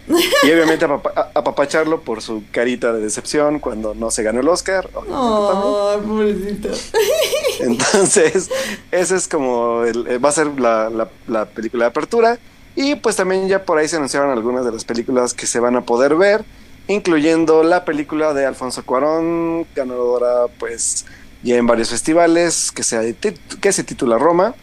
[0.09, 0.87] Y obviamente
[1.35, 4.89] apapacharlo por su carita de decepción cuando no se ganó el Oscar.
[4.95, 5.97] Oh,
[7.61, 8.51] Entonces,
[8.91, 12.39] ese es como, el, va a ser la, la película de apertura.
[12.77, 15.77] Y pues también ya por ahí se anunciaron algunas de las películas que se van
[15.77, 16.45] a poder ver
[16.89, 21.07] incluyendo la película de Alfonso Cuarón, ganadora pues
[21.43, 23.17] ya en varios festivales, que se,
[23.61, 24.55] que se titula Roma.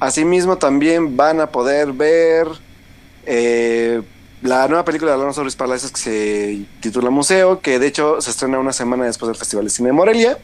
[0.00, 2.48] Asimismo también van a poder ver
[3.24, 4.02] eh,
[4.42, 8.30] la nueva película de Alonso Ruiz Palacios que se titula Museo, que de hecho se
[8.30, 10.38] estrena una semana después del Festival de Cine de Morelia.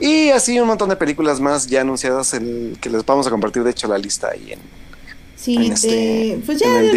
[0.00, 3.70] Y así un montón de películas más ya anunciadas que les vamos a compartir, de
[3.70, 4.58] hecho, la lista ahí en,
[5.36, 6.90] sí, este, pues ya de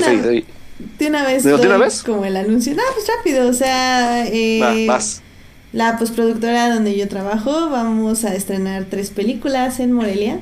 [1.08, 1.44] una vez.
[1.44, 2.04] ¿De, una vez?
[2.04, 2.76] Como el anuncio.
[2.76, 4.28] No, pues rápido, o sea.
[4.28, 4.88] Eh,
[5.72, 10.40] La postproductora donde yo trabajo, vamos a estrenar tres películas en Morelia.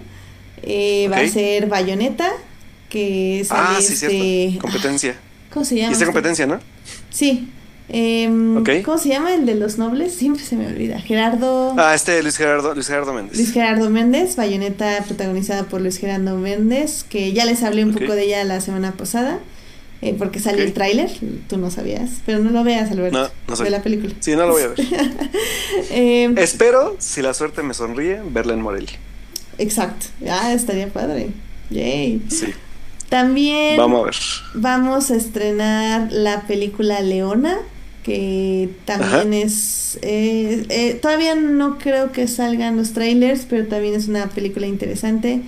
[0.61, 2.31] Eh, Va a ser Bayonetta,
[2.89, 3.93] que es Ah, sí.
[3.93, 5.15] Este, competencia.
[5.53, 5.91] ¿Cómo se llama?
[5.91, 6.59] Y esta competencia, ¿no?
[7.11, 7.47] Sí.
[7.89, 8.27] Eh,
[8.83, 10.15] ¿Cómo se llama el de los nobles?
[10.15, 10.99] Siempre se me olvida.
[10.99, 11.75] Gerardo.
[11.77, 13.35] Ah, este Luis Gerardo, Luis Gerardo Méndez.
[13.35, 18.13] Luis Gerardo Méndez, Bayonetta protagonizada por Luis Gerardo Méndez, que ya les hablé un poco
[18.13, 19.39] de ella la semana pasada.
[20.01, 21.09] Eh, porque salió el tráiler,
[21.47, 24.13] tú no sabías, pero no lo veas, Alberto, no, no de la película.
[24.19, 24.77] Sí, no lo voy a ver.
[25.91, 28.99] eh, Espero, si la suerte me sonríe, verla en Morelia.
[29.57, 31.29] Exacto, ah, estaría padre.
[31.69, 32.21] Yay.
[32.27, 32.47] Sí.
[33.13, 34.15] También vamos a ver.
[34.55, 37.59] Vamos a estrenar la película Leona,
[38.01, 44.07] que también es eh, eh, todavía no creo que salgan los trailers, pero también es
[44.07, 45.41] una película interesante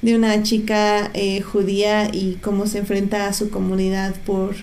[0.00, 4.54] de una chica eh, judía y cómo se enfrenta a su comunidad por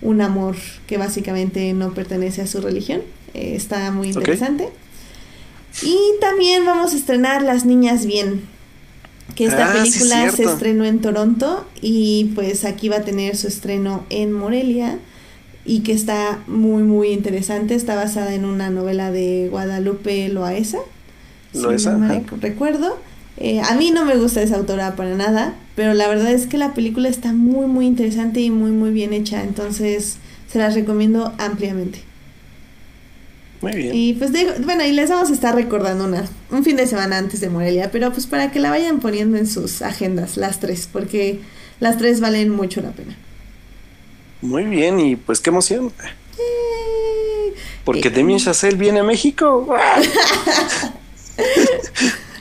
[0.00, 0.56] un amor
[0.86, 3.02] que básicamente no pertenece a su religión.
[3.34, 4.70] Está muy interesante.
[5.82, 8.48] Y también vamos a estrenar Las Niñas Bien,
[9.34, 13.48] que esta ah, película se estrenó en Toronto y pues aquí va a tener su
[13.48, 14.98] estreno en Morelia
[15.64, 17.74] y que está muy muy interesante.
[17.74, 20.78] Está basada en una novela de Guadalupe Loaesa.
[21.52, 21.98] Loaesa.
[22.40, 22.98] recuerdo.
[23.36, 26.58] Eh, a mí no me gusta esa autora para nada, pero la verdad es que
[26.58, 30.16] la película está muy, muy interesante y muy, muy bien hecha, entonces
[30.50, 32.07] se las recomiendo ampliamente.
[33.60, 33.94] Muy bien.
[33.94, 34.30] Y pues
[34.60, 37.90] bueno, y les vamos a estar recordando una, un fin de semana antes de Morelia,
[37.90, 41.40] pero pues para que la vayan poniendo en sus agendas, las tres, porque
[41.80, 43.16] las tres valen mucho la pena.
[44.40, 45.92] Muy bien, y pues qué emoción.
[47.84, 49.66] Porque Demi Chazelle viene a México.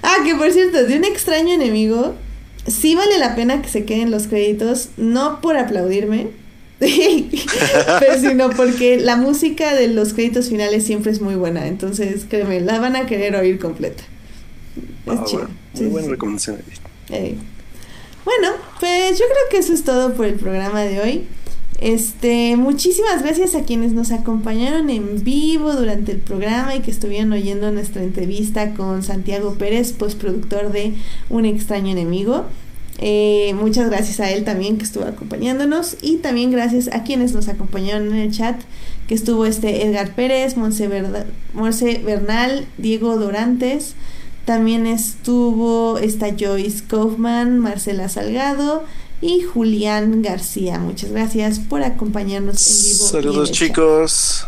[0.10, 2.16] Ah, que por cierto, de un extraño enemigo,
[2.66, 6.30] sí vale la pena que se queden los créditos, no por aplaudirme,
[6.80, 12.62] pero sino porque la música de los créditos finales siempre es muy buena, entonces créeme,
[12.62, 14.04] la van a querer oír completa.
[15.08, 15.48] Es ah, chido.
[15.76, 16.58] Muy buena recomendación.
[17.10, 18.50] Bueno,
[18.80, 21.24] pues yo creo que eso es todo por el programa de hoy.
[21.80, 27.32] Este, muchísimas gracias a quienes nos acompañaron en vivo durante el programa y que estuvieron
[27.34, 30.94] oyendo nuestra entrevista con Santiago Pérez, postproductor de
[31.30, 32.46] Un extraño enemigo.
[33.00, 37.48] Eh, muchas gracias a él también que estuvo acompañándonos y también gracias a quienes nos
[37.48, 38.60] acompañaron en el chat,
[39.08, 43.94] que estuvo este Edgar Pérez, Monse, Bernal, Diego Dorantes,
[44.46, 48.84] también estuvo esta Joyce Kaufman, Marcela Salgado,
[49.22, 50.80] y Julián García.
[50.80, 53.06] Muchas gracias por acompañarnos en vivo.
[53.06, 54.48] Saludos chicos.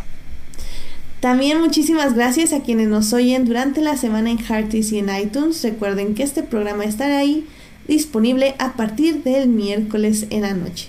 [1.19, 5.61] También muchísimas gracias a quienes nos oyen durante la semana en Hearties y en iTunes.
[5.63, 7.45] Recuerden que este programa estará ahí
[7.89, 10.87] disponible a partir del miércoles en la noche.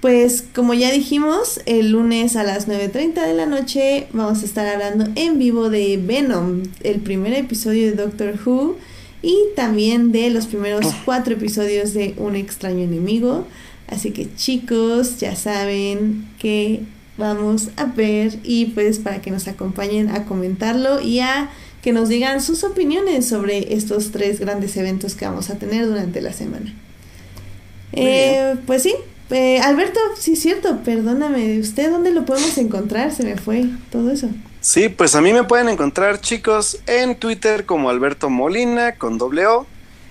[0.00, 4.66] Pues como ya dijimos, el lunes a las 9.30 de la noche vamos a estar
[4.66, 8.76] hablando en vivo de Venom, el primer episodio de Doctor Who
[9.22, 13.46] y también de los primeros cuatro episodios de Un extraño enemigo.
[13.88, 16.82] Así que chicos, ya saben que
[17.16, 21.50] vamos a ver y pues para que nos acompañen a comentarlo y a
[21.86, 26.20] que nos digan sus opiniones sobre estos tres grandes eventos que vamos a tener durante
[26.20, 26.74] la semana.
[27.92, 28.92] Eh, pues sí,
[29.30, 33.14] eh, Alberto, sí es cierto, perdóname, ¿usted dónde lo podemos encontrar?
[33.14, 34.28] Se me fue todo eso.
[34.60, 39.46] Sí, pues a mí me pueden encontrar chicos en Twitter como Alberto Molina con doble
[39.46, 39.64] O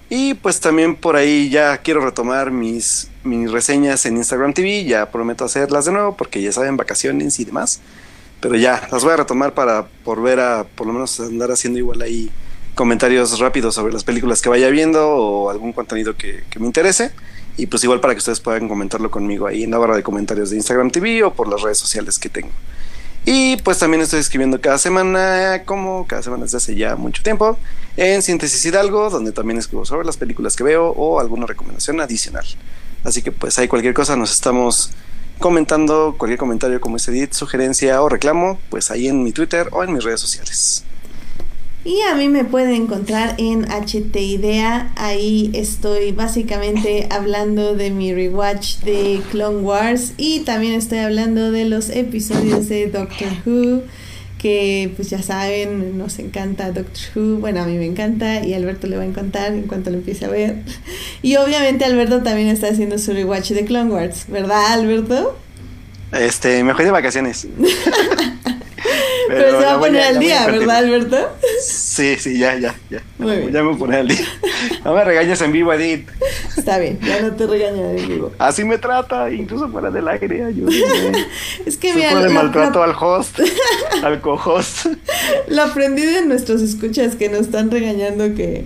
[0.10, 5.12] y pues también por ahí ya quiero retomar mis, mis reseñas en Instagram TV, ya
[5.12, 7.82] prometo hacerlas de nuevo porque ya saben vacaciones y demás
[8.48, 12.00] pero ya, las voy a retomar para volver a por lo menos andar haciendo igual
[12.04, 12.30] ahí
[12.76, 17.12] comentarios rápidos sobre las películas que vaya viendo o algún contenido que, me interese.
[17.58, 20.52] Y pues igual para que ustedes puedan comentarlo conmigo ahí en la barra de comentarios
[20.52, 22.52] de Instagram TV o por las redes sociales que tengo.
[23.26, 27.58] Y pues también estoy escribiendo cada semana, como cada semana desde hace ya mucho tiempo,
[27.98, 32.46] en Síntesis Hidalgo, donde también escribo sobre las películas que veo o alguna recomendación adicional.
[33.04, 34.92] Así que pues hay cualquier cosa, nos estamos
[35.40, 39.84] comentando cualquier comentario como ese edit, sugerencia o reclamo, pues ahí en mi Twitter o
[39.84, 40.86] en mis redes sociales.
[41.86, 44.92] Y a mí me pueden encontrar en HT Idea.
[44.96, 51.66] Ahí estoy básicamente hablando de mi rewatch de Clone Wars y también estoy hablando de
[51.66, 53.84] los episodios de Doctor Who
[54.46, 58.58] que pues ya saben, nos encanta Doctor Who, bueno, a mí me encanta y a
[58.58, 60.58] Alberto le va a encantar en cuanto lo empiece a ver.
[61.24, 65.36] Y obviamente Alberto también está haciendo su rewatch de Clone Wars, ¿verdad Alberto?
[66.12, 67.48] Este, me fui de vacaciones.
[69.28, 71.18] Pero, se va a poner al día, ¿verdad, Alberto?
[71.62, 73.02] Sí, sí, ya, ya, ya.
[73.20, 74.26] Ya me voy a al día.
[74.84, 76.10] No me regañes en vivo, Edith.
[76.56, 78.32] Está bien, ya no te regaño en vivo.
[78.38, 81.26] Así me trata, incluso fuera del aire, ayúdame.
[81.66, 82.16] es que mira.
[82.22, 83.40] de maltrato al host,
[84.04, 84.88] al co-host.
[85.48, 88.66] Lo aprendí de nuestros escuchas que nos están regañando que.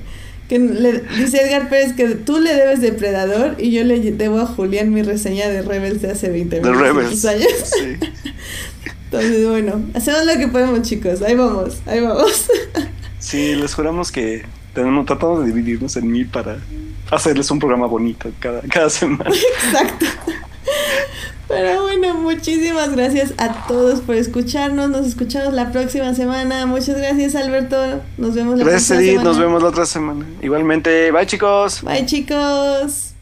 [0.50, 4.48] Que le, dice Edgar Pérez que tú le debes Depredador y yo le debo a
[4.48, 7.24] Julián mi reseña de Rebels de hace 20 de Rebels.
[7.24, 7.46] años.
[7.66, 7.98] Sí.
[9.12, 11.22] Entonces, bueno, hacemos lo que podemos, chicos.
[11.24, 12.50] Ahí vamos, ahí vamos.
[13.20, 16.58] Sí, les juramos que tenemos, tratamos de dividirnos en mí para
[17.12, 19.30] hacerles un programa bonito cada, cada semana.
[19.66, 20.06] Exacto.
[21.50, 24.90] Pero bueno, muchísimas gracias a todos por escucharnos.
[24.90, 26.66] Nos escuchamos la próxima semana.
[26.66, 28.02] Muchas gracias, Alberto.
[28.18, 29.24] Nos vemos la próxima semana.
[29.24, 30.26] Nos vemos la otra semana.
[30.42, 31.12] Igualmente.
[31.12, 31.82] Bye, chicos.
[31.84, 33.16] Bye, chicos.